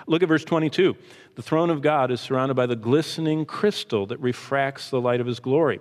Look 0.08 0.24
at 0.24 0.30
verse 0.30 0.46
22. 0.46 0.96
The 1.36 1.42
throne 1.42 1.70
of 1.70 1.82
God 1.82 2.12
is 2.12 2.22
surrounded 2.22 2.54
by 2.56 2.68
the 2.68 2.76
glistening 2.76 3.46
crystal 3.46 4.06
that 4.08 4.20
refracts 4.20 4.90
the 4.90 5.02
light 5.02 5.20
of 5.20 5.28
his 5.28 5.40
glory. 5.40 5.80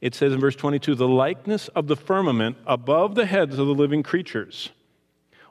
It 0.00 0.14
says 0.14 0.32
in 0.32 0.40
verse 0.40 0.56
22 0.56 0.94
the 0.94 1.08
likeness 1.08 1.68
of 1.68 1.86
the 1.86 1.96
firmament 1.96 2.56
above 2.66 3.14
the 3.14 3.26
heads 3.26 3.58
of 3.58 3.66
the 3.66 3.74
living 3.74 4.02
creatures 4.02 4.70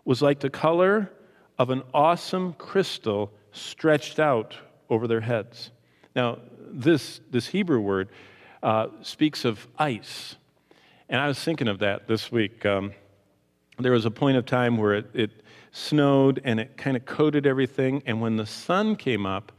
was 0.06 0.22
like 0.22 0.40
the 0.40 0.50
color 0.50 1.12
of 1.58 1.70
an 1.70 1.84
awesome 1.94 2.54
crystal 2.54 3.32
stretched 3.52 4.20
out 4.20 4.56
over 4.90 5.08
their 5.08 5.22
heads. 5.22 5.72
Now, 6.16 6.40
this, 6.60 7.22
this 7.32 7.48
Hebrew 7.48 7.80
word 7.80 8.10
uh, 8.62 8.88
speaks 9.02 9.46
of 9.46 9.68
ice. 9.78 10.36
And 11.10 11.22
I 11.22 11.28
was 11.28 11.40
thinking 11.40 11.68
of 11.68 11.80
that 11.80 12.08
this 12.08 12.32
week. 12.32 12.66
Um, 12.66 12.94
there 13.80 13.92
was 13.92 14.06
a 14.06 14.12
point 14.12 14.38
of 14.38 14.46
time 14.46 14.78
where 14.78 14.94
it, 14.94 15.10
it 15.14 15.32
snowed 15.72 16.42
and 16.44 16.60
it 16.60 16.78
kind 16.78 16.96
of 16.98 17.06
coated 17.06 17.46
everything. 17.46 18.04
And 18.06 18.22
when 18.22 18.38
the 18.38 18.46
sun 18.46 18.96
came 18.96 19.26
up, 19.26 19.52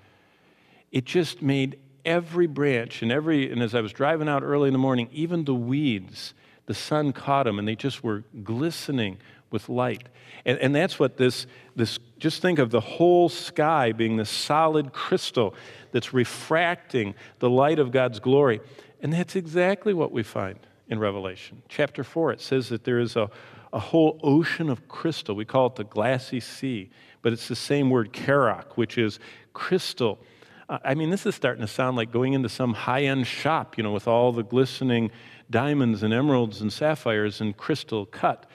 it 0.90 1.04
just 1.04 1.42
made 1.42 1.78
every 2.04 2.46
branch 2.46 3.02
and 3.02 3.10
every, 3.10 3.50
and 3.50 3.62
as 3.62 3.74
I 3.74 3.80
was 3.80 3.92
driving 3.92 4.28
out 4.28 4.42
early 4.42 4.68
in 4.68 4.72
the 4.72 4.78
morning, 4.78 5.08
even 5.12 5.44
the 5.44 5.54
weeds, 5.54 6.34
the 6.66 6.74
sun 6.74 7.12
caught 7.12 7.44
them 7.44 7.58
and 7.58 7.66
they 7.66 7.76
just 7.76 8.02
were 8.02 8.24
glistening 8.42 9.18
with 9.50 9.68
light. 9.68 10.08
And, 10.44 10.58
and 10.58 10.74
that's 10.74 10.98
what 10.98 11.16
this, 11.16 11.46
this, 11.76 11.98
just 12.18 12.42
think 12.42 12.58
of 12.58 12.70
the 12.70 12.80
whole 12.80 13.28
sky 13.28 13.92
being 13.92 14.16
the 14.16 14.24
solid 14.24 14.92
crystal 14.92 15.54
that's 15.92 16.12
refracting 16.12 17.14
the 17.38 17.48
light 17.50 17.78
of 17.78 17.92
God's 17.92 18.18
glory. 18.18 18.60
And 19.00 19.12
that's 19.12 19.36
exactly 19.36 19.94
what 19.94 20.12
we 20.12 20.22
find 20.22 20.58
in 20.88 20.98
Revelation. 20.98 21.62
Chapter 21.68 22.04
4, 22.04 22.32
it 22.32 22.40
says 22.40 22.68
that 22.68 22.84
there 22.84 22.98
is 22.98 23.16
a, 23.16 23.30
a 23.72 23.78
whole 23.78 24.18
ocean 24.22 24.68
of 24.68 24.88
crystal. 24.88 25.34
We 25.34 25.44
call 25.44 25.66
it 25.66 25.76
the 25.76 25.84
glassy 25.84 26.40
sea, 26.40 26.90
but 27.22 27.32
it's 27.32 27.48
the 27.48 27.56
same 27.56 27.90
word, 27.90 28.12
karak, 28.12 28.72
which 28.74 28.98
is 28.98 29.18
crystal 29.52 30.18
I 30.68 30.94
mean, 30.94 31.10
this 31.10 31.26
is 31.26 31.34
starting 31.34 31.60
to 31.60 31.68
sound 31.68 31.96
like 31.96 32.10
going 32.10 32.32
into 32.32 32.48
some 32.48 32.72
high 32.72 33.04
end 33.04 33.26
shop, 33.26 33.76
you 33.76 33.82
know, 33.82 33.92
with 33.92 34.08
all 34.08 34.32
the 34.32 34.42
glistening 34.42 35.10
diamonds 35.50 36.02
and 36.02 36.14
emeralds 36.14 36.60
and 36.60 36.72
sapphires 36.72 37.40
and 37.40 37.56
crystal 37.56 38.06
cut. 38.06 38.46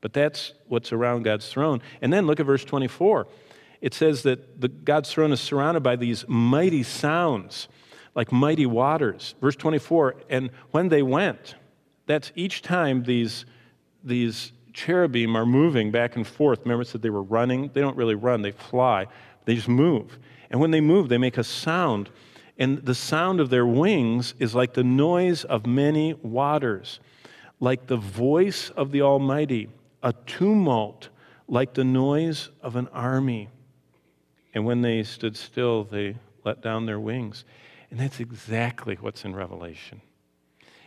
But 0.00 0.12
that's 0.12 0.52
what's 0.68 0.92
around 0.92 1.24
God's 1.24 1.48
throne. 1.48 1.82
And 2.00 2.12
then 2.12 2.26
look 2.26 2.38
at 2.38 2.46
verse 2.46 2.64
24. 2.64 3.26
It 3.80 3.94
says 3.94 4.22
that 4.22 4.60
the, 4.60 4.68
God's 4.68 5.12
throne 5.12 5.32
is 5.32 5.40
surrounded 5.40 5.82
by 5.82 5.96
these 5.96 6.24
mighty 6.28 6.82
sounds, 6.82 7.68
like 8.14 8.30
mighty 8.30 8.66
waters. 8.66 9.34
Verse 9.40 9.56
24, 9.56 10.16
and 10.30 10.50
when 10.70 10.88
they 10.88 11.02
went, 11.02 11.56
that's 12.06 12.30
each 12.36 12.62
time 12.62 13.02
these, 13.02 13.44
these 14.04 14.52
cherubim 14.72 15.36
are 15.36 15.46
moving 15.46 15.90
back 15.90 16.16
and 16.16 16.26
forth. 16.26 16.60
Remember, 16.60 16.82
it 16.82 16.88
said 16.88 17.02
they 17.02 17.10
were 17.10 17.22
running. 17.22 17.70
They 17.72 17.80
don't 17.80 17.96
really 17.96 18.14
run, 18.14 18.42
they 18.42 18.52
fly, 18.52 19.06
they 19.44 19.56
just 19.56 19.68
move. 19.68 20.18
And 20.50 20.60
when 20.60 20.70
they 20.70 20.80
move, 20.80 21.08
they 21.08 21.18
make 21.18 21.38
a 21.38 21.44
sound. 21.44 22.10
And 22.58 22.84
the 22.84 22.94
sound 22.94 23.40
of 23.40 23.50
their 23.50 23.66
wings 23.66 24.34
is 24.38 24.54
like 24.54 24.74
the 24.74 24.84
noise 24.84 25.44
of 25.44 25.66
many 25.66 26.14
waters, 26.14 27.00
like 27.60 27.86
the 27.86 27.96
voice 27.96 28.70
of 28.70 28.92
the 28.92 29.02
Almighty, 29.02 29.68
a 30.02 30.12
tumult 30.26 31.08
like 31.48 31.74
the 31.74 31.84
noise 31.84 32.50
of 32.62 32.76
an 32.76 32.88
army. 32.88 33.48
And 34.54 34.64
when 34.64 34.80
they 34.80 35.02
stood 35.02 35.36
still, 35.36 35.84
they 35.84 36.16
let 36.44 36.62
down 36.62 36.86
their 36.86 37.00
wings. 37.00 37.44
And 37.90 38.00
that's 38.00 38.20
exactly 38.20 38.96
what's 39.00 39.24
in 39.24 39.34
Revelation. 39.34 40.00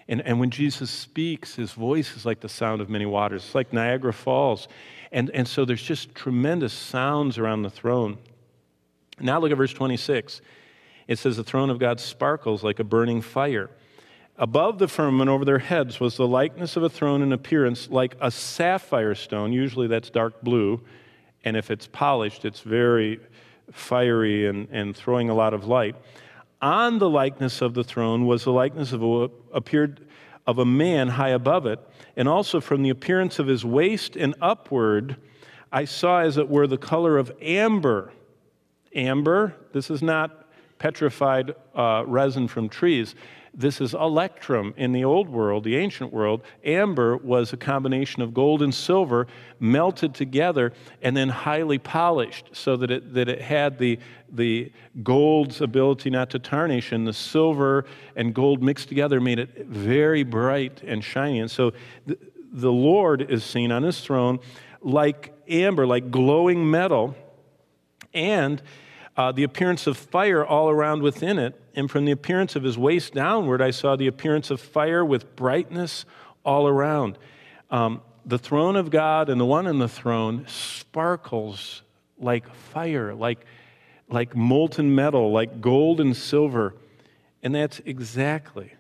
And, 0.08 0.22
and 0.22 0.40
when 0.40 0.50
Jesus 0.50 0.90
speaks, 0.90 1.56
his 1.56 1.72
voice 1.72 2.16
is 2.18 2.26
like 2.26 2.40
the 2.40 2.50
sound 2.50 2.82
of 2.82 2.90
many 2.90 3.06
waters. 3.06 3.46
It's 3.46 3.56
like 3.56 3.72
Niagara 3.72 4.12
Falls. 4.12 4.68
And, 5.12 5.30
and 5.32 5.48
so 5.48 5.66
there's 5.66 5.84
just 5.84 6.16
tremendous 6.16 6.74
sounds 6.74 7.38
around 7.38 7.62
the 7.62 7.70
throne. 7.70 8.18
Now 9.22 9.40
look 9.40 9.52
at 9.52 9.58
verse 9.58 9.74
26. 9.74 10.42
It 11.08 11.18
says, 11.18 11.38
The 11.38 11.44
throne 11.44 11.70
of 11.70 11.80
God 11.80 12.00
sparkles 12.00 12.64
like 12.64 12.80
a 12.80 12.84
burning 12.84 13.22
fire. 13.22 13.70
Above 14.38 14.80
the 14.80 14.88
firmament 14.88 15.30
over 15.30 15.44
their 15.44 15.60
heads 15.60 16.00
was 16.00 16.16
the 16.16 16.28
likeness 16.28 16.78
of 16.78 16.84
a 16.84 16.90
throne 16.90 17.22
in 17.22 17.34
appearance 17.34 17.90
like 17.90 18.16
a 18.22 18.32
sapphire 18.32 19.16
stone. 19.16 19.52
Usually 19.52 19.88
that's 19.88 20.10
dark 20.10 20.42
blue. 20.42 20.82
And 21.44 21.58
if 21.58 21.70
it's 21.70 21.88
polished, 21.88 22.46
it's 22.46 22.62
very 22.62 23.20
fiery 23.72 24.48
and, 24.48 24.68
and 24.72 24.96
throwing 24.96 25.30
a 25.30 25.34
lot 25.34 25.54
of 25.54 25.66
light. 25.66 25.96
On 26.62 27.00
the 27.00 27.10
likeness 27.10 27.62
of 27.62 27.74
the 27.74 27.84
throne 27.84 28.26
was 28.26 28.44
the 28.44 28.52
likeness 28.52 28.92
of 28.92 29.04
a, 29.04 29.30
appeared 29.54 30.08
of 30.46 30.60
a 30.60 30.66
man 30.66 31.10
high 31.10 31.30
above 31.30 31.66
it, 31.66 31.80
and 32.16 32.28
also 32.28 32.60
from 32.60 32.84
the 32.84 32.90
appearance 32.90 33.40
of 33.40 33.48
his 33.48 33.64
waist 33.64 34.16
and 34.16 34.36
upward, 34.42 35.16
I 35.72 35.86
saw 35.86 36.22
as 36.22 36.38
it 36.38 36.50
were 36.50 36.68
the 36.68 36.78
color 36.78 37.18
of 37.18 37.32
amber. 37.42 38.12
Amber, 38.96 39.56
this 39.74 39.90
is 39.90 40.02
not 40.02 40.46
petrified 40.78 41.56
uh, 41.76 42.04
resin 42.08 42.48
from 42.48 42.70
trees. 42.70 43.16
This 43.54 43.82
is 43.82 43.94
electrum 43.94 44.74
in 44.78 44.92
the 44.92 45.04
old 45.04 45.28
world, 45.28 45.64
the 45.64 45.76
ancient 45.76 46.14
world. 46.14 46.44
Amber 46.64 47.18
was 47.18 47.52
a 47.52 47.58
combination 47.58 48.22
of 48.22 48.34
gold 48.34 48.62
and 48.62 48.74
silver 48.74 49.28
melted 49.60 50.14
together 50.14 50.72
and 51.02 51.18
then 51.18 51.30
highly 51.30 51.80
polished 51.80 52.50
so 52.54 52.78
that 52.78 52.92
it, 52.92 53.14
that 53.14 53.28
it 53.28 53.42
had 53.42 53.78
the, 53.80 54.00
the 54.32 54.72
gold's 55.04 55.62
ability 55.62 56.10
not 56.10 56.30
to 56.30 56.40
tarnish, 56.40 56.92
and 56.92 57.08
the 57.08 57.14
silver 57.14 57.86
and 58.16 58.34
gold 58.34 58.62
mixed 58.62 58.88
together 58.88 59.20
made 59.20 59.40
it 59.40 59.66
very 59.68 60.24
bright 60.24 60.82
and 60.84 61.04
shiny. 61.04 61.40
And 61.40 61.50
so 61.50 61.74
the, 62.06 62.18
the 62.52 62.72
Lord 62.72 63.30
is 63.30 63.44
seen 63.44 63.72
on 63.72 63.84
his 63.84 64.00
throne 64.00 64.40
like 64.82 65.34
amber, 65.50 65.86
like 65.86 66.12
glowing 66.12 66.70
metal, 66.70 67.16
and 68.14 68.62
uh, 69.18 69.32
the 69.32 69.44
appearance 69.44 69.86
of 69.88 69.98
fire 69.98 70.46
all 70.46 70.70
around 70.70 71.02
within 71.02 71.40
it. 71.40 71.60
And 71.76 71.92
from 71.92 72.06
the 72.06 72.12
appearance 72.12 72.56
of 72.56 72.64
his 72.64 72.78
waist 72.78 73.14
downward, 73.14 73.62
I 73.62 73.72
saw 73.72 73.96
the 73.96 74.08
appearance 74.08 74.50
of 74.50 74.62
fire 74.62 75.04
with 75.04 75.36
brightness 75.36 76.06
all 76.46 76.68
around. 76.68 77.18
Um, 77.70 78.02
the 78.26 78.38
throne 78.38 78.76
of 78.76 78.90
God 78.90 79.30
and 79.30 79.40
the 79.40 79.46
one 79.46 79.68
in 79.68 79.80
the 79.80 79.90
throne 79.90 80.46
sparkles 80.48 81.82
like 82.18 82.54
fire, 82.54 83.14
like, 83.14 83.46
like 84.10 84.36
molten 84.36 84.94
metal, 84.94 85.32
like 85.32 85.62
gold 85.62 86.00
and 86.00 86.16
silver. 86.16 86.76
And 87.44 87.56
that's 87.56 87.82
exactly 87.86 88.74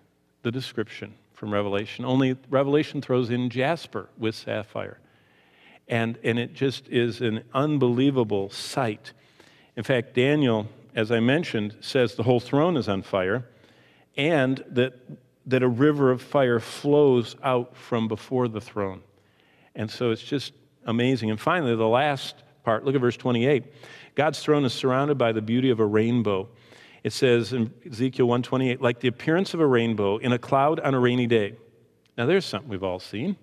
the 0.43 0.51
description 0.51 1.15
from 1.33 1.53
Revelation. 1.53 2.05
Only 2.05 2.37
Revelation 2.49 3.01
throws 3.01 3.29
in 3.29 3.49
jasper 3.49 4.09
with 4.17 4.35
sapphire. 4.35 4.99
And, 5.87 6.17
and 6.23 6.37
it 6.37 6.53
just 6.53 6.87
is 6.89 7.21
an 7.21 7.43
unbelievable 7.53 8.49
sight. 8.49 9.13
In 9.79 9.85
fact, 9.85 10.13
Daniel, 10.13 10.67
as 10.93 11.09
I 11.09 11.21
mentioned, 11.21 11.77
says 11.79 12.15
the 12.15 12.23
whole 12.23 12.41
throne 12.41 12.75
is 12.75 12.89
on 12.89 13.01
fire 13.01 13.45
and 14.17 14.61
that, 14.71 14.93
that 15.45 15.63
a 15.63 15.69
river 15.69 16.11
of 16.11 16.21
fire 16.21 16.59
flows 16.59 17.37
out 17.41 17.77
from 17.77 18.09
before 18.09 18.49
the 18.49 18.59
throne. 18.59 19.01
And 19.75 19.89
so 19.89 20.11
it's 20.11 20.21
just 20.21 20.51
amazing. 20.85 21.29
And 21.29 21.39
finally, 21.39 21.77
the 21.77 21.87
last 21.87 22.43
part, 22.65 22.83
look 22.83 22.93
at 22.93 22.99
verse 22.99 23.15
28. 23.15 23.63
God's 24.15 24.41
throne 24.41 24.65
is 24.65 24.73
surrounded 24.73 25.17
by 25.17 25.31
the 25.31 25.41
beauty 25.41 25.69
of 25.69 25.79
a 25.79 25.85
rainbow. 25.85 26.49
It 27.05 27.13
says 27.13 27.53
in 27.53 27.73
Ezekiel 27.89 28.25
128, 28.25 28.81
like 28.81 28.99
the 28.99 29.07
appearance 29.07 29.53
of 29.53 29.61
a 29.61 29.65
rainbow 29.65 30.17
in 30.17 30.33
a 30.33 30.37
cloud 30.37 30.81
on 30.81 30.93
a 30.93 30.99
rainy 30.99 31.25
day. 31.25 31.55
Now, 32.17 32.25
there's 32.25 32.43
something 32.43 32.69
we've 32.69 32.83
all 32.83 32.99
seen. 32.99 33.37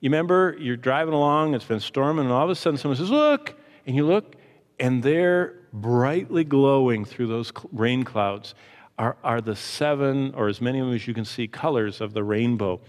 You 0.00 0.10
remember 0.10 0.56
you're 0.58 0.76
driving 0.76 1.14
along, 1.14 1.54
it's 1.54 1.64
been 1.64 1.78
storming, 1.78 2.24
and 2.24 2.34
all 2.34 2.42
of 2.42 2.50
a 2.50 2.56
sudden 2.56 2.76
someone 2.76 2.96
says, 2.96 3.12
Look! 3.12 3.54
And 3.86 3.94
you 3.94 4.04
look, 4.04 4.36
and 4.82 5.00
there, 5.00 5.54
brightly 5.72 6.42
glowing 6.42 7.04
through 7.04 7.28
those 7.28 7.52
rain 7.70 8.02
clouds, 8.02 8.56
are, 8.98 9.16
are 9.22 9.40
the 9.40 9.54
seven, 9.54 10.34
or 10.34 10.48
as 10.48 10.60
many 10.60 10.80
of 10.80 10.86
them 10.86 10.94
as 10.96 11.06
you 11.06 11.14
can 11.14 11.24
see, 11.24 11.46
colors 11.46 12.00
of 12.00 12.14
the 12.14 12.24
rainbow. 12.24 12.80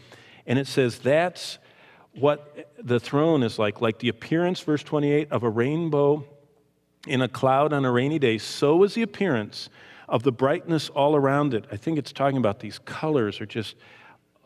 And 0.47 0.57
it 0.57 0.65
says 0.65 0.97
that's 0.97 1.59
what 2.15 2.73
the 2.83 2.99
throne 2.99 3.43
is 3.43 3.59
like, 3.59 3.79
like 3.79 3.99
the 3.99 4.09
appearance, 4.09 4.59
verse 4.61 4.81
28, 4.81 5.31
of 5.31 5.43
a 5.43 5.49
rainbow 5.49 6.25
in 7.05 7.21
a 7.21 7.27
cloud 7.27 7.73
on 7.73 7.85
a 7.85 7.91
rainy 7.91 8.17
day. 8.17 8.39
So 8.39 8.83
is 8.83 8.95
the 8.95 9.03
appearance 9.03 9.69
of 10.09 10.23
the 10.23 10.31
brightness 10.31 10.89
all 10.89 11.15
around 11.15 11.53
it. 11.53 11.65
I 11.71 11.77
think 11.77 11.99
it's 11.99 12.11
talking 12.11 12.37
about 12.37 12.59
these 12.59 12.79
colors 12.79 13.39
are 13.39 13.45
just 13.45 13.75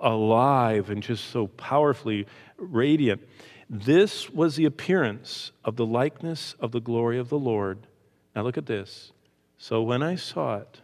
alive 0.01 0.89
and 0.89 1.01
just 1.01 1.29
so 1.29 1.47
powerfully 1.47 2.27
radiant. 2.57 3.21
This 3.69 4.29
was 4.29 4.55
the 4.55 4.65
appearance 4.65 5.51
of 5.63 5.75
the 5.75 5.85
likeness 5.85 6.55
of 6.59 6.71
the 6.71 6.79
glory 6.79 7.19
of 7.19 7.29
the 7.29 7.39
Lord. 7.39 7.87
Now 8.35 8.43
look 8.43 8.57
at 8.57 8.65
this. 8.65 9.11
So 9.57 9.81
when 9.81 10.01
I 10.01 10.15
saw 10.15 10.57
it, 10.57 10.81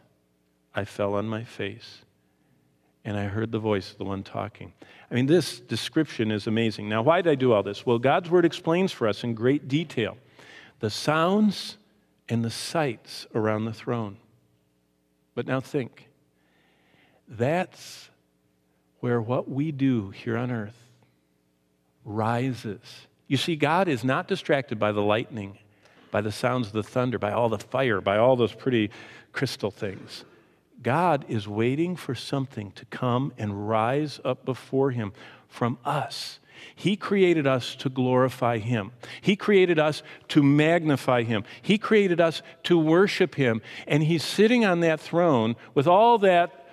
I 0.76 0.84
fell 0.86 1.14
on 1.14 1.28
my 1.28 1.44
face 1.44 2.00
and 3.06 3.18
I 3.18 3.26
heard 3.26 3.52
the 3.52 3.60
voice 3.60 3.92
of 3.92 3.98
the 3.98 4.06
one 4.06 4.24
talking. 4.24 4.74
I 5.12 5.16
mean, 5.16 5.28
this 5.28 5.60
description 5.60 6.32
is 6.32 6.48
amazing. 6.48 6.90
Now, 6.90 7.02
why 7.02 7.22
did 7.22 7.32
I 7.32 7.36
do 7.36 7.54
all 7.54 7.64
this? 7.64 7.86
Well, 7.86 8.00
God's 8.00 8.30
word 8.30 8.46
explains 8.46 8.92
for 8.92 9.08
us 9.08 9.24
in 9.24 9.34
great 9.34 9.68
detail 9.68 10.18
the 10.80 10.90
sounds 10.90 11.78
and 12.28 12.44
the 12.44 12.50
sights 12.50 13.28
around 13.34 13.66
the 13.66 13.74
throne. 13.74 14.18
But 15.36 15.48
now 15.48 15.60
think 15.60 16.10
that's 17.28 18.10
where 19.00 19.22
what 19.22 19.50
we 19.50 19.72
do 19.72 20.10
here 20.10 20.38
on 20.38 20.52
earth 20.52 20.83
rises. 22.06 23.08
You 23.28 23.38
see, 23.38 23.56
God 23.56 23.88
is 23.88 24.04
not 24.04 24.28
distracted 24.28 24.80
by 24.80 24.92
the 24.92 25.02
lightning, 25.02 25.58
by 26.12 26.22
the 26.22 26.32
sounds 26.32 26.68
of 26.68 26.74
the 26.74 26.84
thunder, 26.84 27.18
by 27.18 27.32
all 27.32 27.50
the 27.50 27.58
fire, 27.58 28.02
by 28.02 28.18
all 28.18 28.36
those 28.36 28.54
pretty 28.54 28.92
crystal 29.32 29.72
things. 29.72 30.26
God 30.82 31.26
is 31.28 31.48
waiting 31.48 31.96
for 31.96 32.14
something 32.14 32.72
to 32.74 32.86
come 32.86 33.34
and 33.38 33.68
rise 33.68 34.20
up 34.26 34.46
before 34.46 34.92
Him 34.92 35.14
from 35.48 35.78
us. 35.86 36.40
He 36.76 36.96
created 36.96 37.48
us 37.48 37.76
to 37.78 37.90
glorify 37.90 38.58
Him. 38.58 38.92
He 39.22 39.36
created 39.36 39.80
us 39.80 40.04
to 40.30 40.44
magnify 40.44 41.24
Him. 41.24 41.44
He 41.62 41.78
created 41.78 42.22
us 42.22 42.42
to 42.64 42.78
worship 42.78 43.36
Him. 43.36 43.62
And 43.88 44.04
He's 44.04 44.24
sitting 44.24 44.66
on 44.66 44.82
that 44.82 45.00
throne 45.00 45.56
with 45.74 45.88
all 45.88 46.18
that 46.20 46.68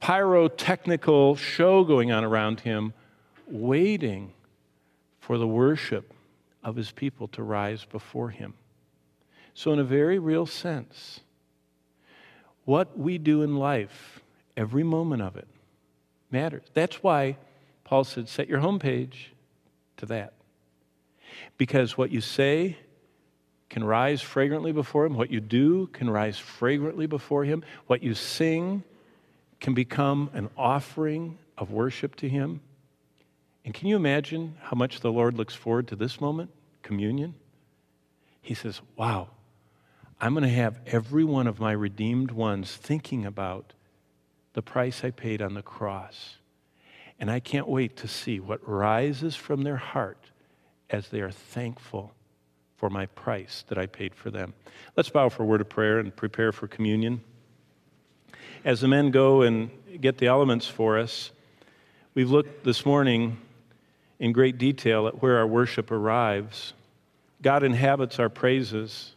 pyrotechnical 0.00 1.36
show 1.36 1.84
going 1.84 2.10
on 2.10 2.24
around 2.24 2.60
Him, 2.60 2.92
waiting 3.46 4.32
for 5.22 5.38
the 5.38 5.46
worship 5.46 6.12
of 6.64 6.74
his 6.74 6.90
people 6.90 7.28
to 7.28 7.44
rise 7.44 7.84
before 7.84 8.30
him. 8.30 8.54
So, 9.54 9.72
in 9.72 9.78
a 9.78 9.84
very 9.84 10.18
real 10.18 10.46
sense, 10.46 11.20
what 12.64 12.98
we 12.98 13.18
do 13.18 13.42
in 13.42 13.56
life, 13.56 14.20
every 14.56 14.82
moment 14.82 15.22
of 15.22 15.36
it, 15.36 15.46
matters. 16.32 16.64
That's 16.74 17.04
why 17.04 17.36
Paul 17.84 18.02
said, 18.02 18.28
set 18.28 18.48
your 18.48 18.58
homepage 18.58 19.28
to 19.98 20.06
that. 20.06 20.32
Because 21.56 21.96
what 21.96 22.10
you 22.10 22.20
say 22.20 22.76
can 23.70 23.84
rise 23.84 24.20
fragrantly 24.20 24.72
before 24.72 25.06
him, 25.06 25.14
what 25.14 25.30
you 25.30 25.40
do 25.40 25.86
can 25.88 26.10
rise 26.10 26.38
fragrantly 26.38 27.06
before 27.06 27.44
him, 27.44 27.62
what 27.86 28.02
you 28.02 28.14
sing 28.14 28.82
can 29.60 29.72
become 29.72 30.30
an 30.34 30.50
offering 30.56 31.38
of 31.56 31.70
worship 31.70 32.16
to 32.16 32.28
him. 32.28 32.60
And 33.64 33.72
can 33.72 33.88
you 33.88 33.96
imagine 33.96 34.56
how 34.60 34.76
much 34.76 35.00
the 35.00 35.12
Lord 35.12 35.34
looks 35.34 35.54
forward 35.54 35.88
to 35.88 35.96
this 35.96 36.20
moment, 36.20 36.50
communion? 36.82 37.34
He 38.40 38.54
says, 38.54 38.80
Wow, 38.96 39.28
I'm 40.20 40.34
going 40.34 40.42
to 40.42 40.50
have 40.50 40.80
every 40.86 41.24
one 41.24 41.46
of 41.46 41.60
my 41.60 41.72
redeemed 41.72 42.32
ones 42.32 42.74
thinking 42.74 43.24
about 43.24 43.72
the 44.54 44.62
price 44.62 45.04
I 45.04 45.10
paid 45.10 45.40
on 45.40 45.54
the 45.54 45.62
cross. 45.62 46.36
And 47.18 47.30
I 47.30 47.40
can't 47.40 47.68
wait 47.68 47.96
to 47.98 48.08
see 48.08 48.40
what 48.40 48.68
rises 48.68 49.36
from 49.36 49.62
their 49.62 49.76
heart 49.76 50.30
as 50.90 51.08
they 51.08 51.20
are 51.20 51.30
thankful 51.30 52.12
for 52.76 52.90
my 52.90 53.06
price 53.06 53.64
that 53.68 53.78
I 53.78 53.86
paid 53.86 54.14
for 54.14 54.30
them. 54.30 54.54
Let's 54.96 55.08
bow 55.08 55.28
for 55.28 55.44
a 55.44 55.46
word 55.46 55.60
of 55.60 55.68
prayer 55.68 56.00
and 56.00 56.14
prepare 56.14 56.50
for 56.50 56.66
communion. 56.66 57.22
As 58.64 58.80
the 58.80 58.88
men 58.88 59.12
go 59.12 59.42
and 59.42 59.70
get 60.00 60.18
the 60.18 60.26
elements 60.26 60.66
for 60.66 60.98
us, 60.98 61.30
we've 62.14 62.30
looked 62.30 62.64
this 62.64 62.84
morning 62.84 63.38
in 64.22 64.30
great 64.30 64.56
detail 64.56 65.08
at 65.08 65.20
where 65.20 65.36
our 65.36 65.46
worship 65.48 65.90
arrives. 65.90 66.74
God 67.42 67.64
inhabits 67.64 68.20
our 68.20 68.28
praises, 68.28 69.16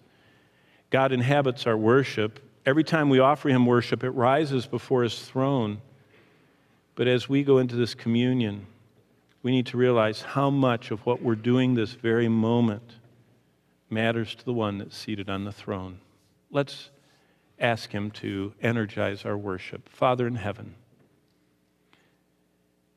God 0.90 1.12
inhabits 1.12 1.68
our 1.68 1.78
worship. 1.78 2.40
Every 2.66 2.84
time 2.84 3.10
we 3.10 3.20
offer 3.20 3.48
Him 3.50 3.68
worship, 3.68 4.04
it 4.04 4.10
rises 4.10 4.66
before 4.66 5.04
His 5.04 5.20
throne. 5.20 5.80
But 6.96 7.08
as 7.08 7.30
we 7.30 7.44
go 7.44 7.60
into 7.60 7.76
this 7.76 7.94
communion, 7.94 8.66
we 9.44 9.52
need 9.52 9.68
to 9.68 9.78
realize 9.78 10.22
how 10.24 10.50
much 10.50 10.90
of 10.90 11.06
what 11.06 11.22
we're 11.22 11.36
doing 11.36 11.76
this 11.76 11.92
very 11.92 12.28
moment 12.28 12.96
matters 13.92 14.34
to 14.34 14.44
the 14.44 14.54
one 14.54 14.80
that's 14.80 14.98
seated 14.98 15.30
on 15.30 15.44
the 15.44 15.52
throne. 15.52 16.00
Let's 16.50 16.90
ask 17.60 17.92
him 17.92 18.10
to 18.12 18.56
energize 18.60 19.24
our 19.24 19.38
worship. 19.38 19.88
Father 19.88 20.26
in 20.26 20.36
heaven, 20.36 20.74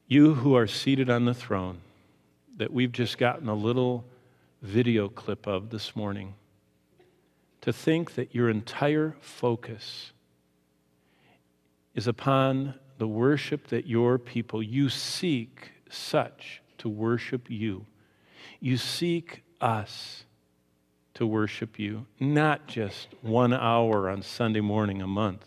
you 0.06 0.36
who 0.36 0.54
are 0.54 0.66
seated 0.66 1.10
on 1.10 1.26
the 1.26 1.34
throne, 1.34 1.82
that 2.58 2.72
we've 2.72 2.92
just 2.92 3.18
gotten 3.18 3.48
a 3.48 3.54
little 3.54 4.04
video 4.62 5.08
clip 5.08 5.46
of 5.46 5.70
this 5.70 5.96
morning, 5.96 6.34
to 7.60 7.72
think 7.72 8.14
that 8.14 8.34
your 8.34 8.50
entire 8.50 9.16
focus 9.20 10.12
is 11.94 12.06
upon 12.06 12.74
the 12.98 13.08
worship 13.08 13.68
that 13.68 13.86
your 13.86 14.18
people, 14.18 14.62
you 14.62 14.88
seek 14.88 15.70
such 15.88 16.60
to 16.78 16.88
worship 16.88 17.48
you. 17.48 17.86
You 18.60 18.76
seek 18.76 19.42
us 19.60 20.24
to 21.14 21.26
worship 21.26 21.78
you, 21.78 22.06
not 22.20 22.66
just 22.66 23.08
one 23.22 23.52
hour 23.52 24.08
on 24.08 24.22
Sunday 24.22 24.60
morning 24.60 25.02
a 25.02 25.06
month. 25.06 25.44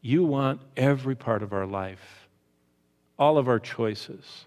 You 0.00 0.24
want 0.24 0.60
every 0.76 1.16
part 1.16 1.42
of 1.42 1.52
our 1.52 1.66
life, 1.66 2.28
all 3.18 3.38
of 3.38 3.48
our 3.48 3.58
choices, 3.58 4.46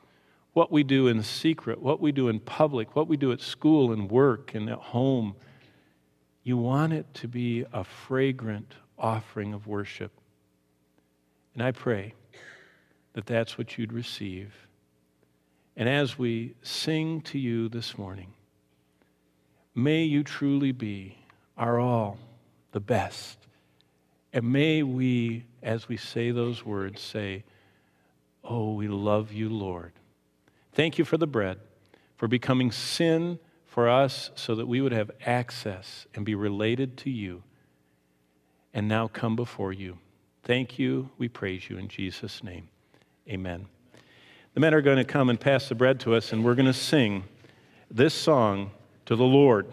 what 0.54 0.72
we 0.72 0.84
do 0.84 1.08
in 1.08 1.24
secret, 1.24 1.82
what 1.82 2.02
we 2.02 2.12
do 2.12 2.28
in 2.28 2.40
public, 2.40 2.96
what 2.96 3.08
we 3.08 3.18
do 3.18 3.32
at 3.32 3.42
school 3.42 3.92
and 3.92 4.12
work 4.12 4.54
and 4.54 4.70
at 4.70 4.78
home. 4.78 5.36
You 6.44 6.58
want 6.58 6.94
it 6.94 7.14
to 7.16 7.28
be 7.28 7.66
a 7.72 7.84
fragrant 7.84 8.74
offering 8.98 9.54
of 9.54 9.68
worship. 9.68 10.12
And 11.54 11.64
I 11.64 11.72
pray 11.72 12.14
that 13.14 13.26
that's 13.26 13.58
what 13.58 13.78
you'd 13.78 13.94
receive. 13.94 14.54
And 15.76 15.88
as 15.88 16.18
we 16.18 16.56
sing 16.62 17.22
to 17.22 17.40
you 17.40 17.70
this 17.70 17.98
morning, 17.98 18.34
may 19.74 20.04
you 20.04 20.24
truly 20.24 20.72
be 20.72 21.18
our 21.58 21.80
all, 21.80 22.18
the 22.72 22.80
best. 22.80 23.38
And 24.34 24.52
may 24.52 24.84
we, 24.84 25.46
as 25.62 25.88
we 25.88 25.98
say 25.98 26.32
those 26.32 26.66
words, 26.66 27.02
say, 27.02 27.44
Oh, 28.44 28.74
we 28.74 28.88
love 28.88 29.32
you, 29.32 29.50
Lord. 29.50 29.94
Thank 30.74 30.98
you 30.98 31.06
for 31.06 31.18
the 31.18 31.28
bread, 31.28 31.60
for 32.16 32.28
becoming 32.28 32.72
sin 32.72 33.40
for 33.66 33.90
us 33.90 34.32
so 34.36 34.56
that 34.56 34.68
we 34.68 34.82
would 34.82 34.92
have 34.92 35.12
access 35.26 36.06
and 36.14 36.26
be 36.26 36.36
related 36.36 36.98
to 36.98 37.10
you, 37.10 37.44
and 38.74 38.88
now 38.88 39.08
come 39.08 39.36
before 39.36 39.72
you. 39.72 39.98
Thank 40.44 40.80
you. 40.80 41.10
We 41.18 41.30
praise 41.30 41.70
you 41.70 41.78
in 41.78 41.88
Jesus' 41.88 42.44
name. 42.44 42.68
Amen. 43.30 43.68
The 44.54 44.60
men 44.60 44.74
are 44.74 44.82
going 44.82 44.98
to 44.98 45.06
come 45.06 45.30
and 45.30 45.40
pass 45.40 45.70
the 45.70 45.76
bread 45.76 46.00
to 46.02 46.16
us, 46.16 46.34
and 46.34 46.44
we're 46.44 46.56
going 46.56 46.66
to 46.66 46.74
sing 46.74 47.24
this 47.90 48.14
song 48.14 48.72
to 49.06 49.16
the 49.16 49.24
Lord. 49.24 49.68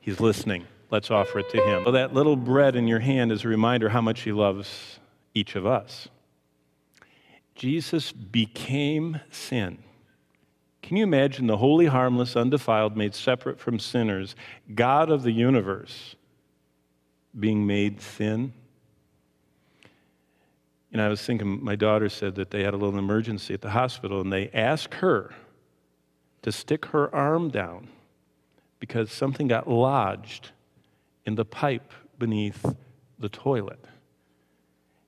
He's 0.00 0.18
listening. 0.18 0.66
Let's 0.90 1.10
offer 1.10 1.38
it 1.38 1.50
to 1.50 1.62
Him. 1.62 1.84
So 1.84 1.92
that 1.92 2.14
little 2.14 2.36
bread 2.36 2.74
in 2.74 2.88
your 2.88 2.98
hand 2.98 3.30
is 3.30 3.44
a 3.44 3.48
reminder 3.48 3.88
how 3.88 4.00
much 4.00 4.22
He 4.22 4.32
loves 4.32 4.98
each 5.34 5.54
of 5.54 5.66
us. 5.66 6.08
Jesus 7.54 8.10
became 8.10 9.20
sin. 9.30 9.83
Can 10.84 10.98
you 10.98 11.04
imagine 11.04 11.46
the 11.46 11.56
holy, 11.56 11.86
harmless, 11.86 12.36
undefiled, 12.36 12.94
made 12.94 13.14
separate 13.14 13.58
from 13.58 13.78
sinners, 13.78 14.36
God 14.74 15.08
of 15.10 15.22
the 15.22 15.32
universe, 15.32 16.14
being 17.40 17.66
made? 17.66 18.02
You 18.18 18.52
know, 20.92 21.06
I 21.06 21.08
was 21.08 21.22
thinking, 21.22 21.64
my 21.64 21.74
daughter 21.74 22.10
said 22.10 22.34
that 22.34 22.50
they 22.50 22.64
had 22.64 22.74
a 22.74 22.76
little 22.76 22.98
emergency 22.98 23.54
at 23.54 23.62
the 23.62 23.70
hospital, 23.70 24.20
and 24.20 24.30
they 24.30 24.50
asked 24.50 24.92
her 24.96 25.34
to 26.42 26.52
stick 26.52 26.84
her 26.86 27.12
arm 27.14 27.48
down 27.48 27.88
because 28.78 29.10
something 29.10 29.48
got 29.48 29.66
lodged 29.66 30.50
in 31.24 31.34
the 31.34 31.46
pipe 31.46 31.94
beneath 32.18 32.62
the 33.18 33.30
toilet. 33.30 33.82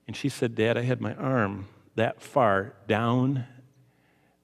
And 0.07 0.15
she 0.15 0.27
said, 0.27 0.55
Dad, 0.55 0.75
I 0.75 0.81
had 0.81 1.01
my 1.01 1.13
arm 1.13 1.67
that 1.93 2.19
far 2.19 2.73
down 2.87 3.45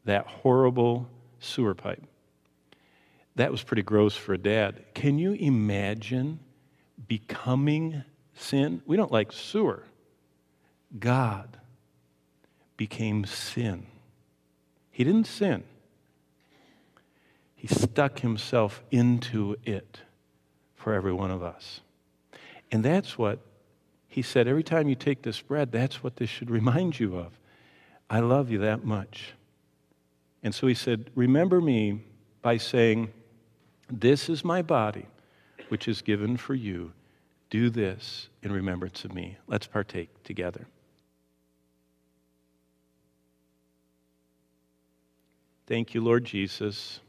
that 0.06 0.28
horrible 0.28 1.10
sewer 1.44 1.74
pipe. 1.74 2.04
That 3.36 3.52
was 3.52 3.64
pretty 3.64 3.82
gross 3.82 4.16
for 4.16 4.34
a 4.34 4.38
dad. 4.38 4.84
Can 4.94 5.18
you 5.18 5.34
imagine 5.34 6.40
becoming 7.08 8.04
sin? 8.36 8.82
We 8.86 8.96
don't 8.96 9.12
like 9.12 9.32
sewer. 9.32 9.84
God 11.00 11.58
became 12.78 13.26
sin. 13.26 13.88
He 14.92 15.04
didn't 15.04 15.26
sin, 15.26 15.64
He 17.56 17.68
stuck 17.68 18.20
Himself 18.20 18.84
into 18.92 19.56
it 19.64 20.02
for 20.76 20.94
every 20.94 21.14
one 21.14 21.32
of 21.32 21.42
us. 21.42 21.82
And 22.72 22.86
that's 22.86 23.18
what 23.18 23.40
He 24.08 24.22
said 24.22 24.48
every 24.48 24.64
time 24.64 24.88
you 24.88 24.96
take 24.96 25.24
this 25.24 25.42
bread, 25.42 25.72
that's 25.72 26.04
what 26.04 26.18
this 26.18 26.30
should 26.30 26.52
remind 26.60 27.00
you 27.00 27.18
of. 27.18 27.40
I 28.10 28.20
love 28.20 28.52
you 28.52 28.60
that 28.60 28.86
much. 28.86 29.34
And 30.44 30.54
so 30.54 30.68
He 30.68 30.76
said, 30.76 31.10
Remember 31.16 31.62
me 31.62 32.02
by 32.42 32.58
saying, 32.58 33.12
This 33.90 34.30
is 34.30 34.44
my 34.44 34.62
body, 34.62 35.08
which 35.70 35.88
is 35.88 36.02
given 36.02 36.38
for 36.38 36.54
you. 36.54 36.92
Do 37.50 37.70
this 37.70 38.30
in 38.42 38.52
remembrance 38.52 39.06
of 39.06 39.14
me. 39.14 39.38
Let's 39.48 39.68
partake 39.68 40.24
together. 40.24 40.68
Thank 45.66 45.94
you, 45.94 46.02
Lord 46.02 46.26
Jesus, 46.26 47.00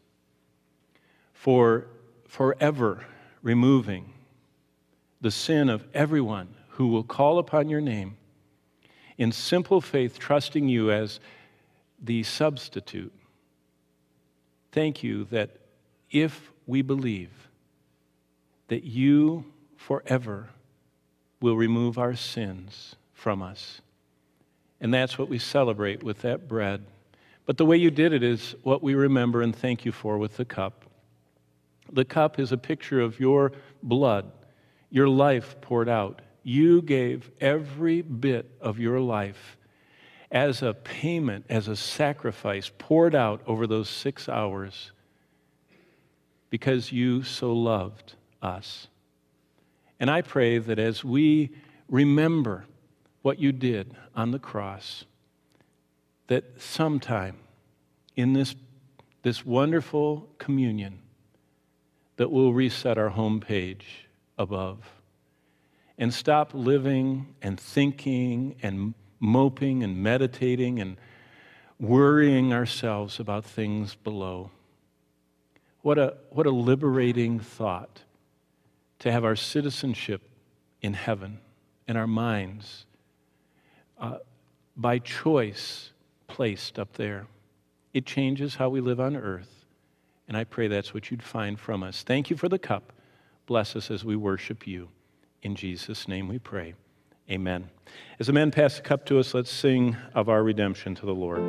for 1.33 1.87
forever 2.29 3.05
removing 3.43 4.13
the 5.21 5.31
sin 5.31 5.69
of 5.69 5.85
everyone 5.93 6.55
who 6.69 6.89
will 6.89 7.03
call 7.03 7.39
upon 7.39 7.69
your 7.69 7.81
name 7.81 8.17
in 9.17 9.33
simple 9.33 9.81
faith, 9.81 10.19
trusting 10.19 10.69
you 10.69 10.91
as 10.91 11.21
the 12.03 12.23
substitute. 12.23 13.13
Thank 14.75 15.03
you 15.03 15.25
that 15.31 15.57
if 16.11 16.53
we 16.67 16.83
believe 16.83 17.31
that 18.69 18.85
you 18.85 19.47
forever 19.77 20.51
will 21.41 21.57
remove 21.57 21.99
our 21.99 22.15
sins 22.15 22.97
from 23.13 23.43
us. 23.43 23.81
And 24.81 24.93
that's 24.93 25.19
what 25.19 25.29
we 25.29 25.39
celebrate 25.39 26.03
with 26.03 26.21
that 26.23 26.47
bread 26.47 26.85
but 27.47 27.59
the 27.59 27.67
way 27.67 27.77
you 27.77 27.91
did 27.91 28.13
it 28.13 28.23
is 28.23 28.55
what 28.63 28.83
we 28.83 28.95
remember 28.95 29.43
and 29.43 29.55
thank 29.55 29.85
you 29.85 29.93
for 29.93 30.19
with 30.19 30.37
the 30.37 30.45
cup. 30.45 30.85
The 31.93 32.05
cup 32.05 32.39
is 32.39 32.53
a 32.53 32.57
picture 32.57 33.01
of 33.01 33.21
your 33.21 33.53
blood, 33.83 34.31
your 34.91 35.09
life 35.09 35.61
poured 35.61 35.89
out. 35.89 36.23
You 36.43 36.83
gave 36.83 37.31
every 37.41 38.03
bit 38.03 38.51
of 38.61 38.79
your 38.79 39.01
life 39.01 39.57
as 40.31 40.63
a 40.63 40.75
payment, 40.75 41.47
as 41.49 41.69
a 41.69 41.77
sacrifice 41.77 42.71
poured 42.79 43.15
out 43.15 43.43
over 43.47 43.67
those 43.67 43.89
six 43.89 44.29
hours 44.29 44.93
because 46.51 46.93
you 46.93 47.23
so 47.23 47.53
loved 47.53 48.15
us. 48.43 48.89
And 49.99 50.11
I 50.11 50.23
pray 50.23 50.59
that 50.59 50.79
as 50.79 51.05
we 51.05 51.51
remember 51.89 52.67
what 53.23 53.39
you 53.39 53.53
did 53.53 53.95
on 54.15 54.31
the 54.31 54.39
cross, 54.39 55.05
that 56.27 56.61
sometime 56.61 57.37
in 58.17 58.33
this, 58.33 58.55
this 59.23 59.45
wonderful 59.45 60.29
communion 60.39 61.01
that 62.17 62.31
we'll 62.31 62.53
reset 62.53 62.99
our 62.99 63.09
home 63.09 63.41
page 63.41 64.07
above 64.39 64.79
and 65.99 66.13
stop 66.13 66.53
living 66.55 67.35
and 67.43 67.59
thinking 67.59 68.57
and 68.63 68.95
moping 69.25 69.83
and 69.83 69.97
meditating 69.97 70.81
and 70.81 70.97
worrying 71.81 72.53
ourselves 72.53 73.19
about 73.19 73.45
things 73.45 73.95
below. 73.95 74.51
What 75.83 75.99
a, 75.99 76.15
what 76.31 76.47
a 76.47 76.51
liberating 76.51 77.41
thought 77.41 78.03
to 79.01 79.11
have 79.11 79.25
our 79.25 79.37
citizenship 79.37 80.23
in 80.81 80.95
heaven 80.95 81.39
in 81.89 81.97
our 81.97 82.07
minds 82.07 82.87
uh, 83.99 84.19
by 84.77 84.99
choice 84.99 85.91
placed 86.27 86.79
up 86.79 86.95
there. 86.95 87.27
It 87.93 88.07
changes 88.07 88.57
how 88.57 88.69
we 88.69 88.81
live 88.81 89.01
on 89.01 89.17
earth. 89.17 89.65
And 90.27 90.37
I 90.37 90.45
pray 90.45 90.69
that's 90.69 90.95
what 90.95 91.11
you'd 91.11 91.23
find 91.23 91.59
from 91.59 91.83
us. 91.83 92.03
Thank 92.03 92.31
you 92.31 92.37
for 92.37 92.49
the 92.49 92.59
cup. 92.59 92.93
Bless 93.47 93.77
us 93.77 93.91
as 93.91 94.05
we 94.05 94.17
worship 94.17 94.67
you. 94.67 94.89
In 95.43 95.55
Jesus' 95.55 96.09
name 96.09 96.29
we 96.29 96.39
pray. 96.39 96.75
Amen. 97.31 97.71
As 98.19 98.27
the 98.27 98.33
men 98.33 98.51
pass 98.51 98.77
the 98.77 98.83
cup 98.83 99.07
to 99.07 99.19
us, 99.19 99.35
let's 99.35 99.51
sing 99.51 99.97
of 100.15 100.29
our 100.29 100.43
redemption 100.43 100.95
to 100.97 101.07
the 101.07 101.15
Lord. 101.15 101.43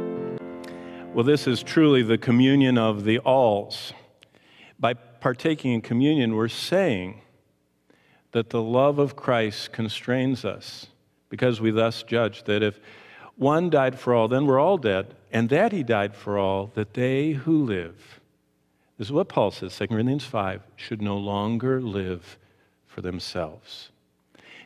Well, 1.13 1.25
this 1.25 1.47
is 1.47 1.63
truly 1.63 2.01
the 2.01 2.17
communion 2.17 2.77
of 2.77 3.03
the 3.03 3.19
alls. 3.19 3.93
By 4.79 4.93
partaking 4.93 5.73
in 5.73 5.81
communion, 5.81 6.35
we're 6.35 6.47
saying 6.47 7.21
that 8.31 8.49
the 8.49 8.61
love 8.61 8.99
of 8.99 9.15
Christ 9.15 9.71
constrains 9.71 10.43
us 10.43 10.87
because 11.29 11.61
we 11.61 11.71
thus 11.71 12.03
judge 12.03 12.43
that 12.43 12.63
if 12.63 12.79
one 13.35 13.69
died 13.69 13.99
for 13.99 14.13
all, 14.13 14.27
then 14.27 14.45
we're 14.45 14.59
all 14.59 14.77
dead. 14.77 15.15
and 15.31 15.49
that 15.49 15.73
he 15.73 15.83
died 15.83 16.15
for 16.15 16.37
all, 16.37 16.71
that 16.75 16.93
they 16.93 17.31
who 17.31 17.65
live, 17.65 18.21
this 18.97 19.07
is 19.07 19.11
what 19.11 19.27
Paul 19.27 19.51
says, 19.51 19.77
2 19.77 19.87
Corinthians 19.87 20.23
5, 20.23 20.61
should 20.77 21.01
no 21.01 21.17
longer 21.17 21.81
live 21.81 22.37
for 22.85 23.01
themselves. 23.01 23.89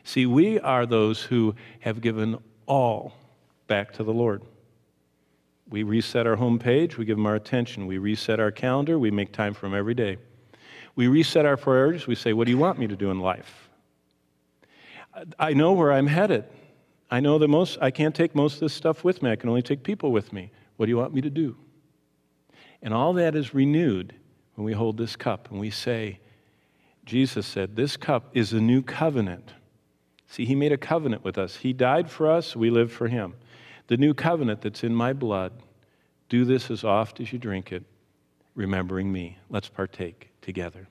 See, 0.04 0.26
we 0.26 0.58
are 0.60 0.86
those 0.86 1.22
who 1.22 1.54
have 1.80 2.00
given 2.00 2.38
all 2.66 3.12
back 3.66 3.92
to 3.94 4.04
the 4.04 4.12
Lord. 4.12 4.42
We 5.68 5.82
reset 5.84 6.26
our 6.26 6.36
home 6.36 6.58
page, 6.58 6.98
we 6.98 7.04
give 7.04 7.16
them 7.16 7.26
our 7.26 7.36
attention. 7.36 7.86
We 7.86 7.98
reset 7.98 8.40
our 8.40 8.50
calendar, 8.50 8.98
we 8.98 9.10
make 9.10 9.32
time 9.32 9.54
for 9.54 9.66
them 9.66 9.74
every 9.74 9.94
day. 9.94 10.18
We 10.96 11.06
reset 11.06 11.46
our 11.46 11.56
priorities, 11.56 12.06
we 12.06 12.16
say, 12.16 12.32
What 12.32 12.46
do 12.46 12.50
you 12.50 12.58
want 12.58 12.78
me 12.78 12.88
to 12.88 12.96
do 12.96 13.10
in 13.10 13.20
life? 13.20 13.70
I 15.38 15.52
know 15.52 15.72
where 15.72 15.92
I'm 15.92 16.06
headed. 16.06 16.44
I 17.10 17.20
know 17.20 17.38
that 17.38 17.48
most, 17.48 17.78
I 17.80 17.90
can't 17.90 18.14
take 18.14 18.34
most 18.34 18.54
of 18.54 18.60
this 18.60 18.72
stuff 18.72 19.02
with 19.02 19.22
me. 19.22 19.30
I 19.30 19.36
can 19.36 19.48
only 19.48 19.62
take 19.62 19.82
people 19.82 20.12
with 20.12 20.32
me. 20.32 20.52
What 20.76 20.86
do 20.86 20.90
you 20.90 20.96
want 20.96 21.12
me 21.12 21.20
to 21.20 21.30
do? 21.30 21.56
And 22.82 22.94
all 22.94 23.12
that 23.14 23.34
is 23.34 23.52
renewed 23.52 24.14
when 24.54 24.64
we 24.64 24.72
hold 24.72 24.96
this 24.96 25.16
cup 25.16 25.50
and 25.50 25.60
we 25.60 25.70
say, 25.70 26.20
Jesus 27.04 27.46
said, 27.46 27.76
This 27.76 27.96
cup 27.96 28.30
is 28.34 28.52
a 28.52 28.60
new 28.60 28.82
covenant. 28.82 29.52
See, 30.30 30.44
He 30.44 30.54
made 30.54 30.72
a 30.72 30.78
covenant 30.78 31.24
with 31.24 31.36
us. 31.36 31.56
He 31.56 31.72
died 31.72 32.08
for 32.08 32.30
us, 32.30 32.54
we 32.54 32.70
live 32.70 32.92
for 32.92 33.08
Him. 33.08 33.34
The 33.88 33.96
new 33.96 34.14
covenant 34.14 34.62
that's 34.62 34.84
in 34.84 34.94
my 34.94 35.12
blood, 35.12 35.52
do 36.28 36.44
this 36.44 36.70
as 36.70 36.84
oft 36.84 37.18
as 37.18 37.32
you 37.32 37.38
drink 37.38 37.72
it, 37.72 37.82
remembering 38.54 39.10
me. 39.10 39.38
Let's 39.50 39.68
partake 39.68 40.30
together. 40.40 40.86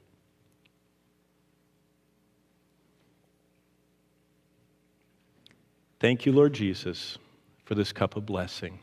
Thank 6.01 6.25
you, 6.25 6.33
Lord 6.33 6.51
Jesus, 6.51 7.17
for 7.63 7.75
this 7.75 7.93
cup 7.93 8.17
of 8.17 8.25
blessing. 8.25 8.79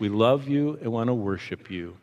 We 0.00 0.08
love 0.08 0.48
you 0.48 0.76
and 0.82 0.90
want 0.90 1.06
to 1.06 1.14
worship 1.14 1.70
you. 1.70 1.96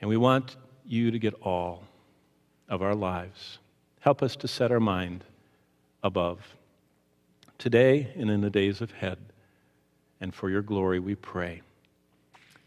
And 0.00 0.08
we 0.08 0.16
want 0.16 0.56
you 0.86 1.10
to 1.10 1.18
get 1.18 1.34
all 1.42 1.84
of 2.70 2.80
our 2.80 2.94
lives. 2.94 3.58
Help 4.00 4.22
us 4.22 4.34
to 4.36 4.48
set 4.48 4.72
our 4.72 4.80
mind 4.80 5.24
above. 6.02 6.40
Today 7.58 8.12
and 8.16 8.30
in 8.30 8.40
the 8.40 8.50
days 8.50 8.80
ahead, 8.80 9.18
and 10.20 10.34
for 10.34 10.50
your 10.50 10.62
glory 10.62 11.00
we 11.00 11.14
pray. 11.14 11.62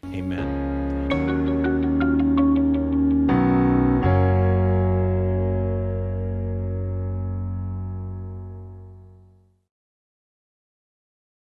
Amen. 0.06 0.71